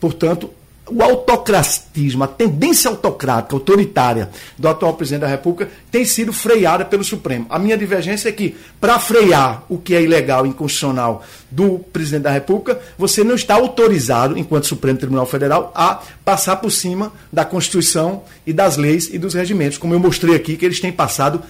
Portanto, 0.00 0.50
o 0.86 1.02
autocratismo, 1.02 2.24
a 2.24 2.28
tendência 2.28 2.90
autocrática, 2.90 3.54
autoritária 3.54 4.28
do 4.58 4.68
atual 4.68 4.92
presidente 4.94 5.22
da 5.22 5.26
República 5.26 5.70
tem 5.90 6.04
sido 6.04 6.32
freada 6.32 6.84
pelo 6.84 7.02
Supremo. 7.02 7.46
A 7.48 7.58
minha 7.58 7.76
divergência 7.76 8.28
é 8.28 8.32
que, 8.32 8.54
para 8.80 8.98
frear 8.98 9.64
o 9.68 9.78
que 9.78 9.94
é 9.94 10.02
ilegal 10.02 10.44
e 10.44 10.50
inconstitucional 10.50 11.24
do 11.50 11.78
presidente 11.78 12.24
da 12.24 12.30
República, 12.30 12.78
você 12.98 13.24
não 13.24 13.34
está 13.34 13.54
autorizado, 13.54 14.36
enquanto 14.36 14.66
Supremo 14.66 14.98
Tribunal 14.98 15.24
Federal, 15.24 15.72
a 15.74 16.02
passar 16.22 16.56
por 16.56 16.70
cima 16.70 17.12
da 17.32 17.44
Constituição 17.44 18.22
e 18.46 18.52
das 18.52 18.76
leis 18.76 19.08
e 19.12 19.18
dos 19.18 19.32
regimentos, 19.32 19.78
como 19.78 19.94
eu 19.94 20.00
mostrei 20.00 20.34
aqui 20.34 20.56
que 20.56 20.66
eles 20.66 20.80
têm 20.80 20.92
passado 20.92 21.42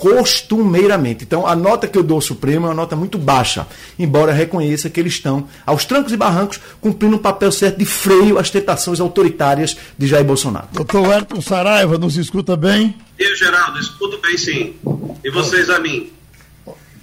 costumeiramente. 0.00 1.24
Então, 1.24 1.46
a 1.46 1.54
nota 1.54 1.86
que 1.86 1.98
eu 1.98 2.02
dou 2.02 2.14
ao 2.14 2.22
Supremo 2.22 2.66
é 2.66 2.70
uma 2.70 2.74
nota 2.74 2.96
muito 2.96 3.18
baixa, 3.18 3.66
embora 3.98 4.32
reconheça 4.32 4.88
que 4.88 4.98
eles 4.98 5.12
estão, 5.12 5.46
aos 5.66 5.84
trancos 5.84 6.10
e 6.10 6.16
barrancos, 6.16 6.58
cumprindo 6.80 7.16
um 7.16 7.18
papel 7.18 7.52
certo 7.52 7.76
de 7.76 7.84
freio 7.84 8.38
às 8.38 8.48
tentações 8.48 8.98
autoritárias 8.98 9.76
de 9.98 10.06
Jair 10.06 10.24
Bolsonaro. 10.24 10.68
Doutor 10.72 11.12
Ayrton 11.12 11.42
Saraiva, 11.42 11.98
nos 11.98 12.16
escuta 12.16 12.56
bem? 12.56 12.96
Eu, 13.18 13.36
Geraldo, 13.36 13.78
escuto 13.78 14.18
bem 14.22 14.38
sim. 14.38 14.74
E 15.22 15.30
vocês 15.30 15.68
a 15.68 15.78
mim? 15.78 16.10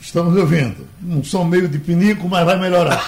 Estamos 0.02 0.36
ouvindo. 0.36 0.88
Um 1.06 1.24
som 1.24 1.44
meio 1.44 1.68
de 1.68 1.78
pinico, 1.78 2.28
mas 2.28 2.46
vai 2.46 2.60
melhorar. 2.60 3.00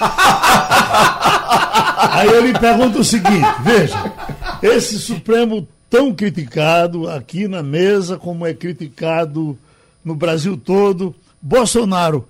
Aí 2.10 2.28
eu 2.28 2.44
lhe 2.44 2.58
pergunto 2.58 2.98
o 2.98 3.04
seguinte: 3.04 3.46
veja, 3.62 4.12
esse 4.60 4.98
Supremo 4.98 5.68
tão 5.90 6.14
criticado 6.14 7.08
aqui 7.08 7.46
na 7.48 7.62
mesa, 7.62 8.16
como 8.16 8.46
é 8.46 8.52
criticado 8.54 9.58
no 10.04 10.14
Brasil 10.14 10.56
todo, 10.62 11.14
Bolsonaro 11.40 12.26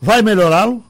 vai 0.00 0.22
melhorá-lo? 0.22 0.84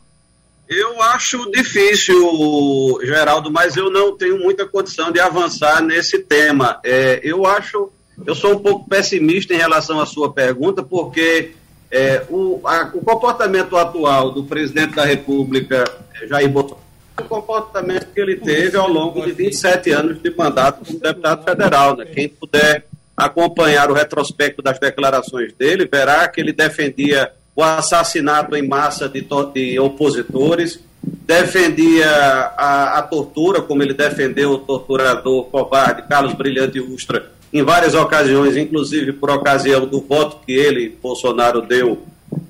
Eu 0.68 1.00
acho 1.02 1.50
difícil, 1.52 2.98
Geraldo, 3.04 3.50
mas 3.50 3.76
eu 3.76 3.90
não 3.90 4.16
tenho 4.16 4.38
muita 4.38 4.66
condição 4.66 5.12
de 5.12 5.20
avançar 5.20 5.82
nesse 5.82 6.18
tema. 6.20 6.80
É, 6.84 7.20
eu 7.22 7.44
acho, 7.46 7.90
eu 8.26 8.34
sou 8.34 8.54
um 8.54 8.58
pouco 8.58 8.88
pessimista 8.88 9.52
em 9.54 9.58
relação 9.58 10.00
à 10.00 10.06
sua 10.06 10.32
pergunta, 10.32 10.82
porque 10.82 11.52
é, 11.90 12.24
o, 12.30 12.60
a- 12.64 12.90
o 12.94 13.00
comportamento 13.04 13.76
atual 13.76 14.30
do 14.30 14.42
presidente 14.44 14.94
da 14.94 15.04
República, 15.04 15.84
eh, 16.20 16.26
Jair 16.26 16.48
Bolsonaro, 16.48 16.80
é 16.80 16.83
o 17.18 17.24
comportamento 17.24 18.06
que 18.12 18.20
ele 18.20 18.36
teve 18.36 18.76
ao 18.76 18.88
longo 18.88 19.24
de 19.24 19.32
27 19.32 19.90
anos 19.90 20.22
de 20.22 20.30
mandato 20.34 20.84
como 20.84 20.98
deputado 20.98 21.44
federal. 21.44 21.96
Né? 21.96 22.06
Quem 22.06 22.28
puder 22.28 22.86
acompanhar 23.16 23.90
o 23.90 23.94
retrospecto 23.94 24.60
das 24.60 24.78
declarações 24.78 25.52
dele, 25.52 25.88
verá 25.90 26.26
que 26.28 26.40
ele 26.40 26.52
defendia 26.52 27.30
o 27.54 27.62
assassinato 27.62 28.56
em 28.56 28.66
massa 28.66 29.08
de, 29.08 29.24
de 29.52 29.78
opositores, 29.78 30.80
defendia 31.02 32.08
a, 32.56 32.98
a 32.98 33.02
tortura, 33.02 33.62
como 33.62 33.82
ele 33.82 33.94
defendeu 33.94 34.52
o 34.52 34.58
torturador 34.58 35.44
covarde 35.44 36.02
Carlos 36.08 36.34
Brilhante 36.34 36.80
Ustra 36.80 37.32
em 37.54 37.62
várias 37.62 37.94
ocasiões, 37.94 38.56
inclusive 38.56 39.12
por 39.12 39.30
ocasião 39.30 39.86
do 39.86 40.00
voto 40.00 40.40
que 40.44 40.52
ele, 40.52 40.98
Bolsonaro, 41.00 41.62
deu 41.62 42.02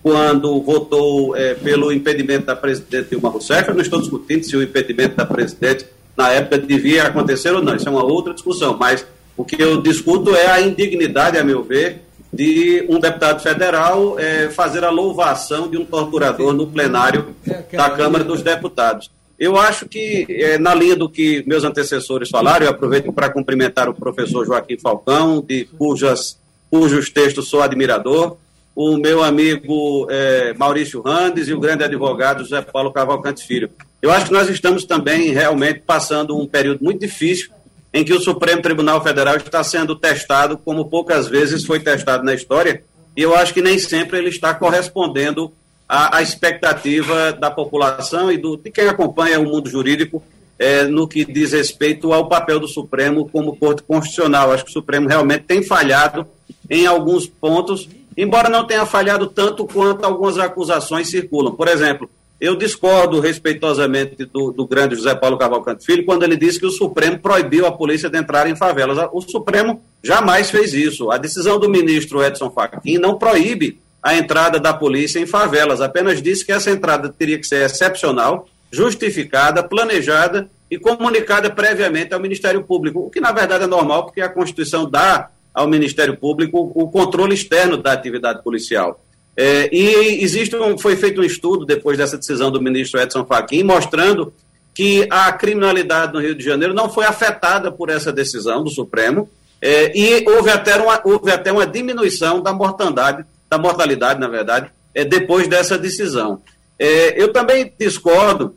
quando 0.05 0.61
votou 0.61 1.35
eh, 1.35 1.55
pelo 1.55 1.91
impedimento 1.91 2.45
da 2.45 2.55
presidente 2.55 3.09
Dilma 3.09 3.31
Rousseff. 3.31 3.67
Eu 3.67 3.75
não 3.75 3.81
estou 3.81 3.99
discutindo 3.99 4.45
se 4.45 4.55
o 4.55 4.63
impedimento 4.63 5.17
da 5.17 5.25
presidente 5.25 5.87
na 6.15 6.31
época 6.31 6.59
devia 6.59 7.05
acontecer 7.05 7.55
ou 7.55 7.63
não, 7.63 7.75
isso 7.75 7.89
é 7.89 7.91
uma 7.91 8.05
outra 8.05 8.35
discussão, 8.35 8.77
mas 8.79 9.07
o 9.35 9.43
que 9.47 9.61
eu 9.61 9.81
discuto 9.81 10.37
é 10.37 10.47
a 10.47 10.61
indignidade, 10.61 11.39
a 11.39 11.43
meu 11.43 11.65
ver, 11.65 12.03
de 12.31 12.85
um 12.87 13.01
deputado 13.01 13.43
federal 13.43 14.19
eh, 14.19 14.51
fazer 14.51 14.85
a 14.85 14.91
louvação 14.91 15.71
de 15.71 15.79
um 15.79 15.87
torturador 15.87 16.53
no 16.53 16.67
plenário 16.67 17.35
da 17.73 17.89
Câmara 17.89 18.23
dos 18.23 18.43
Deputados. 18.43 19.11
Eu 19.39 19.57
acho 19.57 19.89
que, 19.89 20.27
eh, 20.29 20.59
na 20.59 20.75
linha 20.75 20.97
do 20.97 21.09
que 21.09 21.43
meus 21.47 21.65
antecessores 21.65 22.29
falaram, 22.29 22.67
eu 22.67 22.71
aproveito 22.71 23.11
para 23.11 23.31
cumprimentar 23.31 23.89
o 23.89 23.95
professor 23.95 24.45
Joaquim 24.45 24.77
Falcão, 24.77 25.41
de 25.41 25.65
cujas, 25.79 26.39
cujos 26.71 27.09
textos 27.09 27.49
sou 27.49 27.63
admirador. 27.63 28.37
O 28.75 28.97
meu 28.97 29.23
amigo 29.23 30.07
é, 30.11 30.53
Maurício 30.55 31.01
Randes 31.01 31.49
e 31.49 31.55
o 31.55 31.61
grande 31.61 31.85
advogado 31.85 32.43
José 32.43 32.61
Paulo 32.61 32.93
Cavalcante 32.93 33.47
Filho. 33.47 33.71
Eu 34.03 34.11
acho 34.11 34.27
que 34.27 34.33
nós 34.33 34.49
estamos 34.49 34.85
também 34.85 35.31
realmente 35.31 35.81
passando 35.81 36.37
um 36.37 36.47
período 36.47 36.83
muito 36.83 37.01
difícil 37.01 37.51
em 37.93 38.05
que 38.05 38.13
o 38.13 38.21
Supremo 38.21 38.61
Tribunal 38.61 39.03
Federal 39.03 39.37
está 39.37 39.63
sendo 39.63 39.95
testado 39.95 40.59
como 40.59 40.87
poucas 40.87 41.29
vezes 41.29 41.65
foi 41.65 41.79
testado 41.79 42.25
na 42.25 42.35
história, 42.35 42.83
e 43.17 43.23
eu 43.23 43.37
acho 43.37 43.55
que 43.55 43.63
nem 43.63 43.79
sempre 43.79 44.19
ele 44.19 44.29
está 44.29 44.53
correspondendo 44.53 45.53
à, 45.89 46.17
à 46.17 46.23
expectativa 46.23 47.33
da 47.33 47.53
população 47.53 48.33
e 48.33 48.37
do, 48.37 48.57
de 48.57 48.73
quem 48.73 48.89
acompanha 48.89 49.39
o 49.39 49.45
mundo 49.45 49.71
jurídico 49.71 50.21
é, 50.59 50.85
no 50.85 51.07
que 51.07 51.25
diz 51.25 51.53
respeito 51.53 52.13
ao 52.13 52.29
papel 52.29 52.59
do 52.59 52.67
Supremo 52.67 53.29
como 53.29 53.57
Corte 53.57 53.83
Constitucional. 53.83 54.51
Acho 54.51 54.65
que 54.65 54.71
o 54.71 54.75
Supremo 54.75 55.09
realmente 55.09 55.45
tem 55.45 55.63
falhado 55.63 56.27
em 56.69 56.87
alguns 56.87 57.27
pontos, 57.27 57.89
embora 58.17 58.49
não 58.49 58.67
tenha 58.67 58.87
falhado 58.87 59.27
tanto 59.27 59.67
quanto 59.67 60.05
algumas 60.05 60.39
acusações 60.39 61.09
circulam. 61.09 61.55
Por 61.55 61.69
exemplo, 61.69 62.09
eu 62.41 62.57
discordo 62.57 63.21
respeitosamente 63.21 64.25
do, 64.27 64.53
do, 64.53 64.67
grande 64.67 64.97
José 64.97 65.15
Paulo 65.15 65.39
Cavalcante 65.39 65.87
Filho 65.87 66.05
quando 66.05 66.25
ele 66.25 66.37
disse 66.37 66.59
que 66.59 66.67
o 66.67 66.71
Supremo 66.71 67.19
proibiu 67.19 67.67
a 67.67 67.73
polícia 67.73 68.11
de 68.11 68.19
entrar 68.19 68.49
em 68.49 68.57
favelas. 68.57 68.99
O 69.13 69.21
Supremo 69.21 69.81
jamais 70.03 70.51
fez 70.51 70.75
isso. 70.75 71.11
A 71.11 71.17
decisão 71.17 71.59
do 71.59 71.71
ministro 71.71 72.23
Edson 72.23 72.51
Fachin 72.51 72.99
não 72.99 73.19
proíbe 73.19 73.81
a 74.03 74.15
entrada 74.15 74.61
da 74.61 74.75
polícia 74.75 75.19
em 75.19 75.25
favelas, 75.25 75.81
apenas 75.81 76.21
disse 76.21 76.45
que 76.45 76.53
essa 76.53 76.71
entrada 76.71 77.09
teria 77.09 77.39
que 77.39 77.47
ser 77.47 77.65
excepcional, 77.65 78.47
justificada, 78.71 79.63
planejada 79.63 80.51
e 80.71 80.79
comunicada 80.79 81.49
previamente 81.49 82.13
ao 82.13 82.21
Ministério 82.21 82.63
Público, 82.63 83.01
o 83.01 83.09
que 83.09 83.19
na 83.19 83.33
verdade 83.33 83.65
é 83.65 83.67
normal, 83.67 84.05
porque 84.05 84.21
a 84.21 84.29
Constituição 84.29 84.91
dá 84.91 85.31
ao 85.55 85.69
Ministério 85.69 86.17
Público 86.17 86.73
o 86.75 86.89
controle 86.89 87.35
externo 87.35 87.77
da 87.77 87.93
atividade 87.93 88.43
policial. 88.43 89.01
É, 89.37 89.69
e 89.73 90.23
existe 90.23 90.55
um, 90.57 90.77
foi 90.77 90.97
feito 90.97 91.21
um 91.21 91.25
estudo 91.25 91.65
depois 91.65 91.97
dessa 91.97 92.17
decisão 92.17 92.51
do 92.51 92.63
ministro 92.63 93.01
Edson 93.01 93.25
Fachin 93.25 93.65
mostrando 93.65 94.33
que 94.73 95.07
a 95.11 95.33
criminalidade 95.33 96.13
no 96.13 96.21
Rio 96.21 96.35
de 96.35 96.45
Janeiro 96.45 96.75
não 96.75 96.89
foi 96.89 97.05
afetada 97.05 97.71
por 97.71 97.89
essa 97.89 98.13
decisão 98.13 98.63
do 98.63 98.71
Supremo 98.71 99.29
é, 99.63 99.97
e 99.97 100.29
houve 100.29 100.51
até, 100.51 100.77
uma, 100.77 101.01
houve 101.05 101.31
até 101.31 101.51
uma 101.51 101.67
diminuição 101.67 102.43
da 102.43 102.53
mortandade, 102.53 103.25
da 103.49 103.57
mortalidade, 103.57 104.21
na 104.21 104.29
verdade, 104.29 104.71
é, 104.95 105.05
depois 105.05 105.49
dessa 105.49 105.79
decisão. 105.79 106.43
É, 106.79 107.21
eu 107.21 107.33
também 107.33 107.73
discordo 107.79 108.55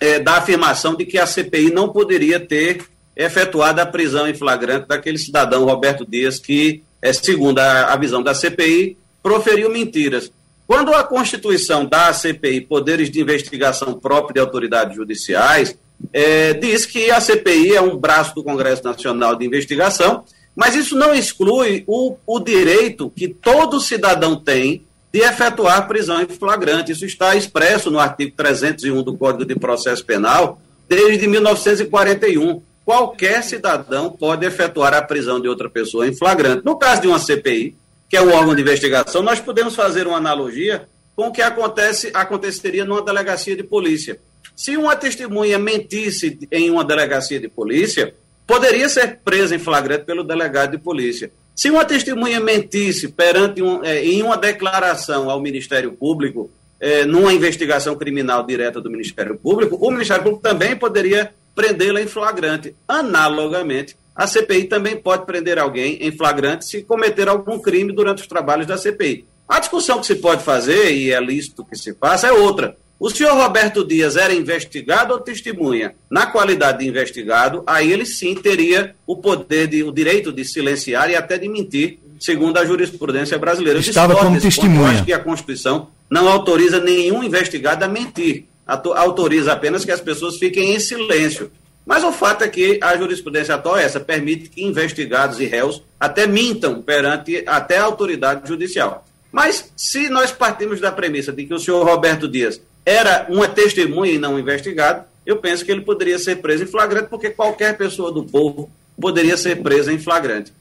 é, 0.00 0.18
da 0.18 0.36
afirmação 0.36 0.94
de 0.94 1.04
que 1.04 1.18
a 1.18 1.26
CPI 1.26 1.70
não 1.72 1.88
poderia 1.88 2.40
ter 2.40 2.84
efetuado 3.24 3.80
a 3.80 3.86
prisão 3.86 4.28
em 4.28 4.34
flagrante 4.34 4.88
daquele 4.88 5.18
cidadão 5.18 5.64
Roberto 5.64 6.06
Dias 6.06 6.38
que, 6.38 6.82
é, 7.02 7.12
segundo 7.12 7.58
a, 7.58 7.92
a 7.92 7.96
visão 7.96 8.22
da 8.22 8.34
CPI, 8.34 8.96
proferiu 9.22 9.70
mentiras. 9.70 10.30
Quando 10.66 10.94
a 10.94 11.02
Constituição 11.02 11.84
dá 11.84 12.08
à 12.08 12.12
CPI 12.14 12.62
poderes 12.62 13.10
de 13.10 13.20
investigação 13.20 13.94
própria 13.94 14.34
de 14.34 14.40
autoridades 14.40 14.96
judiciais, 14.96 15.76
é, 16.12 16.54
diz 16.54 16.86
que 16.86 17.10
a 17.10 17.20
CPI 17.20 17.76
é 17.76 17.80
um 17.80 17.96
braço 17.96 18.34
do 18.34 18.42
Congresso 18.42 18.84
Nacional 18.84 19.36
de 19.36 19.44
Investigação, 19.44 20.24
mas 20.56 20.74
isso 20.74 20.96
não 20.96 21.14
exclui 21.14 21.84
o, 21.86 22.16
o 22.26 22.40
direito 22.40 23.10
que 23.14 23.28
todo 23.28 23.80
cidadão 23.80 24.36
tem 24.36 24.84
de 25.12 25.20
efetuar 25.20 25.88
prisão 25.88 26.22
em 26.22 26.26
flagrante. 26.26 26.92
Isso 26.92 27.04
está 27.04 27.34
expresso 27.34 27.90
no 27.90 27.98
artigo 27.98 28.32
301 28.36 29.02
do 29.02 29.16
Código 29.16 29.44
de 29.44 29.56
Processo 29.56 30.04
Penal 30.04 30.60
desde 30.88 31.26
1941. 31.26 32.62
Qualquer 32.90 33.44
cidadão 33.44 34.10
pode 34.10 34.44
efetuar 34.44 34.92
a 34.94 35.00
prisão 35.00 35.40
de 35.40 35.46
outra 35.46 35.70
pessoa 35.70 36.08
em 36.08 36.12
flagrante. 36.12 36.64
No 36.64 36.76
caso 36.76 37.02
de 37.02 37.06
uma 37.06 37.20
CPI, 37.20 37.76
que 38.08 38.16
é 38.16 38.20
o 38.20 38.32
órgão 38.34 38.52
de 38.52 38.62
investigação, 38.62 39.22
nós 39.22 39.38
podemos 39.38 39.76
fazer 39.76 40.08
uma 40.08 40.16
analogia 40.16 40.88
com 41.14 41.28
o 41.28 41.32
que 41.32 41.40
acontece, 41.40 42.10
aconteceria 42.12 42.84
numa 42.84 43.00
delegacia 43.00 43.54
de 43.54 43.62
polícia. 43.62 44.18
Se 44.56 44.76
uma 44.76 44.96
testemunha 44.96 45.56
mentisse 45.56 46.36
em 46.50 46.68
uma 46.68 46.82
delegacia 46.82 47.38
de 47.38 47.46
polícia, 47.46 48.12
poderia 48.44 48.88
ser 48.88 49.20
presa 49.24 49.54
em 49.54 49.60
flagrante 49.60 50.02
pelo 50.02 50.24
delegado 50.24 50.72
de 50.72 50.78
polícia. 50.78 51.30
Se 51.54 51.70
uma 51.70 51.84
testemunha 51.84 52.40
mentisse 52.40 53.06
perante 53.06 53.62
um, 53.62 53.84
é, 53.84 54.04
em 54.04 54.20
uma 54.20 54.36
declaração 54.36 55.30
ao 55.30 55.40
Ministério 55.40 55.92
Público, 55.92 56.50
é, 56.80 57.04
numa 57.04 57.32
investigação 57.32 57.94
criminal 57.94 58.42
direta 58.42 58.80
do 58.80 58.90
Ministério 58.90 59.36
Público, 59.36 59.76
o 59.80 59.92
Ministério 59.92 60.24
Público 60.24 60.42
também 60.42 60.74
poderia 60.74 61.32
prendê-la 61.60 62.00
em 62.00 62.06
flagrante. 62.06 62.74
Analogamente, 62.88 63.94
a 64.16 64.26
CPI 64.26 64.64
também 64.64 64.96
pode 64.96 65.26
prender 65.26 65.58
alguém 65.58 65.98
em 66.00 66.10
flagrante 66.10 66.64
se 66.64 66.82
cometer 66.82 67.28
algum 67.28 67.58
crime 67.58 67.92
durante 67.92 68.22
os 68.22 68.26
trabalhos 68.26 68.66
da 68.66 68.78
CPI. 68.78 69.26
A 69.46 69.60
discussão 69.60 70.00
que 70.00 70.06
se 70.06 70.14
pode 70.14 70.42
fazer, 70.42 70.92
e 70.92 71.12
é 71.12 71.20
lícito 71.20 71.64
que 71.64 71.76
se 71.76 71.92
faça, 71.94 72.28
é 72.28 72.32
outra. 72.32 72.76
O 72.98 73.10
senhor 73.10 73.34
Roberto 73.34 73.86
Dias 73.86 74.16
era 74.16 74.32
investigado 74.32 75.12
ou 75.12 75.20
testemunha? 75.20 75.94
Na 76.10 76.26
qualidade 76.26 76.78
de 76.78 76.88
investigado, 76.88 77.62
aí 77.66 77.92
ele 77.92 78.06
sim 78.06 78.34
teria 78.34 78.94
o 79.06 79.16
poder, 79.16 79.66
de, 79.66 79.82
o 79.82 79.92
direito 79.92 80.32
de 80.32 80.44
silenciar 80.44 81.10
e 81.10 81.16
até 81.16 81.36
de 81.36 81.48
mentir, 81.48 81.98
segundo 82.18 82.58
a 82.58 82.64
jurisprudência 82.64 83.38
brasileira. 83.38 83.78
Eu 83.78 83.80
Estava 83.80 84.14
como 84.14 84.40
testemunha. 84.40 84.78
Ponto, 84.78 84.86
eu 84.86 84.94
acho 84.94 85.04
que 85.04 85.12
a 85.12 85.18
Constituição 85.18 85.88
não 86.10 86.28
autoriza 86.28 86.80
nenhum 86.80 87.22
investigado 87.22 87.84
a 87.84 87.88
mentir. 87.88 88.49
Autoriza 88.96 89.52
apenas 89.52 89.84
que 89.84 89.90
as 89.90 90.00
pessoas 90.00 90.36
fiquem 90.36 90.74
em 90.74 90.80
silêncio. 90.80 91.50
Mas 91.84 92.04
o 92.04 92.12
fato 92.12 92.44
é 92.44 92.48
que 92.48 92.78
a 92.82 92.96
jurisprudência 92.96 93.54
atual 93.54 93.76
é 93.76 93.84
essa, 93.84 93.98
permite 93.98 94.48
que 94.48 94.62
investigados 94.62 95.40
e 95.40 95.46
réus 95.46 95.82
até 95.98 96.26
mintam 96.26 96.80
perante 96.82 97.42
até 97.46 97.78
a 97.78 97.84
autoridade 97.84 98.46
judicial. 98.48 99.04
Mas 99.32 99.72
se 99.76 100.08
nós 100.08 100.30
partimos 100.30 100.80
da 100.80 100.92
premissa 100.92 101.32
de 101.32 101.44
que 101.44 101.54
o 101.54 101.58
senhor 101.58 101.84
Roberto 101.84 102.28
Dias 102.28 102.60
era 102.84 103.26
uma 103.28 103.48
testemunha 103.48 104.12
e 104.12 104.18
não 104.18 104.34
um 104.34 104.38
investigado, 104.38 105.04
eu 105.24 105.36
penso 105.36 105.64
que 105.64 105.70
ele 105.70 105.82
poderia 105.82 106.18
ser 106.18 106.36
preso 106.36 106.64
em 106.64 106.66
flagrante, 106.66 107.08
porque 107.08 107.30
qualquer 107.30 107.76
pessoa 107.76 108.12
do 108.12 108.24
povo 108.24 108.70
poderia 109.00 109.36
ser 109.36 109.62
presa 109.62 109.92
em 109.92 109.98
flagrante. 109.98 110.52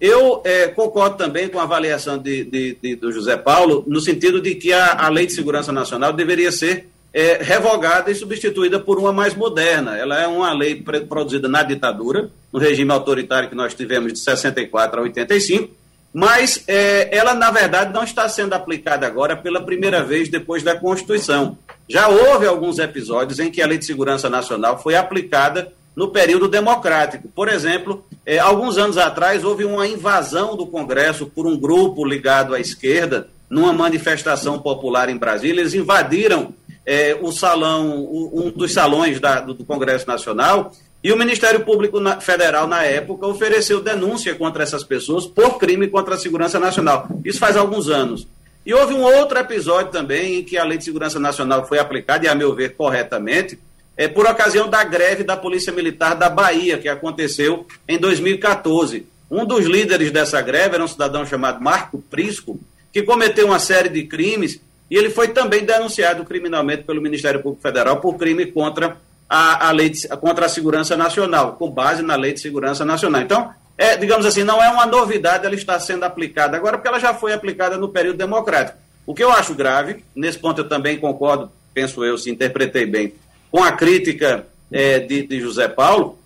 Eu 0.00 0.42
é, 0.44 0.68
concordo 0.68 1.16
também 1.16 1.48
com 1.48 1.58
a 1.58 1.62
avaliação 1.62 2.18
de, 2.18 2.44
de, 2.44 2.78
de, 2.82 2.96
do 2.96 3.10
José 3.10 3.36
Paulo, 3.36 3.82
no 3.86 4.00
sentido 4.00 4.40
de 4.40 4.54
que 4.54 4.72
a, 4.72 5.06
a 5.06 5.08
Lei 5.08 5.26
de 5.26 5.32
Segurança 5.32 5.72
Nacional 5.72 6.12
deveria 6.12 6.52
ser 6.52 6.88
é, 7.16 7.42
revogada 7.42 8.10
e 8.10 8.14
substituída 8.14 8.78
por 8.78 8.98
uma 8.98 9.10
mais 9.10 9.34
moderna. 9.34 9.96
Ela 9.96 10.20
é 10.20 10.26
uma 10.26 10.52
lei 10.52 10.84
produzida 11.08 11.48
na 11.48 11.62
ditadura, 11.62 12.28
no 12.52 12.58
regime 12.58 12.92
autoritário 12.92 13.48
que 13.48 13.54
nós 13.54 13.72
tivemos 13.72 14.12
de 14.12 14.18
64 14.18 15.00
a 15.00 15.02
85, 15.04 15.74
mas 16.12 16.62
é, 16.68 17.08
ela, 17.16 17.32
na 17.32 17.50
verdade, 17.50 17.90
não 17.90 18.04
está 18.04 18.28
sendo 18.28 18.52
aplicada 18.52 19.06
agora 19.06 19.34
pela 19.34 19.62
primeira 19.62 20.04
vez 20.04 20.28
depois 20.28 20.62
da 20.62 20.76
Constituição. 20.76 21.56
Já 21.88 22.06
houve 22.06 22.46
alguns 22.46 22.78
episódios 22.78 23.38
em 23.38 23.50
que 23.50 23.62
a 23.62 23.66
Lei 23.66 23.78
de 23.78 23.86
Segurança 23.86 24.28
Nacional 24.28 24.78
foi 24.82 24.94
aplicada 24.94 25.72
no 25.94 26.08
período 26.08 26.48
democrático. 26.48 27.28
Por 27.28 27.48
exemplo, 27.48 28.04
é, 28.26 28.38
alguns 28.38 28.76
anos 28.76 28.98
atrás 28.98 29.42
houve 29.42 29.64
uma 29.64 29.86
invasão 29.86 30.54
do 30.54 30.66
Congresso 30.66 31.24
por 31.24 31.46
um 31.46 31.56
grupo 31.58 32.04
ligado 32.04 32.54
à 32.54 32.60
esquerda, 32.60 33.28
numa 33.48 33.72
manifestação 33.72 34.58
popular 34.58 35.08
em 35.08 35.16
Brasília. 35.16 35.62
Eles 35.62 35.72
invadiram 35.72 36.52
é, 36.86 37.18
o 37.20 37.32
salão, 37.32 38.08
um 38.32 38.50
dos 38.50 38.72
salões 38.72 39.18
da, 39.18 39.40
do, 39.40 39.52
do, 39.52 39.64
Congresso 39.64 40.06
Nacional, 40.06 40.72
e 41.02 41.12
o 41.12 41.18
Ministério 41.18 41.60
Público 41.64 41.98
Federal, 42.20 42.66
na 42.68 42.84
época, 42.84 43.26
ofereceu 43.26 43.82
denúncia 43.82 44.34
contra 44.34 44.62
essas 44.62 44.84
pessoas 44.84 45.26
por 45.26 45.58
crime 45.58 45.88
contra 45.88 46.14
a 46.14 46.18
segurança 46.18 46.58
nacional. 46.58 47.08
Isso 47.24 47.38
faz 47.38 47.56
alguns 47.56 47.88
anos. 47.88 48.26
E 48.64 48.72
houve 48.72 48.94
um 48.94 49.02
outro 49.02 49.38
episódio 49.38 49.92
também 49.92 50.40
em 50.40 50.44
que 50.44 50.56
a 50.56 50.64
Lei 50.64 50.78
de 50.78 50.84
Segurança 50.84 51.20
Nacional 51.20 51.66
foi 51.66 51.78
aplicada, 51.78 52.24
e 52.24 52.28
a 52.28 52.34
meu 52.34 52.54
ver 52.54 52.74
corretamente, 52.74 53.58
é, 53.96 54.06
por 54.06 54.26
ocasião 54.26 54.68
da 54.68 54.82
greve 54.84 55.24
da 55.24 55.36
Polícia 55.36 55.72
Militar 55.72 56.14
da 56.14 56.28
Bahia, 56.28 56.78
que 56.78 56.88
aconteceu 56.88 57.66
em 57.88 57.98
2014. 57.98 59.06
Um 59.30 59.44
dos 59.44 59.66
líderes 59.66 60.10
dessa 60.12 60.40
greve 60.40 60.74
era 60.74 60.84
um 60.84 60.88
cidadão 60.88 61.24
chamado 61.26 61.60
Marco 61.60 61.98
Prisco, 62.10 62.60
que 62.92 63.02
cometeu 63.02 63.46
uma 63.46 63.58
série 63.58 63.88
de 63.88 64.04
crimes 64.04 64.60
e 64.90 64.96
ele 64.96 65.10
foi 65.10 65.28
também 65.28 65.64
denunciado 65.64 66.24
criminalmente 66.24 66.84
pelo 66.84 67.02
Ministério 67.02 67.42
Público 67.42 67.62
Federal 67.62 68.00
por 68.00 68.16
crime 68.16 68.46
contra 68.46 68.96
a, 69.28 69.68
a 69.68 69.70
lei 69.72 69.90
de, 69.90 70.06
contra 70.08 70.46
a 70.46 70.48
segurança 70.48 70.96
nacional, 70.96 71.54
com 71.54 71.70
base 71.70 72.02
na 72.02 72.14
lei 72.14 72.32
de 72.32 72.40
segurança 72.40 72.84
nacional. 72.84 73.20
Então, 73.20 73.50
é, 73.76 73.96
digamos 73.96 74.24
assim, 74.24 74.42
não 74.42 74.62
é 74.62 74.68
uma 74.70 74.86
novidade 74.86 75.44
ela 75.44 75.54
estar 75.54 75.78
sendo 75.80 76.04
aplicada 76.04 76.56
agora, 76.56 76.78
porque 76.78 76.88
ela 76.88 77.00
já 77.00 77.12
foi 77.12 77.32
aplicada 77.32 77.76
no 77.76 77.88
período 77.88 78.16
democrático. 78.16 78.78
O 79.04 79.14
que 79.14 79.22
eu 79.22 79.30
acho 79.30 79.54
grave, 79.54 80.04
nesse 80.14 80.38
ponto 80.38 80.60
eu 80.60 80.68
também 80.68 80.98
concordo, 80.98 81.50
penso 81.74 82.04
eu, 82.04 82.16
se 82.16 82.30
interpretei 82.30 82.86
bem, 82.86 83.12
com 83.50 83.62
a 83.62 83.72
crítica 83.72 84.46
é, 84.72 84.98
de, 84.98 85.26
de 85.26 85.40
José 85.40 85.68
Paulo, 85.68 86.18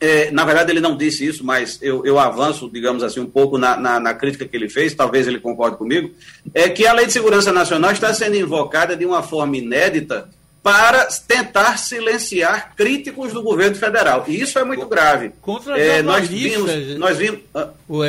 é, 0.00 0.30
na 0.30 0.44
verdade, 0.44 0.72
ele 0.72 0.80
não 0.80 0.96
disse 0.96 1.26
isso, 1.26 1.44
mas 1.44 1.78
eu, 1.82 2.04
eu 2.06 2.18
avanço, 2.18 2.70
digamos 2.72 3.02
assim, 3.02 3.20
um 3.20 3.26
pouco 3.26 3.58
na, 3.58 3.76
na, 3.76 4.00
na, 4.00 4.14
crítica 4.14 4.46
que 4.46 4.56
ele 4.56 4.68
fez, 4.68 4.94
talvez 4.94 5.28
ele 5.28 5.38
concorde 5.38 5.76
comigo, 5.76 6.10
é 6.54 6.70
que 6.70 6.86
a 6.86 6.92
Lei 6.94 7.06
de 7.06 7.12
Segurança 7.12 7.52
Nacional 7.52 7.92
está 7.92 8.12
sendo 8.14 8.36
invocada 8.36 8.96
de 8.96 9.04
uma 9.04 9.22
forma 9.22 9.58
inédita 9.58 10.28
para 10.62 11.06
tentar 11.26 11.78
silenciar 11.78 12.74
críticos 12.76 13.32
do 13.32 13.42
governo 13.42 13.76
federal. 13.76 14.24
E 14.28 14.40
isso 14.40 14.58
é 14.58 14.64
muito 14.64 14.86
grave. 14.86 15.32
Contra 15.40 15.78
é, 15.78 16.02
nós 16.02 16.28
vimos, 16.28 16.98
nós 16.98 17.16
vimos, 17.16 17.40
ah, 17.54 17.68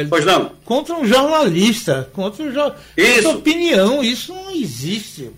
pois 0.09 0.25
não? 0.25 0.51
Contra 0.65 0.95
um 0.95 1.05
jornalista, 1.05 2.09
contra 2.13 2.43
um 2.43 2.51
jo 2.51 2.73
isso. 2.95 3.29
opinião, 3.29 4.03
isso 4.03 4.33
não 4.33 4.51
existe. 4.51 5.31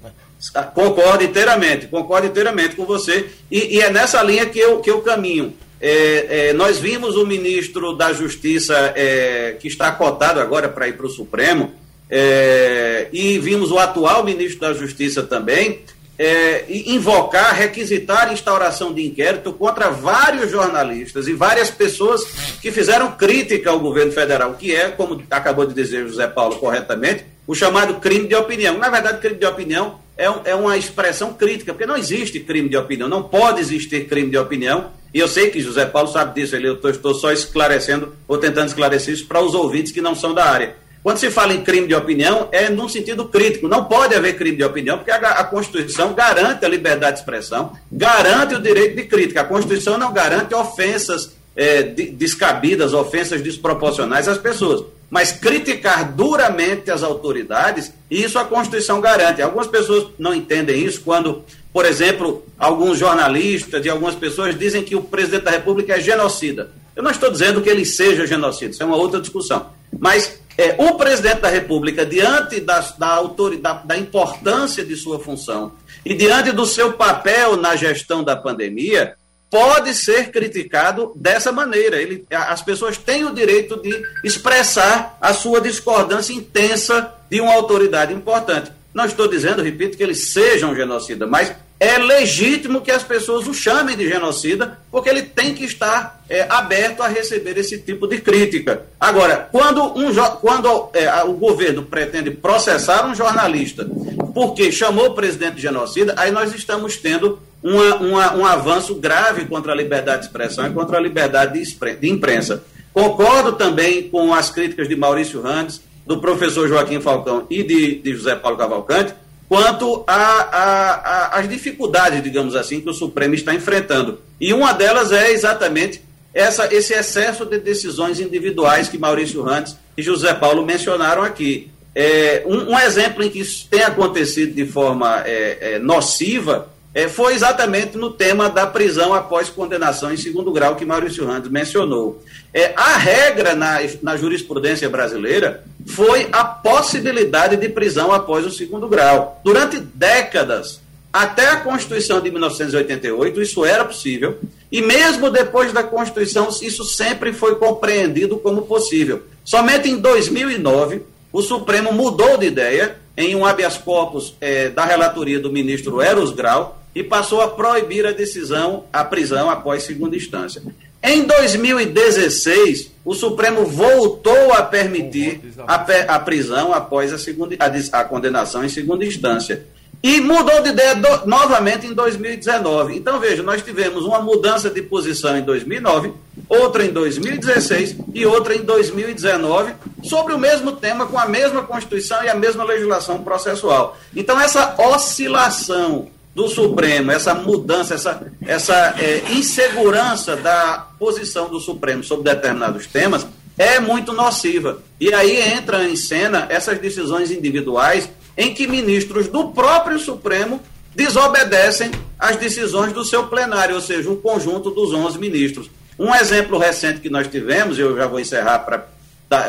Ah, 0.54 0.64
concordo 0.64 1.24
inteiramente, 1.24 1.88
concordo 1.88 2.28
inteiramente 2.28 2.76
com 2.76 2.86
você. 2.86 3.30
E, 3.50 3.78
e, 3.78 3.82
é 3.82 3.90
nessa 3.90 4.22
linha 4.22 4.46
que 4.46 4.60
eu, 4.60 4.82
que 4.82 4.90
eu 4.90 5.02
caminho. 5.02 5.54
É, 5.86 6.48
é, 6.48 6.54
nós 6.54 6.80
vimos 6.80 7.18
o 7.18 7.26
ministro 7.26 7.92
da 7.92 8.14
Justiça, 8.14 8.94
é, 8.96 9.58
que 9.60 9.68
está 9.68 9.92
cotado 9.92 10.40
agora 10.40 10.70
para 10.70 10.88
ir 10.88 10.94
para 10.94 11.06
o 11.06 11.10
Supremo, 11.10 11.74
é, 12.10 13.10
e 13.12 13.38
vimos 13.38 13.70
o 13.70 13.78
atual 13.78 14.24
ministro 14.24 14.62
da 14.62 14.72
Justiça 14.72 15.24
também, 15.24 15.82
é, 16.18 16.64
invocar, 16.70 17.54
requisitar 17.54 18.32
instauração 18.32 18.94
de 18.94 19.06
inquérito 19.06 19.52
contra 19.52 19.90
vários 19.90 20.50
jornalistas 20.50 21.28
e 21.28 21.34
várias 21.34 21.70
pessoas 21.70 22.24
que 22.62 22.72
fizeram 22.72 23.12
crítica 23.12 23.70
ao 23.70 23.80
governo 23.82 24.14
federal, 24.14 24.54
que 24.54 24.74
é, 24.74 24.88
como 24.88 25.22
acabou 25.30 25.66
de 25.66 25.74
dizer 25.74 26.08
José 26.08 26.28
Paulo 26.28 26.56
corretamente, 26.60 27.26
o 27.46 27.54
chamado 27.54 27.96
crime 27.96 28.26
de 28.26 28.36
opinião. 28.36 28.78
Na 28.78 28.90
verdade, 28.90 29.20
crime 29.20 29.36
de 29.36 29.46
opinião 29.46 30.00
é, 30.18 30.28
é 30.46 30.56
uma 30.56 30.78
expressão 30.78 31.34
crítica, 31.34 31.74
porque 31.74 31.86
não 31.86 31.98
existe 31.98 32.40
crime 32.40 32.70
de 32.70 32.78
opinião, 32.78 33.10
não 33.10 33.24
pode 33.24 33.60
existir 33.60 34.08
crime 34.08 34.30
de 34.30 34.38
opinião. 34.38 35.03
E 35.14 35.20
eu 35.20 35.28
sei 35.28 35.50
que 35.52 35.62
José 35.62 35.86
Paulo 35.86 36.08
sabe 36.08 36.42
disso, 36.42 36.56
ele, 36.56 36.68
eu 36.68 36.80
estou 36.90 37.14
só 37.14 37.32
esclarecendo, 37.32 38.14
ou 38.28 38.38
tentando 38.38 38.68
esclarecer 38.68 39.14
isso 39.14 39.28
para 39.28 39.42
os 39.42 39.54
ouvintes 39.54 39.92
que 39.92 40.02
não 40.02 40.16
são 40.16 40.34
da 40.34 40.46
área. 40.46 40.76
Quando 41.04 41.18
se 41.18 41.30
fala 41.30 41.54
em 41.54 41.62
crime 41.62 41.86
de 41.86 41.94
opinião, 41.94 42.48
é 42.52 42.70
num 42.70 42.88
sentido 42.88 43.26
crítico. 43.26 43.68
Não 43.68 43.84
pode 43.84 44.16
haver 44.16 44.38
crime 44.38 44.56
de 44.56 44.64
opinião, 44.64 44.98
porque 44.98 45.12
a, 45.12 45.18
a, 45.18 45.44
Constituição 45.44 46.14
garante 46.14 46.66
a 46.66 46.70
liberdade 46.70 47.18
de 47.18 47.20
expressão, 47.20 47.74
garante 47.92 48.56
o 48.56 48.62
direito 48.62 48.96
de 48.96 49.04
crítica. 49.04 49.42
A 49.42 49.44
Constituição 49.44 49.98
não 49.98 50.14
garante 50.14 50.56
ofensas 50.56 51.34
é, 51.58 51.84
de, 51.84 52.10
descabidas, 52.10 52.94
ofensas 52.94 53.42
desproporcionais 53.42 54.30
às 54.30 54.38
pessoas. 54.38 54.86
Mas 55.10 55.34
criticar 55.34 56.10
duramente 56.14 56.90
as 56.90 57.04
autoridades, 57.04 57.92
isso 58.10 58.40
a 58.40 58.46
Constituição 58.46 59.02
garante. 59.02 59.42
Algumas 59.42 59.68
pessoas 59.68 60.08
não 60.18 60.34
entendem 60.34 60.84
isso 60.84 61.02
quando, 61.02 61.44
por 61.74 61.86
exemplo, 61.86 62.46
alguns 62.64 62.98
jornalistas 62.98 63.86
e 63.86 63.90
algumas 63.90 64.16
pessoas 64.16 64.58
dizem 64.58 64.84
que 64.84 64.96
o 64.96 65.02
presidente 65.02 65.44
da 65.44 65.52
República 65.52 65.96
é 65.96 66.00
genocida. 66.00 66.72
Eu 66.96 67.04
não 67.04 67.12
estou 67.12 67.30
dizendo 67.30 67.62
que 67.62 67.70
ele 67.70 67.84
seja 67.84 68.26
genocida, 68.26 68.72
isso 68.72 68.82
é 68.82 68.86
uma 68.86 68.96
outra 68.96 69.20
discussão. 69.20 69.68
Mas 70.00 70.40
é, 70.58 70.76
o 70.78 70.94
presidente 70.94 71.42
da 71.42 71.50
República, 71.50 72.06
diante 72.06 72.62
da, 72.62 72.80
da, 72.98 73.08
autoridade, 73.08 73.86
da 73.86 73.98
importância 73.98 74.86
de 74.86 74.96
sua 74.96 75.20
função 75.20 75.74
e 76.06 76.14
diante 76.14 76.54
do 76.54 76.66
seu 76.66 76.94
papel 76.94 77.58
na 77.58 77.76
gestão 77.76 78.24
da 78.24 78.36
pandemia, 78.36 79.16
pode 79.50 79.94
ser 79.94 80.32
criticado 80.32 81.12
dessa 81.18 81.52
maneira. 81.52 82.02
Ele, 82.02 82.26
as 82.32 82.62
pessoas 82.62 82.98
têm 82.98 83.26
o 83.26 83.34
direito 83.34 83.76
de 83.82 84.02
expressar 84.24 85.18
a 85.20 85.34
sua 85.34 85.60
discordância 85.60 86.34
intensa 86.34 87.14
de 87.30 87.42
uma 87.42 87.54
autoridade 87.54 88.14
importante. 88.14 88.72
Não 88.94 89.06
estou 89.06 89.28
dizendo, 89.28 89.64
repito, 89.64 89.98
que 89.98 90.04
ele 90.04 90.14
seja 90.14 90.68
um 90.68 90.76
genocida, 90.76 91.26
mas 91.26 91.54
é 91.80 91.98
legítimo 91.98 92.80
que 92.80 92.92
as 92.92 93.04
pessoas 93.04 93.48
o 93.48 93.54
chamem 93.54 93.98
de 93.98 94.08
genocida, 94.08 94.80
porque 94.90 95.10
ele 95.10 95.24
tem 95.24 95.54
que 95.54 95.66
estar 95.66 96.24
é, 96.30 96.46
aberto 96.50 97.02
a 97.02 97.08
receber 97.08 97.58
esse 97.58 97.80
tipo 97.80 98.08
de 98.08 98.22
crítica. 98.22 98.84
Agora, 99.00 99.50
quando, 99.52 99.84
um, 99.98 100.14
quando 100.40 100.90
é, 100.94 101.24
o 101.24 101.34
governo 101.34 101.84
pretende 101.84 102.32
processar 102.32 103.06
um 103.06 103.14
jornalista 103.14 103.90
porque 104.34 104.72
chamou 104.72 105.08
o 105.08 105.14
presidente 105.14 105.56
de 105.56 105.62
genocida, 105.62 106.14
aí 106.18 106.32
nós 106.32 106.54
estamos 106.54 106.96
tendo 106.96 107.40
uma, 107.62 107.96
uma, 107.96 108.36
um 108.38 108.46
avanço 108.46 108.96
grave 108.96 109.46
contra 109.46 109.74
a 109.74 109.76
liberdade 109.76 110.22
de 110.22 110.28
expressão 110.28 110.66
e 110.68 110.74
contra 110.74 110.98
a 110.98 111.02
liberdade 111.02 111.62
de 111.62 112.10
imprensa. 112.10 112.64
Concordo 112.94 113.54
também 113.54 114.10
com 114.10 114.34
as 114.34 114.50
críticas 114.50 114.88
de 114.88 114.96
Maurício 114.96 115.42
Randes, 115.42 115.82
do 116.06 116.20
professor 116.20 116.68
Joaquim 116.68 117.00
Falcão 117.00 117.46
e 117.50 117.64
de, 117.64 117.96
de 117.96 118.14
José 118.14 118.36
Paulo 118.36 118.58
Cavalcante, 118.58 119.14
quanto 119.48 120.04
às 120.08 121.48
dificuldades, 121.48 122.24
digamos 122.24 122.56
assim, 122.56 122.82
que 122.82 122.90
o 122.90 122.94
Supremo 122.94 123.36
está 123.36 123.54
enfrentando. 123.54 124.20
E 124.40 124.54
uma 124.54 124.74
delas 124.74 125.12
é 125.12 125.32
exatamente 125.32 126.02
essa, 126.34 126.74
esse 126.74 126.94
excesso 126.94 127.46
de 127.46 127.60
decisões 127.60 128.20
individuais 128.20 128.90
que 128.90 128.98
Maurício 128.98 129.42
Rantes 129.44 129.78
e 129.96 130.02
José 130.02 130.34
Paulo 130.34 130.66
mencionaram 130.66 131.22
aqui. 131.22 131.70
É, 131.96 132.44
um, 132.48 132.72
um, 132.72 132.80
exemplo 132.80 133.24
em 133.24 133.30
que 133.30 133.40
isso 133.40 133.68
tem 133.70 133.84
acontecido 133.84 134.56
de 134.56 134.66
forma 134.66 135.22
é, 135.28 135.76
é, 135.76 135.80
nociva 135.80 136.73
é, 136.94 137.08
foi 137.08 137.34
exatamente 137.34 137.98
no 137.98 138.12
tema 138.12 138.50
da 138.50 138.68
prisão 138.68 139.14
após 139.14 139.50
condenação 139.50 140.14
em 140.14 140.18
segundo 140.18 140.52
grau 140.52 140.76
que 140.76 140.86
Maurício 140.86 141.26
Randes 141.26 141.50
mencionou. 141.50 142.22
É, 142.54 142.72
a 142.76 142.98
regra 142.98 143.56
na, 143.56 143.80
na 144.04 144.16
jurisprudência 144.16 144.88
brasileira 144.90 145.64
foi 145.88 146.28
a 146.32 146.44
possibilidade 146.44 147.58
de 147.58 147.68
prisão 147.68 148.12
após 148.12 148.46
o 148.46 148.52
segundo 148.52 148.88
grau. 148.88 149.42
Durante 149.44 149.80
décadas, 149.80 150.82
até 151.12 151.48
a 151.48 151.58
Constituição 151.58 152.22
de 152.22 152.30
1988, 152.30 153.42
isso 153.42 153.66
era 153.66 153.84
possível, 153.84 154.38
e 154.72 154.82
mesmo 154.82 155.32
depois 155.32 155.74
da 155.74 155.84
Constituição, 155.84 156.50
isso 156.62 156.84
sempre 156.84 157.34
foi 157.34 157.56
compreendido 157.56 158.38
como 158.38 158.64
possível. 158.64 159.24
Somente 159.44 159.90
em 159.90 159.98
2009, 159.98 161.02
o 161.32 161.42
Supremo 161.42 161.92
mudou 161.92 162.38
de 162.38 162.46
ideia 162.46 162.98
em 163.18 163.36
um 163.36 163.46
habeas 163.46 163.78
corpus 163.78 164.36
é, 164.40 164.70
da 164.70 164.86
relatoria 164.86 165.40
do 165.40 165.52
ministro 165.52 166.02
Eros 166.02 166.32
Grau 166.32 166.83
e 166.96 167.04
passou 167.04 167.42
a 167.42 167.48
proibir 167.48 168.06
a 168.06 168.12
decisão, 168.12 168.86
a 168.92 169.04
prisão 169.04 169.50
após 169.50 169.84
segunda 169.84 170.16
instância. 170.16 170.62
Em 171.06 171.24
2016, 171.24 172.92
o 173.04 173.14
Supremo 173.14 173.66
voltou 173.66 174.54
a 174.54 174.64
permitir 174.64 175.42
a, 175.68 175.76
a 176.16 176.20
prisão 176.20 176.74
após 176.74 177.12
a, 177.12 177.18
segunda, 177.18 177.58
a, 177.60 178.00
a, 178.00 178.06
condenação 178.06 178.64
em 178.64 178.70
segunda 178.70 179.04
instância. 179.04 179.66
E 180.02 180.22
mudou 180.22 180.62
de 180.62 180.70
ideia 180.70 180.96
do, 180.96 181.26
novamente 181.26 181.88
em 181.88 181.94
2019. 181.94 182.96
Então, 182.96 183.20
veja, 183.20 183.44
nós 183.44 183.62
tivemos 183.62 184.06
uma 184.06 184.22
mudança 184.22 184.70
de 184.70 184.82
posição 184.82 185.38
em 185.38 185.42
2009, 185.42 186.14
outra 186.48 186.86
em 186.86 186.90
2016 186.90 187.98
e 188.14 188.26
outra 188.26 188.56
em 188.56 188.64
2019, 188.64 189.74
sobre 190.04 190.34
o 190.34 190.40
mesmo 190.40 190.74
tema, 190.74 191.06
com 191.06 191.18
a 191.18 191.26
mesma 191.26 191.64
Constituição 191.64 192.24
e 192.24 192.30
a 192.30 192.36
mesma 192.36 192.64
legislação 192.64 193.24
processual. 193.24 193.98
Então, 194.16 194.40
essa 194.40 194.76
oscilação 194.78 196.08
do 196.34 196.48
Supremo, 196.48 197.12
essa 197.12 197.34
mudança, 197.36 197.94
essa, 197.94 198.32
essa 198.46 198.96
é, 199.00 199.24
insegurança 199.34 200.36
da 200.36 200.88
posição 200.98 201.48
do 201.48 201.60
Supremo 201.60 202.04
sobre 202.04 202.34
determinados 202.34 202.88
temas 202.88 203.26
é 203.58 203.80
muito 203.80 204.14
nociva. 204.14 204.82
E 205.00 205.14
aí 205.14 205.40
entra 205.54 205.88
em 205.88 205.96
cena 205.96 206.48
essas 206.50 206.80
decisões 206.80 207.30
individuais 207.30 208.10
em 208.36 208.54
que 208.54 208.66
ministros 208.66 209.28
do 209.28 209.50
próprio 209.50 210.00
Supremo 210.00 210.60
desobedecem 210.96 211.92
às 212.18 212.36
decisões 212.36 212.94
do 212.94 213.06
seu 213.06 213.28
plenário, 213.28 213.76
ou 213.76 213.82
seja, 213.82 214.10
um 214.10 214.16
conjunto 214.16 214.72
dos 214.72 214.92
11 214.92 215.20
ministros. 215.20 215.70
Um 215.98 216.14
exemplo 216.16 216.58
recente 216.58 217.00
que 217.00 217.10
nós 217.10 217.28
tivemos, 217.28 217.78
eu 217.78 217.96
já 217.96 218.08
vou 218.08 218.20
encerrar 218.20 218.60
para 218.60 218.88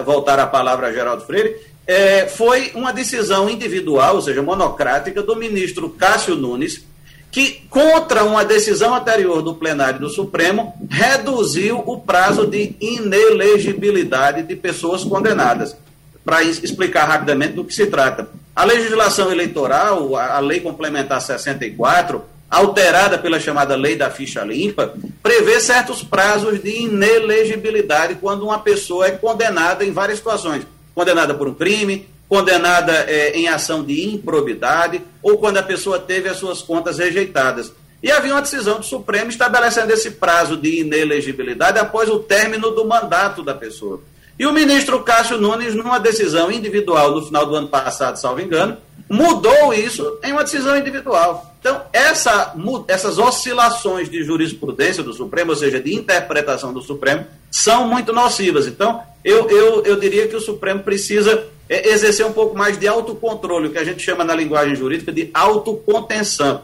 voltar 0.04 0.38
a 0.38 0.46
palavra 0.46 0.88
a 0.88 0.92
Geraldo 0.92 1.24
Freire, 1.24 1.56
é, 1.86 2.26
foi 2.26 2.72
uma 2.74 2.92
decisão 2.92 3.48
individual, 3.48 4.16
ou 4.16 4.22
seja, 4.22 4.42
monocrática, 4.42 5.22
do 5.22 5.36
ministro 5.36 5.90
Cássio 5.90 6.34
Nunes, 6.34 6.84
que, 7.30 7.62
contra 7.68 8.24
uma 8.24 8.44
decisão 8.44 8.94
anterior 8.94 9.42
do 9.42 9.54
plenário 9.54 10.00
do 10.00 10.08
Supremo, 10.08 10.72
reduziu 10.88 11.82
o 11.84 12.00
prazo 12.00 12.46
de 12.46 12.76
inelegibilidade 12.80 14.44
de 14.44 14.56
pessoas 14.56 15.04
condenadas. 15.04 15.76
Para 16.24 16.42
explicar 16.42 17.04
rapidamente 17.04 17.52
do 17.52 17.64
que 17.64 17.74
se 17.74 17.86
trata. 17.86 18.28
A 18.56 18.64
legislação 18.64 19.30
eleitoral, 19.30 20.16
a 20.16 20.38
Lei 20.38 20.60
Complementar 20.60 21.20
64, 21.20 22.24
alterada 22.48 23.18
pela 23.18 23.38
chamada 23.38 23.76
Lei 23.76 23.96
da 23.96 24.08
Ficha 24.10 24.42
Limpa, 24.42 24.94
prevê 25.22 25.60
certos 25.60 26.02
prazos 26.02 26.62
de 26.62 26.84
inelegibilidade 26.84 28.14
quando 28.14 28.44
uma 28.44 28.60
pessoa 28.60 29.06
é 29.06 29.10
condenada 29.10 29.84
em 29.84 29.92
várias 29.92 30.18
situações 30.18 30.64
condenada 30.94 31.34
por 31.34 31.48
um 31.48 31.54
crime, 31.54 32.08
condenada 32.28 32.92
é, 32.92 33.36
em 33.36 33.48
ação 33.48 33.82
de 33.82 34.08
improbidade, 34.08 35.02
ou 35.22 35.38
quando 35.38 35.58
a 35.58 35.62
pessoa 35.62 35.98
teve 35.98 36.28
as 36.28 36.36
suas 36.36 36.62
contas 36.62 36.98
rejeitadas. 36.98 37.72
E 38.02 38.10
havia 38.10 38.32
uma 38.32 38.42
decisão 38.42 38.78
do 38.78 38.84
Supremo 38.84 39.30
estabelecendo 39.30 39.92
esse 39.92 40.12
prazo 40.12 40.56
de 40.56 40.80
inelegibilidade 40.80 41.78
após 41.78 42.08
o 42.08 42.18
término 42.18 42.70
do 42.70 42.84
mandato 42.84 43.42
da 43.42 43.54
pessoa. 43.54 44.02
E 44.38 44.46
o 44.46 44.52
ministro 44.52 45.02
Cássio 45.02 45.38
Nunes, 45.38 45.74
numa 45.74 45.98
decisão 45.98 46.50
individual 46.50 47.12
no 47.12 47.24
final 47.24 47.46
do 47.46 47.54
ano 47.54 47.68
passado, 47.68 48.16
salvo 48.18 48.40
engano, 48.40 48.76
mudou 49.08 49.72
isso 49.72 50.18
em 50.22 50.32
uma 50.32 50.42
decisão 50.42 50.76
individual. 50.76 51.54
Então, 51.60 51.80
essa, 51.92 52.54
essas 52.88 53.16
oscilações 53.16 54.10
de 54.10 54.22
jurisprudência 54.22 55.02
do 55.02 55.14
Supremo, 55.14 55.50
ou 55.50 55.56
seja, 55.56 55.80
de 55.80 55.94
interpretação 55.94 56.74
do 56.74 56.82
Supremo, 56.82 57.24
são 57.50 57.86
muito 57.86 58.12
nocivas. 58.12 58.66
Então, 58.66 59.00
eu, 59.24 59.48
eu, 59.48 59.82
eu 59.84 59.98
diria 59.98 60.28
que 60.28 60.36
o 60.36 60.40
Supremo 60.40 60.82
precisa 60.82 61.46
é, 61.68 61.88
exercer 61.88 62.26
um 62.26 62.32
pouco 62.32 62.56
mais 62.56 62.78
de 62.78 62.86
autocontrole, 62.86 63.68
o 63.68 63.72
que 63.72 63.78
a 63.78 63.84
gente 63.84 64.02
chama 64.02 64.22
na 64.22 64.34
linguagem 64.34 64.76
jurídica 64.76 65.10
de 65.10 65.30
autocontenção. 65.32 66.62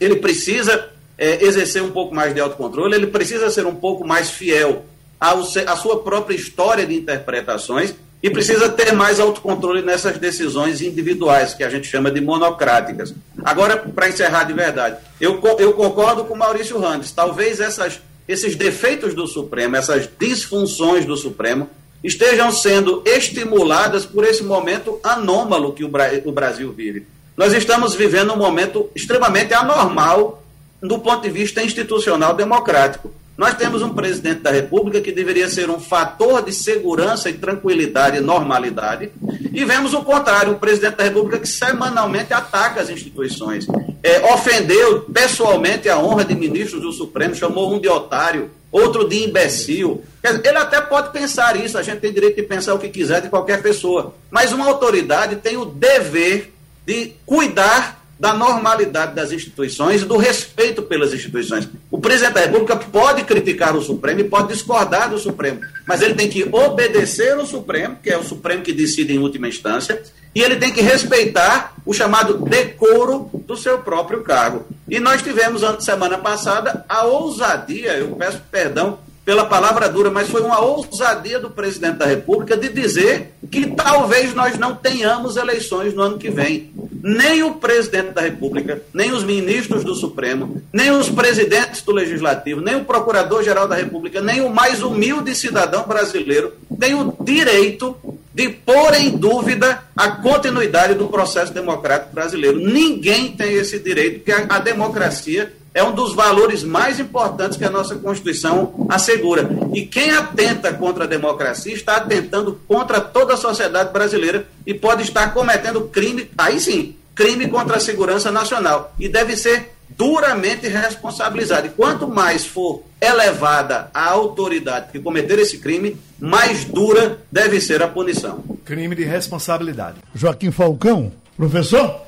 ele 0.00 0.16
precisa 0.16 0.88
é, 1.18 1.44
exercer 1.44 1.82
um 1.82 1.90
pouco 1.90 2.14
mais 2.14 2.32
de 2.32 2.40
autocontrole, 2.40 2.94
ele 2.94 3.08
precisa 3.08 3.50
ser 3.50 3.66
um 3.66 3.74
pouco 3.74 4.06
mais 4.06 4.30
fiel 4.30 4.84
ao, 5.20 5.40
à 5.40 5.76
sua 5.76 6.02
própria 6.02 6.34
história 6.34 6.86
de 6.86 6.94
interpretações 6.94 7.94
e 8.22 8.30
precisa 8.30 8.68
ter 8.68 8.92
mais 8.92 9.20
autocontrole 9.20 9.82
nessas 9.82 10.18
decisões 10.18 10.80
individuais, 10.80 11.54
que 11.54 11.62
a 11.62 11.70
gente 11.70 11.86
chama 11.86 12.10
de 12.10 12.20
monocráticas. 12.20 13.14
Agora, 13.44 13.76
para 13.76 14.08
encerrar 14.08 14.44
de 14.44 14.52
verdade, 14.52 14.96
eu, 15.20 15.40
eu 15.58 15.72
concordo 15.74 16.24
com 16.24 16.34
Maurício 16.34 16.78
Randes. 16.78 17.12
Talvez 17.12 17.60
essas, 17.60 18.00
esses 18.26 18.56
defeitos 18.56 19.14
do 19.14 19.26
Supremo, 19.26 19.76
essas 19.76 20.08
disfunções 20.18 21.04
do 21.04 21.16
Supremo, 21.16 21.68
estejam 22.02 22.50
sendo 22.52 23.02
estimuladas 23.04 24.06
por 24.06 24.24
esse 24.24 24.42
momento 24.42 25.00
anômalo 25.02 25.72
que 25.72 25.84
o, 25.84 26.32
Brasil 26.32 26.72
vive. 26.72 27.06
Nós 27.36 27.52
estamos 27.52 27.94
vivendo 27.94 28.32
um 28.32 28.36
momento 28.36 28.88
extremamente 28.94 29.54
anormal 29.54 30.42
do 30.80 30.98
ponto 30.98 31.22
de 31.22 31.30
vista 31.30 31.62
institucional 31.62 32.34
democrático. 32.34 33.12
Nós 33.38 33.54
temos 33.54 33.82
um 33.82 33.94
presidente 33.94 34.40
da 34.40 34.50
República 34.50 35.00
que 35.00 35.12
deveria 35.12 35.48
ser 35.48 35.70
um 35.70 35.78
fator 35.78 36.42
de 36.42 36.52
segurança 36.52 37.30
e 37.30 37.34
tranquilidade 37.34 38.16
e 38.16 38.20
normalidade, 38.20 39.12
e 39.54 39.64
vemos 39.64 39.94
o 39.94 40.02
contrário, 40.02 40.54
um 40.54 40.58
presidente 40.58 40.96
da 40.96 41.04
República 41.04 41.38
que 41.38 41.46
semanalmente 41.46 42.34
ataca 42.34 42.80
as 42.80 42.90
instituições. 42.90 43.64
É, 44.02 44.34
ofendeu 44.34 45.02
pessoalmente 45.02 45.88
a 45.88 45.96
honra 46.00 46.24
de 46.24 46.34
ministros 46.34 46.82
do 46.82 46.90
Supremo, 46.90 47.32
chamou 47.32 47.72
um 47.72 47.78
de 47.78 47.88
otário, 47.88 48.50
outro 48.72 49.08
de 49.08 49.22
imbecil. 49.22 50.02
Ele 50.24 50.58
até 50.58 50.80
pode 50.80 51.12
pensar 51.12 51.54
isso, 51.54 51.78
a 51.78 51.82
gente 51.82 52.00
tem 52.00 52.12
direito 52.12 52.34
de 52.34 52.42
pensar 52.42 52.74
o 52.74 52.78
que 52.80 52.88
quiser 52.88 53.22
de 53.22 53.28
qualquer 53.28 53.62
pessoa, 53.62 54.14
mas 54.32 54.52
uma 54.52 54.66
autoridade 54.66 55.36
tem 55.36 55.56
o 55.56 55.64
dever 55.64 56.52
de 56.84 57.12
cuidar 57.24 57.97
da 58.18 58.34
normalidade 58.34 59.14
das 59.14 59.30
instituições 59.30 60.02
e 60.02 60.04
do 60.04 60.16
respeito 60.16 60.82
pelas 60.82 61.12
instituições. 61.12 61.68
O 61.90 61.98
presidente 61.98 62.34
da 62.34 62.40
República 62.40 62.76
pode 62.76 63.22
criticar 63.24 63.76
o 63.76 63.82
Supremo 63.82 64.20
e 64.20 64.24
pode 64.24 64.48
discordar 64.48 65.10
do 65.10 65.18
Supremo, 65.18 65.60
mas 65.86 66.02
ele 66.02 66.14
tem 66.14 66.28
que 66.28 66.48
obedecer 66.50 67.36
o 67.38 67.46
Supremo, 67.46 67.96
que 68.02 68.10
é 68.10 68.18
o 68.18 68.24
Supremo 68.24 68.62
que 68.62 68.72
decide 68.72 69.14
em 69.14 69.18
última 69.18 69.48
instância, 69.48 70.02
e 70.34 70.42
ele 70.42 70.56
tem 70.56 70.72
que 70.72 70.80
respeitar 70.80 71.74
o 71.86 71.94
chamado 71.94 72.44
decoro 72.44 73.30
do 73.46 73.56
seu 73.56 73.78
próprio 73.78 74.22
cargo. 74.22 74.66
E 74.88 75.00
nós 75.00 75.22
tivemos, 75.22 75.62
semana 75.84 76.18
passada, 76.18 76.84
a 76.88 77.04
ousadia, 77.04 77.94
eu 77.94 78.08
peço 78.16 78.42
perdão 78.50 78.98
pela 79.28 79.44
palavra 79.44 79.90
dura, 79.90 80.10
mas 80.10 80.30
foi 80.30 80.40
uma 80.40 80.58
ousadia 80.58 81.38
do 81.38 81.50
presidente 81.50 81.98
da 81.98 82.06
República 82.06 82.56
de 82.56 82.70
dizer 82.70 83.34
que 83.50 83.66
talvez 83.66 84.32
nós 84.32 84.58
não 84.58 84.74
tenhamos 84.74 85.36
eleições 85.36 85.92
no 85.92 86.00
ano 86.00 86.16
que 86.16 86.30
vem. 86.30 86.70
Nem 87.02 87.42
o 87.42 87.52
presidente 87.52 88.12
da 88.12 88.22
República, 88.22 88.80
nem 88.94 89.12
os 89.12 89.22
ministros 89.22 89.84
do 89.84 89.94
Supremo, 89.94 90.62
nem 90.72 90.90
os 90.92 91.10
presidentes 91.10 91.82
do 91.82 91.92
Legislativo, 91.92 92.62
nem 92.62 92.76
o 92.76 92.86
procurador-geral 92.86 93.68
da 93.68 93.74
República, 93.74 94.22
nem 94.22 94.40
o 94.40 94.48
mais 94.48 94.82
humilde 94.82 95.34
cidadão 95.34 95.86
brasileiro 95.86 96.54
tem 96.80 96.94
o 96.94 97.14
direito 97.20 97.94
de 98.32 98.48
pôr 98.48 98.94
em 98.94 99.10
dúvida 99.10 99.82
a 99.94 100.10
continuidade 100.10 100.94
do 100.94 101.08
processo 101.08 101.52
democrático 101.52 102.14
brasileiro. 102.14 102.58
Ninguém 102.58 103.32
tem 103.32 103.52
esse 103.54 103.78
direito, 103.78 104.20
porque 104.20 104.32
a, 104.32 104.46
a 104.48 104.58
democracia 104.58 105.52
é 105.74 105.82
um 105.82 105.94
dos 105.94 106.14
valores 106.14 106.62
mais 106.62 106.98
importantes 106.98 107.56
que 107.56 107.64
a 107.64 107.70
nossa 107.70 107.96
Constituição 107.96 108.86
assegura. 108.88 109.48
E 109.74 109.82
quem 109.86 110.10
atenta 110.10 110.72
contra 110.72 111.04
a 111.04 111.06
democracia 111.06 111.72
está 111.72 111.96
atentando 111.96 112.60
contra 112.66 113.00
toda 113.00 113.34
a 113.34 113.36
sociedade 113.36 113.92
brasileira 113.92 114.46
e 114.66 114.74
pode 114.74 115.02
estar 115.02 115.32
cometendo 115.32 115.82
crime, 115.82 116.30
aí 116.36 116.58
sim, 116.58 116.96
crime 117.14 117.48
contra 117.48 117.76
a 117.76 117.80
segurança 117.80 118.30
nacional. 118.30 118.94
E 118.98 119.08
deve 119.08 119.36
ser 119.36 119.72
duramente 119.88 120.68
responsabilizado. 120.68 121.66
E 121.66 121.70
quanto 121.70 122.06
mais 122.06 122.46
for 122.46 122.82
elevada 123.00 123.90
a 123.94 124.10
autoridade 124.10 124.90
que 124.92 124.98
cometer 124.98 125.38
esse 125.38 125.58
crime, 125.58 125.96
mais 126.18 126.64
dura 126.64 127.18
deve 127.30 127.60
ser 127.60 127.82
a 127.82 127.88
punição. 127.88 128.42
Crime 128.64 128.94
de 128.94 129.04
responsabilidade. 129.04 129.98
Joaquim 130.14 130.50
Falcão, 130.50 131.12
professor? 131.36 132.02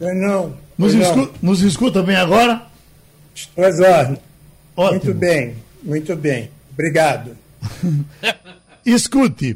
Não. 0.00 0.63
Nos, 0.76 0.94
escu 0.94 1.30
nos 1.40 1.60
escuta 1.62 2.02
bem 2.02 2.16
agora? 2.16 2.62
Pois 3.54 3.76
ó. 3.80 4.90
Muito 4.90 5.14
bem, 5.14 5.54
muito 5.82 6.16
bem. 6.16 6.50
Obrigado. 6.72 7.36
Escute, 8.84 9.52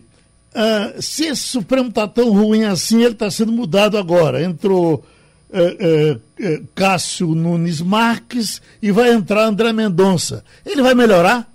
uh, 0.55 1.03
se 1.03 1.27
esse 1.27 1.43
Supremo 1.43 1.89
está 1.89 2.09
tão 2.09 2.31
ruim 2.31 2.64
assim, 2.64 3.03
ele 3.03 3.12
está 3.12 3.31
sendo 3.31 3.53
mudado 3.53 3.99
agora. 3.99 4.43
Entrou 4.43 5.05
uh, 5.51 6.14
uh, 6.14 6.69
Cássio 6.75 7.35
Nunes 7.35 7.81
Marques 7.81 8.62
e 8.81 8.91
vai 8.91 9.12
entrar 9.12 9.45
André 9.45 9.73
Mendonça. 9.73 10.45
Ele 10.64 10.83
vai 10.83 10.95
melhorar? 10.95 11.51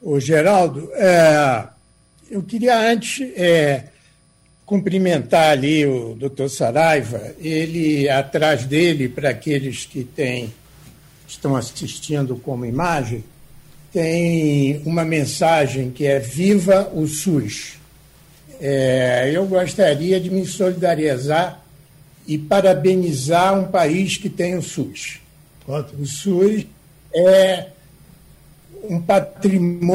O 0.00 0.20
Geraldo, 0.20 0.90
é, 0.94 1.64
eu 2.30 2.42
queria 2.42 2.78
antes 2.90 3.26
é, 3.36 3.84
cumprimentar 4.66 5.50
ali 5.50 5.86
o 5.86 6.14
doutor 6.14 6.48
Saraiva. 6.48 7.34
Ele, 7.38 8.08
atrás 8.08 8.64
dele, 8.64 9.08
para 9.08 9.30
aqueles 9.30 9.84
que 9.84 10.04
têm, 10.04 10.52
estão 11.26 11.56
assistindo 11.56 12.36
como 12.36 12.64
imagem, 12.64 13.24
tem 13.92 14.82
uma 14.84 15.04
mensagem 15.04 15.90
que 15.90 16.06
é 16.06 16.18
Viva 16.18 16.90
o 16.92 17.06
SUS. 17.06 17.78
É, 18.60 19.30
eu 19.32 19.46
gostaria 19.46 20.20
de 20.20 20.30
me 20.30 20.46
solidarizar 20.46 21.60
e 22.26 22.38
parabenizar 22.38 23.58
um 23.58 23.64
país 23.64 24.16
que 24.16 24.28
tem 24.28 24.56
o 24.56 24.62
SUS. 24.62 25.20
O 25.98 26.06
SUS 26.06 26.66
é 27.14 27.66
um 28.88 29.00
patrimônio 29.00 29.94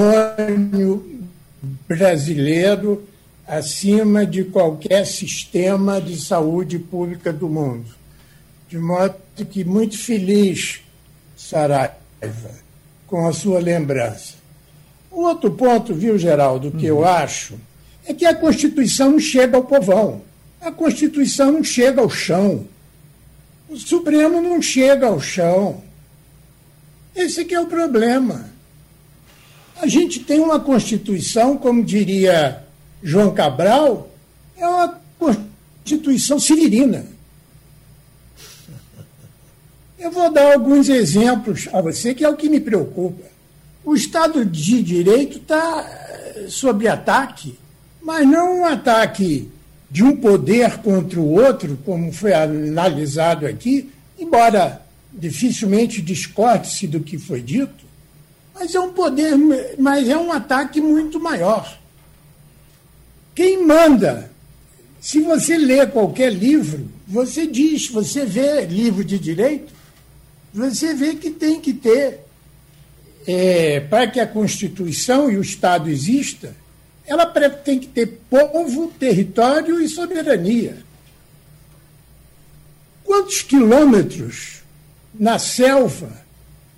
brasileiro 1.88 3.08
acima 3.50 4.28
de 4.28 4.44
qualquer 4.44 5.08
sistema 5.08 6.00
de 6.00 6.22
saúde 6.22 6.78
pública 6.78 7.34
do 7.34 7.50
mundo. 7.50 7.88
De 8.70 8.78
modo 8.78 9.16
que 9.50 9.64
muito 9.64 9.98
feliz, 9.98 10.82
Saraiva, 11.36 12.52
com 13.08 13.28
a 13.28 13.34
sua 13.34 13.60
lembrança. 13.60 14.36
O 15.10 15.24
outro 15.24 15.50
ponto, 15.50 15.96
viu, 15.96 16.16
Geraldo, 16.20 16.70
que 16.70 16.92
uhum. 16.92 17.00
eu 17.00 17.06
acho, 17.06 17.56
é 18.06 18.14
que 18.14 18.24
a 18.24 18.36
Constituição 18.36 19.14
não 19.14 19.20
chega 19.20 19.58
ao 19.58 19.64
povão. 19.64 20.22
A 20.62 20.72
Constituição 20.72 21.52
não 21.52 21.64
chega 21.64 22.02
ao 22.02 22.10
chão. 22.10 22.68
O 23.68 23.76
Supremo 23.78 24.42
não 24.42 24.62
chega 24.62 25.08
ao 25.08 25.20
chão. 25.20 25.84
Esse 27.16 27.44
que 27.44 27.56
é 27.56 27.60
o 27.60 27.66
problema. 27.66 28.48
A 29.82 29.88
gente 29.88 30.20
tem 30.20 30.40
uma 30.40 30.60
Constituição, 30.60 31.58
como 31.58 31.84
diria 31.84 32.69
João 33.02 33.34
Cabral 33.34 34.10
é 34.58 34.68
uma 34.68 35.00
constituição 35.18 36.40
ciririna. 36.40 37.06
Eu 39.98 40.12
vou 40.12 40.32
dar 40.32 40.54
alguns 40.54 40.88
exemplos 40.88 41.68
a 41.74 41.82
você, 41.82 42.14
que 42.14 42.24
é 42.24 42.30
o 42.30 42.36
que 42.36 42.50
me 42.50 42.60
preocupa. 42.60 43.24
O 43.84 43.96
Estado 43.96 44.46
de 44.46 44.82
Direito 44.82 45.38
está 45.38 45.86
eh, 45.86 46.46
sob 46.50 46.88
ataque, 46.88 47.58
mas 48.02 48.28
não 48.28 48.62
um 48.62 48.66
ataque 48.66 49.50
de 49.90 50.04
um 50.04 50.16
poder 50.16 50.78
contra 50.78 51.20
o 51.20 51.34
outro, 51.34 51.78
como 51.84 52.12
foi 52.14 52.34
analisado 52.34 53.46
aqui, 53.46 53.90
embora 54.18 54.82
dificilmente 55.12 56.02
discorde-se 56.02 56.88
do 56.88 57.00
que 57.00 57.18
foi 57.18 57.42
dito, 57.42 57.86
mas 58.54 58.76
é 58.76 58.80
um 58.80 58.94
poder, 58.94 59.36
mas 59.78 60.08
é 60.08 60.18
um 60.18 60.32
ataque 60.32 60.80
muito 60.80 61.20
maior. 61.20 61.79
Quem 63.40 63.66
manda? 63.66 64.30
Se 65.00 65.22
você 65.22 65.58
lê 65.58 65.88
qualquer 65.88 66.30
livro, 66.30 66.92
você 67.08 67.48
diz, 67.48 67.88
você 67.88 68.26
vê 68.26 68.66
livro 68.66 69.02
de 69.02 69.18
direito, 69.18 69.72
você 70.54 70.94
vê 70.94 71.16
que 71.16 71.30
tem 71.30 71.62
que 71.62 71.72
ter, 71.72 72.20
é, 73.26 73.80
para 73.80 74.08
que 74.08 74.20
a 74.20 74.28
Constituição 74.28 75.32
e 75.32 75.38
o 75.38 75.42
Estado 75.42 75.90
exista, 75.90 76.54
ela 77.08 77.26
tem 77.26 77.80
que 77.80 77.88
ter 77.88 78.20
povo, 78.30 78.92
território 79.00 79.80
e 79.80 79.88
soberania. 79.88 80.84
Quantos 83.06 83.42
quilômetros 83.42 84.64
na 85.18 85.40
selva? 85.40 86.12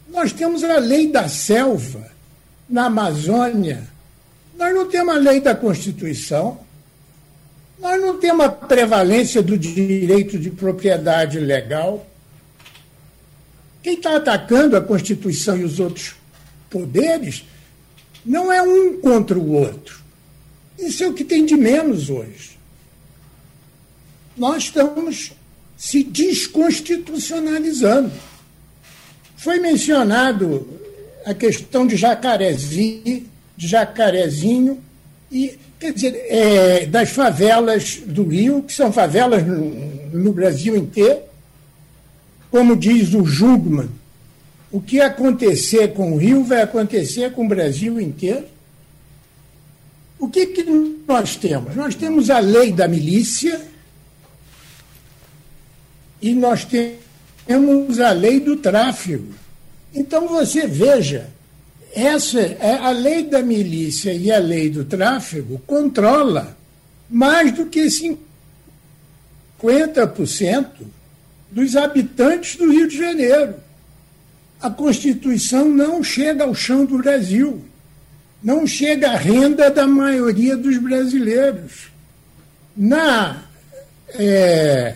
Nós 0.07 0.32
temos 0.32 0.64
a 0.64 0.78
lei 0.78 1.07
da 1.07 1.28
selva 1.28 2.12
na 2.70 2.86
Amazônia, 2.86 3.91
nós 4.72 4.76
não 4.76 4.90
temos 4.90 5.16
a 5.16 5.18
lei 5.18 5.42
da 5.42 5.54
Constituição, 5.54 6.60
nós 7.78 8.00
não 8.00 8.18
temos 8.18 8.46
a 8.46 8.50
prevalência 8.50 9.42
do 9.42 9.58
direito 9.58 10.40
de 10.40 10.50
propriedade 10.50 11.40
legal. 11.40 12.08
Quem 13.84 13.96
está 13.96 14.16
atacando 14.16 14.78
a 14.78 14.82
Constituição 14.82 15.58
e 15.58 15.64
os 15.64 15.80
outros 15.80 16.16
poderes 16.70 17.44
não 18.26 18.52
é 18.52 18.62
um 18.62 19.02
contra 19.02 19.38
o 19.38 19.52
outro. 19.52 20.00
Isso 20.80 21.04
é 21.04 21.08
o 21.08 21.14
que 21.14 21.26
tem 21.26 21.46
de 21.46 21.58
menos 21.58 22.10
hoje. 22.10 22.58
nós 24.38 24.64
estamos 24.64 25.34
se 25.76 26.04
desconstitucionalizando. 26.04 28.12
Foi 29.36 29.60
mencionado 29.60 30.80
a 31.26 31.34
questão 31.34 31.86
de 31.86 31.98
Jacarezinho, 31.98 33.31
Jacarezinho 33.68 34.82
e 35.32 35.57
quer 35.80 35.93
dizer, 35.93 36.16
é, 36.28 36.86
das 36.86 37.09
favelas 37.09 38.01
do 38.05 38.24
Rio, 38.24 38.64
que 38.64 38.74
são 38.74 38.91
favelas 38.91 39.45
no, 39.45 39.59
no 40.12 40.34
Brasil 40.34 40.76
inteiro. 40.76 41.22
Como 42.49 42.76
diz 42.76 43.14
o 43.14 43.26
Jungmann, 43.26 43.89
o 44.72 44.82
que 44.82 44.99
acontecer 44.99 45.93
com 45.93 46.14
o 46.14 46.18
Rio 46.18 46.43
vai 46.43 46.62
acontecer 46.62 47.32
com 47.32 47.45
o 47.45 47.47
Brasil 47.47 47.99
inteiro. 47.99 48.45
O 50.20 50.28
que, 50.28 50.47
que 50.47 50.64
nós 51.07 51.36
temos? 51.36 51.76
Nós 51.76 51.95
temos 51.95 52.30
a 52.30 52.39
lei 52.39 52.72
da 52.72 52.88
milícia 52.88 53.62
e 56.22 56.34
nós 56.34 56.66
temos 56.66 57.99
a 57.99 58.12
lei 58.12 58.39
do 58.39 58.57
tráfego. 58.57 59.34
Então 59.93 60.28
você 60.28 60.68
veja, 60.68 61.30
essa 61.94 62.39
é 62.39 62.78
a 62.82 62.92
lei 62.92 63.24
da 63.24 63.42
milícia 63.42 64.14
e 64.14 64.32
a 64.32 64.39
lei 64.39 64.70
do 64.70 64.86
tráfego 64.86 65.62
controla 65.66 66.58
mais 67.10 67.52
do 67.52 67.66
que 67.66 67.86
50% 69.62 70.68
dos 71.52 71.76
habitantes 71.76 72.56
do 72.56 72.72
Rio 72.72 72.88
de 72.88 72.98
Janeiro. 72.98 73.56
A 74.62 74.70
Constituição 74.70 75.66
não 75.66 76.04
chega 76.04 76.44
ao 76.44 76.56
chão 76.56 76.86
do 76.86 76.98
Brasil 76.98 77.64
não 78.44 78.66
chega 78.66 79.12
à 79.12 79.16
renda 79.16 79.70
da 79.70 79.86
maioria 79.86 80.58
dos 80.58 80.78
brasileiros. 80.78 81.92
Na 82.76 83.44
é, 84.10 84.96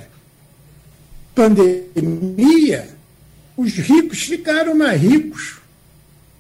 pandemia, 1.36 2.88
os 3.56 3.74
ricos 3.74 4.24
ficaram 4.24 4.76
mais 4.76 5.00
ricos. 5.00 5.58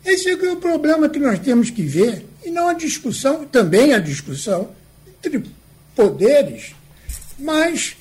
Esse 0.06 0.30
é 0.30 0.52
o 0.52 0.58
problema 0.58 1.10
que 1.10 1.20
nós 1.20 1.40
temos 1.40 1.70
que 1.70 1.82
ver. 1.82 2.26
E 2.46 2.52
não 2.52 2.68
a 2.68 2.74
discussão, 2.74 3.46
também 3.46 3.94
a 3.94 4.00
discussão 4.00 4.70
entre 5.24 5.44
poderes, 5.96 6.76
mas 7.40 7.98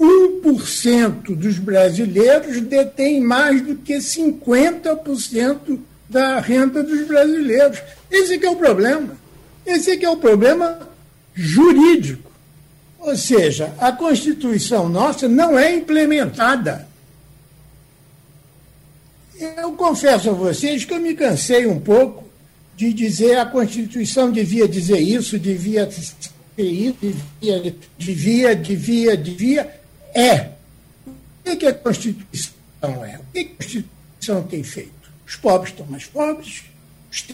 1% 0.00 1.36
dos 1.36 1.58
brasileiros 1.58 2.60
detém 2.60 3.20
mais 3.20 3.62
do 3.62 3.76
que 3.76 3.98
50% 3.98 5.78
da 6.08 6.40
renda 6.40 6.82
dos 6.82 7.06
brasileiros. 7.06 7.80
Esse 8.10 8.44
é 8.44 8.50
o 8.50 8.56
problema. 8.56 9.16
Esse 9.64 10.04
é 10.04 10.10
o 10.10 10.16
problema 10.16 10.88
jurídico. 11.34 12.32
Ou 12.98 13.16
seja, 13.16 13.72
a 13.78 13.92
Constituição 13.92 14.88
nossa 14.88 15.28
não 15.28 15.56
é 15.56 15.74
implementada. 15.74 16.87
Eu 19.38 19.72
confesso 19.72 20.30
a 20.30 20.32
vocês 20.32 20.84
que 20.84 20.92
eu 20.92 21.00
me 21.00 21.14
cansei 21.14 21.64
um 21.66 21.78
pouco 21.78 22.24
de 22.76 22.92
dizer 22.92 23.38
a 23.38 23.46
Constituição 23.46 24.32
devia 24.32 24.66
dizer 24.66 24.98
isso, 24.98 25.38
devia 25.38 25.88
ser 25.90 26.62
isso, 26.62 26.96
devia, 27.00 27.76
devia, 27.96 28.56
devia, 28.56 29.16
devia. 29.16 29.80
É. 30.12 30.48
O 31.46 31.56
que 31.56 31.66
a 31.66 31.74
Constituição 31.74 33.04
é? 33.04 33.18
O 33.18 33.32
que 33.32 33.38
a 33.38 33.44
Constituição 33.56 34.42
tem 34.42 34.62
feito? 34.64 34.92
Os 35.24 35.36
pobres 35.36 35.72
estão 35.72 35.86
mais 35.86 36.04
pobres, 36.06 36.64
os 37.10 37.24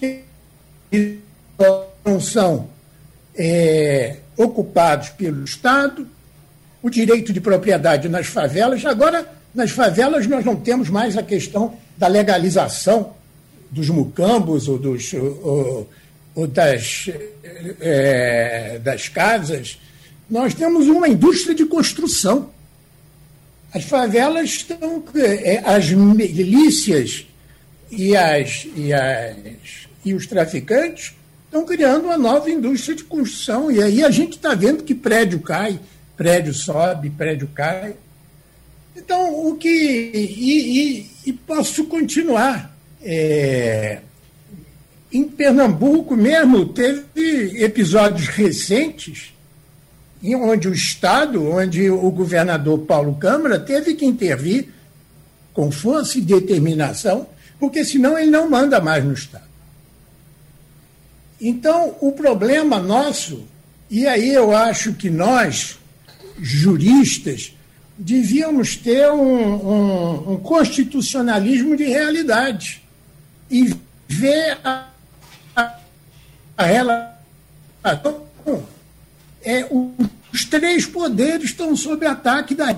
não 2.04 2.20
são 2.20 2.68
é, 3.34 4.16
ocupados 4.36 5.08
pelo 5.10 5.44
Estado, 5.44 6.06
o 6.82 6.90
direito 6.90 7.32
de 7.32 7.40
propriedade 7.40 8.08
nas 8.08 8.26
favelas. 8.26 8.84
Agora, 8.84 9.26
nas 9.54 9.70
favelas, 9.70 10.26
nós 10.26 10.44
não 10.44 10.56
temos 10.56 10.90
mais 10.90 11.16
a 11.16 11.22
questão 11.22 11.78
da 11.96 12.06
legalização 12.06 13.14
dos 13.70 13.88
mucambos 13.88 14.68
ou, 14.68 14.78
dos, 14.78 15.12
ou, 15.12 15.90
ou 16.34 16.46
das, 16.46 17.08
é, 17.80 18.78
das 18.82 19.08
casas. 19.08 19.78
Nós 20.30 20.54
temos 20.54 20.86
uma 20.86 21.08
indústria 21.08 21.54
de 21.54 21.66
construção. 21.66 22.50
As 23.72 23.84
favelas 23.84 24.50
estão. 24.50 25.02
É, 25.16 25.62
as 25.64 25.90
milícias 25.90 27.26
e, 27.90 28.16
as, 28.16 28.66
e, 28.76 28.92
as, 28.92 29.36
e 30.04 30.14
os 30.14 30.26
traficantes 30.26 31.14
estão 31.46 31.64
criando 31.64 32.06
uma 32.06 32.18
nova 32.18 32.50
indústria 32.50 32.96
de 32.96 33.04
construção. 33.04 33.70
E 33.70 33.82
aí 33.82 34.04
a 34.04 34.10
gente 34.10 34.36
está 34.36 34.54
vendo 34.54 34.82
que 34.82 34.94
prédio 34.94 35.40
cai, 35.40 35.78
prédio 36.16 36.54
sobe, 36.54 37.10
prédio 37.10 37.48
cai. 37.48 37.94
Então, 38.96 39.48
o 39.48 39.56
que. 39.56 39.68
E, 39.68 40.98
e, 41.00 41.10
e 41.26 41.32
posso 41.32 41.84
continuar. 41.84 42.74
É, 43.02 44.00
em 45.12 45.24
Pernambuco 45.24 46.16
mesmo, 46.16 46.66
teve 46.66 47.62
episódios 47.62 48.28
recentes 48.28 49.32
em 50.22 50.34
onde 50.34 50.68
o 50.68 50.72
Estado, 50.72 51.46
onde 51.50 51.90
o 51.90 52.10
governador 52.10 52.78
Paulo 52.80 53.14
Câmara 53.16 53.60
teve 53.60 53.94
que 53.94 54.06
intervir 54.06 54.68
com 55.52 55.70
força 55.70 56.18
e 56.18 56.22
determinação 56.22 57.28
porque 57.58 57.84
senão 57.84 58.18
ele 58.18 58.30
não 58.30 58.48
manda 58.48 58.80
mais 58.80 59.04
no 59.04 59.14
Estado. 59.14 59.44
Então, 61.40 61.96
o 62.00 62.12
problema 62.12 62.78
nosso, 62.78 63.44
e 63.90 64.06
aí 64.06 64.32
eu 64.32 64.54
acho 64.54 64.92
que 64.92 65.10
nós, 65.10 65.78
juristas, 66.38 67.54
devíamos 67.96 68.76
ter 68.76 69.10
um, 69.10 69.54
um, 69.54 70.32
um 70.32 70.36
constitucionalismo 70.38 71.76
de 71.76 71.84
realidade 71.84 72.82
e 73.50 73.74
ver 74.08 74.58
a, 74.64 74.88
a, 75.54 75.78
a 76.56 76.64
relação. 76.64 77.14
É, 79.42 79.68
os 80.32 80.44
três 80.44 80.86
poderes 80.86 81.50
estão 81.50 81.76
sob 81.76 82.04
ataque 82.06 82.54
da 82.54 82.72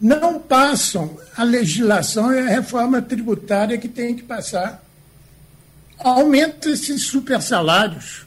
não 0.00 0.38
passam 0.38 1.18
a 1.36 1.42
legislação 1.42 2.32
e 2.32 2.38
a 2.38 2.48
reforma 2.48 3.00
tributária 3.00 3.78
que 3.78 3.88
tem 3.88 4.14
que 4.14 4.22
passar. 4.22 4.82
Aumenta 5.98 6.68
esses 6.68 7.06
super 7.06 7.40
salários. 7.40 8.26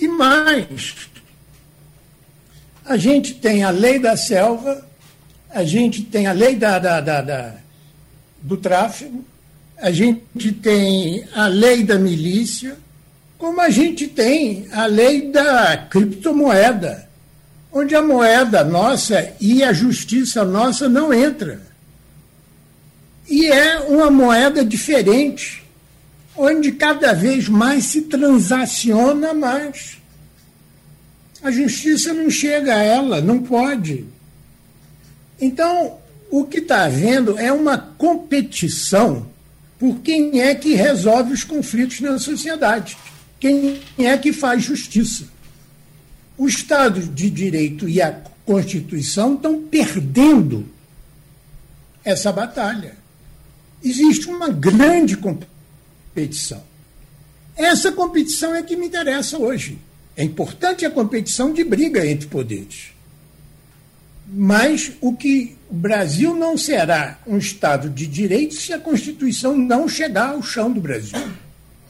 E 0.00 0.08
mais, 0.08 1.09
a 2.90 2.96
gente 2.96 3.34
tem 3.34 3.62
a 3.62 3.70
lei 3.70 4.00
da 4.00 4.16
selva, 4.16 4.84
a 5.48 5.62
gente 5.62 6.02
tem 6.02 6.26
a 6.26 6.32
lei 6.32 6.56
da, 6.56 6.76
da, 6.76 7.00
da, 7.00 7.20
da 7.20 7.54
do 8.42 8.56
tráfego, 8.56 9.24
a 9.78 9.92
gente 9.92 10.50
tem 10.50 11.24
a 11.32 11.46
lei 11.46 11.84
da 11.84 11.96
milícia, 12.00 12.76
como 13.38 13.60
a 13.60 13.70
gente 13.70 14.08
tem 14.08 14.66
a 14.72 14.86
lei 14.86 15.30
da 15.30 15.76
criptomoeda 15.88 17.08
onde 17.72 17.94
a 17.94 18.02
moeda 18.02 18.64
nossa 18.64 19.34
e 19.40 19.62
a 19.62 19.72
justiça 19.72 20.44
nossa 20.44 20.88
não 20.88 21.14
entra. 21.14 21.62
E 23.28 23.46
é 23.46 23.78
uma 23.78 24.10
moeda 24.10 24.64
diferente, 24.64 25.62
onde 26.36 26.72
cada 26.72 27.12
vez 27.12 27.48
mais 27.48 27.84
se 27.84 28.02
transaciona 28.02 29.32
mais. 29.32 29.99
A 31.42 31.50
justiça 31.50 32.12
não 32.12 32.30
chega 32.30 32.74
a 32.74 32.82
ela, 32.82 33.20
não 33.20 33.42
pode. 33.42 34.04
Então, 35.40 35.98
o 36.30 36.44
que 36.44 36.58
está 36.58 36.84
havendo 36.84 37.38
é 37.38 37.52
uma 37.52 37.78
competição 37.78 39.26
por 39.78 40.00
quem 40.00 40.42
é 40.42 40.54
que 40.54 40.74
resolve 40.74 41.32
os 41.32 41.42
conflitos 41.42 42.00
na 42.00 42.18
sociedade, 42.18 42.96
quem 43.38 43.80
é 43.98 44.16
que 44.18 44.32
faz 44.32 44.62
justiça 44.62 45.24
o 46.40 46.48
Estado 46.48 47.02
de 47.02 47.28
Direito 47.28 47.86
e 47.86 48.00
a 48.00 48.18
Constituição 48.46 49.34
estão 49.34 49.62
perdendo 49.62 50.66
essa 52.02 52.32
batalha. 52.32 52.96
Existe 53.84 54.26
uma 54.26 54.48
grande 54.48 55.18
competição. 55.18 56.64
Essa 57.54 57.92
competição 57.92 58.54
é 58.54 58.62
que 58.62 58.74
me 58.74 58.86
interessa 58.86 59.36
hoje. 59.36 59.78
É 60.16 60.24
importante 60.24 60.84
a 60.84 60.90
competição 60.90 61.52
de 61.52 61.64
briga 61.64 62.06
entre 62.06 62.26
poderes. 62.26 62.92
Mas 64.32 64.92
o 65.00 65.14
que 65.14 65.56
o 65.68 65.74
Brasil 65.74 66.34
não 66.34 66.56
será 66.56 67.18
um 67.26 67.38
Estado 67.38 67.88
de 67.88 68.06
direito 68.06 68.54
se 68.54 68.72
a 68.72 68.78
Constituição 68.78 69.56
não 69.56 69.88
chegar 69.88 70.30
ao 70.30 70.42
chão 70.42 70.70
do 70.70 70.80
Brasil. 70.80 71.18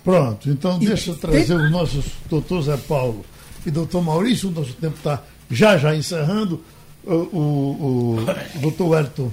Pronto, 0.03 0.49
então 0.49 0.79
deixa 0.79 1.11
eu 1.11 1.17
trazer 1.17 1.55
o 1.55 1.71
nosso 1.71 2.03
doutor 2.29 2.63
Zé 2.63 2.77
Paulo 2.77 3.25
e 3.67 3.71
doutor 3.71 4.03
Maurício, 4.03 4.49
o 4.49 4.53
nosso 4.53 4.73
tempo 4.75 4.97
está 4.97 5.23
já 5.51 5.77
já 5.77 5.95
encerrando. 5.95 6.63
O, 7.05 7.15
o, 7.15 8.17
o 8.55 8.59
doutor 8.61 8.89
Wellington 8.89 9.33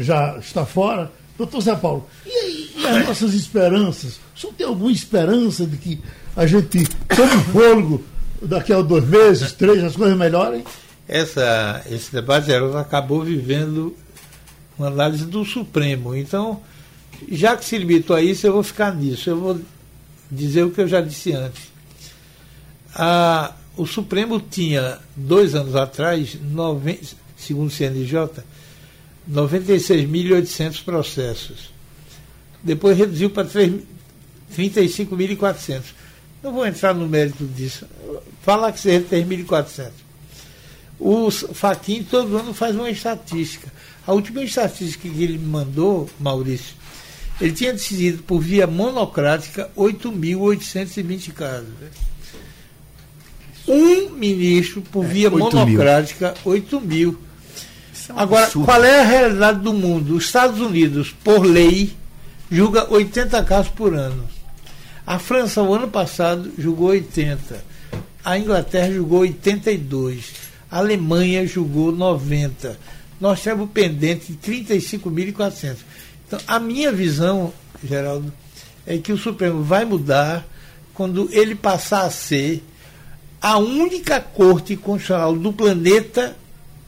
já 0.00 0.36
está 0.38 0.64
fora. 0.64 1.10
Doutor 1.36 1.60
Zé 1.62 1.74
Paulo, 1.74 2.08
e, 2.24 2.80
e 2.80 2.86
as 2.86 3.08
nossas 3.08 3.34
esperanças? 3.34 4.20
O 4.36 4.38
senhor 4.38 4.52
tem 4.52 4.64
alguma 4.64 4.92
esperança 4.92 5.66
de 5.66 5.76
que 5.76 6.00
a 6.36 6.46
gente 6.46 6.86
tome 7.14 7.44
fôlego 7.52 8.04
daqui 8.42 8.72
a 8.72 8.82
dois 8.82 9.04
meses, 9.04 9.52
três, 9.52 9.82
as 9.82 9.96
coisas 9.96 10.16
melhorem? 10.16 10.64
Essa, 11.06 11.82
esse 11.90 12.12
debate 12.12 12.50
acabou 12.52 13.22
vivendo 13.22 13.94
uma 14.78 14.88
análise 14.88 15.26
do 15.26 15.44
Supremo. 15.44 16.16
Então, 16.16 16.62
já 17.30 17.56
que 17.56 17.64
se 17.64 17.78
limitou 17.78 18.16
a 18.16 18.22
isso, 18.22 18.44
eu 18.46 18.52
vou 18.52 18.62
ficar 18.62 18.94
nisso. 18.94 19.30
Eu 19.30 19.38
vou 19.38 19.60
dizer 20.30 20.62
o 20.64 20.70
que 20.70 20.80
eu 20.80 20.88
já 20.88 21.00
disse 21.00 21.32
antes. 21.32 21.72
A, 22.94 23.52
o 23.76 23.86
Supremo 23.86 24.40
tinha, 24.40 24.98
dois 25.16 25.54
anos 25.54 25.76
atrás, 25.76 26.38
segundo 27.36 27.68
o 27.68 27.70
CNJ, 27.70 28.42
96.800 29.30 30.82
processos. 30.84 31.72
Depois 32.62 32.96
reduziu 32.96 33.28
para 33.30 33.46
35.400. 33.46 35.82
Não 36.44 36.52
vou 36.52 36.66
entrar 36.66 36.92
no 36.92 37.08
mérito 37.08 37.46
disso. 37.46 37.86
Falar 38.42 38.70
que 38.70 38.78
seja 38.78 39.02
3.400. 39.10 39.90
O 41.00 41.30
Faquin 41.30 42.04
todo 42.04 42.36
ano 42.36 42.52
faz 42.52 42.76
uma 42.76 42.90
estatística. 42.90 43.72
A 44.06 44.12
última 44.12 44.42
estatística 44.42 45.08
que 45.08 45.22
ele 45.22 45.38
me 45.38 45.46
mandou, 45.46 46.08
Maurício, 46.20 46.76
ele 47.40 47.52
tinha 47.52 47.72
decidido 47.72 48.22
por 48.24 48.40
via 48.40 48.66
monocrática 48.66 49.70
8.820 49.74 51.32
casos. 51.32 51.68
Um 53.66 54.10
ministro 54.10 54.82
por 54.82 55.06
é, 55.06 55.08
via 55.08 55.32
8 55.32 55.56
monocrática, 55.56 56.34
mil. 56.44 56.52
8 56.52 56.80
mil. 56.82 57.18
É 58.06 58.12
um 58.12 58.18
Agora, 58.18 58.44
absurdo. 58.44 58.66
qual 58.66 58.84
é 58.84 59.00
a 59.00 59.04
realidade 59.04 59.60
do 59.60 59.72
mundo? 59.72 60.14
Os 60.14 60.26
Estados 60.26 60.60
Unidos, 60.60 61.14
por 61.24 61.38
lei, 61.38 61.94
julga 62.50 62.92
80 62.92 63.42
casos 63.44 63.72
por 63.72 63.94
ano. 63.94 64.28
A 65.06 65.18
França, 65.18 65.62
o 65.62 65.74
ano 65.74 65.88
passado, 65.88 66.52
julgou 66.58 66.88
80. 66.88 67.62
A 68.24 68.38
Inglaterra 68.38 68.90
julgou 68.90 69.20
82. 69.20 70.32
A 70.70 70.78
Alemanha 70.78 71.46
julgou 71.46 71.92
90. 71.92 72.78
Nós 73.20 73.42
temos 73.42 73.68
pendente 73.70 74.32
de 74.32 74.38
35.400. 74.38 75.76
Então, 76.26 76.40
a 76.46 76.58
minha 76.58 76.90
visão, 76.90 77.52
Geraldo, 77.82 78.32
é 78.86 78.98
que 78.98 79.12
o 79.12 79.18
Supremo 79.18 79.62
vai 79.62 79.84
mudar 79.84 80.46
quando 80.94 81.28
ele 81.32 81.54
passar 81.54 82.02
a 82.02 82.10
ser 82.10 82.62
a 83.40 83.58
única 83.58 84.20
corte 84.20 84.74
constitucional 84.74 85.36
do 85.36 85.52
planeta 85.52 86.34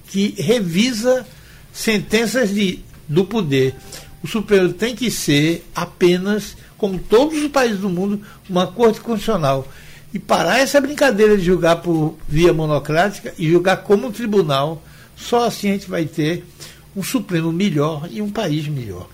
que 0.09 0.35
revisa 0.39 1.27
sentenças 1.73 2.55
de, 2.55 2.81
do 3.07 3.27
poder. 3.27 3.75
O 4.23 4.27
Supremo 4.27 4.73
tem 4.73 4.97
que 4.97 5.11
ser 5.11 5.67
apenas, 5.75 6.57
como 6.77 6.99
todos 6.99 7.43
os 7.43 7.49
países 7.49 7.81
do 7.81 7.89
mundo, 7.89 8.21
uma 8.49 8.67
corte 8.67 9.01
constitucional. 9.01 9.67
E 10.13 10.19
parar 10.19 10.61
essa 10.61 10.81
brincadeira 10.81 11.37
de 11.37 11.45
julgar 11.45 11.77
por 11.77 12.17
via 12.29 12.53
monocrática 12.53 13.35
e 13.39 13.51
julgar 13.51 13.79
como 13.79 14.07
um 14.07 14.13
tribunal, 14.13 14.83
só 15.17 15.47
assim 15.47 15.71
a 15.71 15.73
gente 15.73 15.91
vai 15.91 16.05
ter 16.05 16.45
um 16.95 17.03
Supremo 17.03 17.53
melhor 17.53 18.09
e 18.11 18.23
um 18.23 18.31
país 18.31 18.67
melhor. 18.69 19.09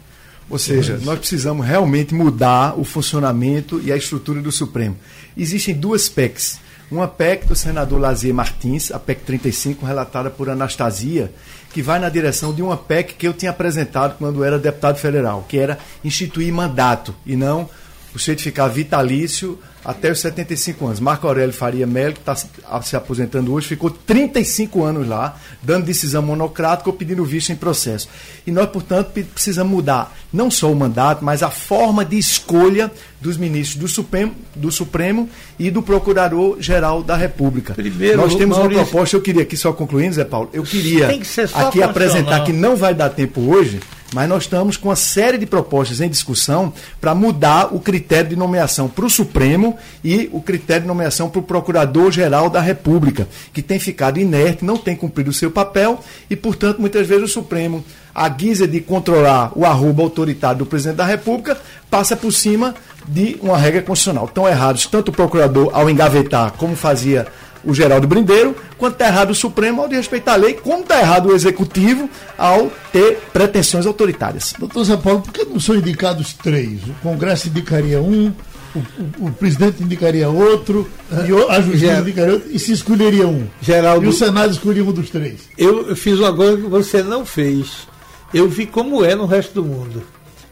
Ou 0.49 0.59
seja, 0.59 1.01
nós 1.03 1.19
precisamos 1.19 1.67
realmente 1.67 2.15
mudar 2.15 2.79
o 2.79 2.85
funcionamento 2.85 3.81
e 3.83 3.91
a 3.91 3.97
estrutura 3.97 4.41
do 4.41 4.53
Supremo. 4.53 4.97
Existem 5.37 5.75
duas 5.75 6.09
PECs 6.09 6.61
uma 6.93 7.09
PEC 7.09 7.47
do 7.47 7.57
senador 7.57 7.99
Lazier 7.99 8.35
Martins, 8.35 8.93
a 8.93 8.99
PEC 8.99 9.23
35, 9.23 9.87
relatada 9.87 10.29
por 10.31 10.51
Anastasia, 10.51 11.33
que 11.73 11.83
vai 11.83 11.99
na 11.99 12.09
direção 12.09 12.53
de 12.53 12.63
uma 12.63 12.77
PEC 12.77 13.15
que 13.15 13.27
eu 13.27 13.33
tinha 13.33 13.51
apresentado 13.51 14.17
quando 14.19 14.45
era 14.45 14.59
deputado 14.59 14.99
federal, 14.99 15.45
que 15.49 15.59
era 15.59 15.79
instituir 16.05 16.53
mandato 16.53 17.15
e 17.25 17.35
não 17.35 17.69
o 18.15 18.19
certificar 18.19 18.71
vitalício 18.71 19.59
até 19.85 20.13
os 20.13 20.21
75 20.21 20.87
anos. 20.87 21.01
Marco 21.01 21.27
Aurélio 21.27 21.53
Faria 21.53 21.87
Melo, 21.87 22.15
que 22.15 22.21
está 22.21 22.83
se 22.83 22.95
aposentando 22.97 23.53
hoje, 23.53 23.67
ficou 23.67 23.91
35 23.91 24.85
anos 24.85 25.09
lá, 25.09 25.37
dando 25.63 25.85
decisão 25.85 26.23
monocrática 26.23 26.89
ou 26.89 26.95
pedindo 26.95 27.25
visto 27.25 27.51
em 27.51 27.57
processo. 27.57 28.09
E 28.47 28.53
nós, 28.53 28.69
portanto, 28.71 29.11
precisamos 29.33 29.73
mudar 29.73 30.17
não 30.33 30.51
só 30.51 30.71
o 30.71 30.77
mandato, 30.77 31.25
mas 31.25 31.43
a 31.43 31.51
forma 31.51 32.05
de 32.05 32.17
escolha 32.17 32.93
dos 33.21 33.37
ministros 33.37 33.81
do 33.81 33.89
Supremo, 33.89 34.35
do 34.55 34.71
Supremo 34.71 35.29
e 35.59 35.71
do 35.71 35.83
Procurador-Geral 35.83 37.03
da 37.03 37.17
República. 37.17 37.75
Primeiro, 37.75 38.19
nós 38.19 38.35
temos 38.35 38.57
Maurício, 38.57 38.81
uma 38.81 38.87
proposta, 38.87 39.17
eu 39.17 39.21
queria 39.21 39.43
aqui 39.43 39.57
só 39.57 39.73
concluindo, 39.73 40.15
Zé 40.15 40.25
Paulo, 40.25 40.49
eu 40.53 40.63
queria 40.63 41.09
aqui 41.55 41.83
apresentar 41.83 42.45
que 42.45 42.53
não 42.53 42.77
vai 42.77 42.95
dar 42.95 43.11
tempo 43.11 43.41
hoje, 43.41 43.81
mas 44.13 44.29
nós 44.29 44.45
estamos 44.45 44.77
com 44.77 44.89
uma 44.89 44.97
série 44.97 45.39
de 45.39 45.47
propostas 45.47 46.01
em 46.01 46.09
discussão 46.09 46.73
para 47.01 47.15
mudar 47.15 47.75
o 47.75 47.81
critério 47.81 48.31
de 48.31 48.37
nomeação 48.37 48.89
para 48.89 49.05
o 49.05 49.11
Supremo 49.11 49.77
e 50.05 50.29
o 50.33 50.41
critério 50.41 50.83
de 50.83 50.89
nomeação 50.89 51.29
para 51.29 51.41
o 51.41 51.43
Procurador-Geral 51.43 52.51
da 52.51 52.61
República, 52.61 53.27
que 53.53 53.63
tem 53.63 53.79
ficado 53.79 54.19
inerte, 54.19 54.65
não 54.65 54.77
tem 54.77 54.95
cumprido 54.95 55.31
o 55.31 55.35
seu 55.35 55.51
papel 55.51 56.01
e, 56.29 56.37
portanto, 56.37 56.81
muitas 56.81 57.07
vezes 57.07 57.25
o 57.25 57.33
Supremo, 57.33 57.85
a 58.15 58.29
guisa 58.29 58.69
de 58.69 58.81
controlar 58.81 59.53
o 59.57 59.65
arroba 59.65 60.03
autoritário 60.03 60.59
do 60.59 60.67
presidente 60.67 60.97
da 60.97 61.07
República, 61.07 61.57
passa 61.91 62.17
por 62.17 62.33
cima 62.33 62.75
de 63.07 63.39
uma 63.41 63.57
regra 63.57 63.83
constitucional. 63.83 64.27
Estão 64.27 64.49
errados 64.49 64.87
tanto 64.87 65.09
o 65.09 65.13
procurador 65.13 65.71
ao 65.73 65.89
engavetar, 65.89 66.53
como 66.53 66.77
fazia 66.77 67.27
o 67.65 67.75
Geraldo 67.75 68.07
Brindeiro, 68.07 68.57
quanto 68.77 68.95
está 68.95 69.07
errado 69.07 69.31
o 69.31 69.35
Supremo 69.35 69.83
ao 69.83 69.89
de 69.89 69.97
respeitar 69.97 70.35
a 70.35 70.37
lei, 70.37 70.55
como 70.55 70.83
está 70.83 71.01
errado 71.01 71.29
o 71.29 71.35
Executivo 71.35 72.09
ao 72.37 72.71
ter 72.93 73.19
pretensões 73.33 73.87
autoritárias. 73.87 74.55
Doutor 74.59 74.85
Zé 74.85 74.97
Paulo, 74.97 75.23
por 75.23 75.33
que 75.33 75.45
não 75.45 75.61
são 75.61 75.75
indicados 75.75 76.33
três? 76.35 76.83
O 76.83 76.95
Congresso 77.03 77.49
indicaria 77.49 78.01
um, 78.01 78.33
o, 78.75 78.79
o, 78.79 79.27
o 79.27 79.33
presidente 79.33 79.83
indicaria 79.83 80.29
outro, 80.29 80.89
e 81.11 81.51
a 81.53 81.61
justiça 81.61 82.01
indicaria 82.01 82.35
outro, 82.35 82.51
e 82.51 82.59
se 82.59 82.73
escolheria 82.73 83.27
um. 83.27 83.47
Geraldo, 83.61 84.05
e 84.05 84.09
o 84.09 84.13
Senado 84.13 84.53
escolheria 84.53 84.85
um 84.85 84.93
dos 84.93 85.11
três. 85.11 85.41
Eu 85.57 85.95
fiz 85.95 86.19
uma 86.19 86.35
coisa 86.35 86.57
que 86.57 86.69
você 86.69 87.03
não 87.03 87.25
fez. 87.25 87.87
Eu 88.33 88.49
vi 88.49 88.67
como 88.67 89.05
é 89.05 89.15
no 89.15 89.27
resto 89.27 89.55
do 89.55 89.65
mundo. 89.65 90.03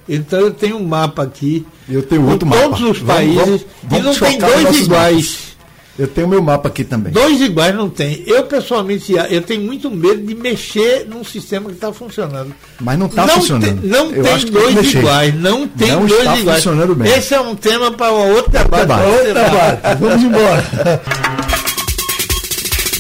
Então 0.09 0.41
eu 0.41 0.51
tenho 0.51 0.77
um 0.77 0.85
mapa 0.85 1.23
aqui. 1.23 1.67
Eu 1.89 2.03
tenho 2.03 2.29
outro 2.29 2.47
mapa. 2.47 2.63
Todos 2.63 2.81
os 2.83 2.99
países. 3.01 3.37
Vamos, 3.37 3.67
vamos, 3.85 3.99
e 3.99 4.03
não 4.03 4.29
tem 4.29 4.39
dois 4.39 4.79
iguais. 4.81 5.57
Eu 6.01 6.09
tenho 6.09 6.27
meu 6.27 6.41
mapa 6.41 6.67
aqui 6.67 6.83
também. 6.83 7.13
Dois 7.13 7.43
iguais 7.43 7.75
não 7.75 7.91
tem. 7.91 8.23
Eu, 8.27 8.45
pessoalmente, 8.45 9.13
eu 9.29 9.43
tenho 9.43 9.61
muito 9.61 9.91
medo 9.91 10.23
de 10.23 10.35
mexer 10.35 11.07
num 11.07 11.23
sistema 11.23 11.69
que 11.69 11.75
está 11.75 11.93
funcionando. 11.93 12.55
Mas 12.81 12.99
não 12.99 13.05
está 13.05 13.29
funcionando. 13.29 13.83
Tem, 13.83 13.91
não 13.91 14.11
eu 14.11 14.23
tem 14.23 14.47
dois 14.47 14.95
iguais. 14.95 15.35
Não 15.35 15.69
tem 15.69 15.89
não 15.89 16.07
dois 16.07 16.21
está 16.23 16.39
iguais. 16.39 16.65
Funcionando 16.65 16.95
bem. 16.95 17.13
Esse 17.13 17.35
é 17.35 17.41
um 17.43 17.55
tema 17.55 17.93
para 17.93 18.13
outro 18.13 18.51
debate. 18.51 18.91
Outro 18.91 19.35
debate. 19.35 19.99
Vamos 20.01 20.23
embora. 20.23 20.65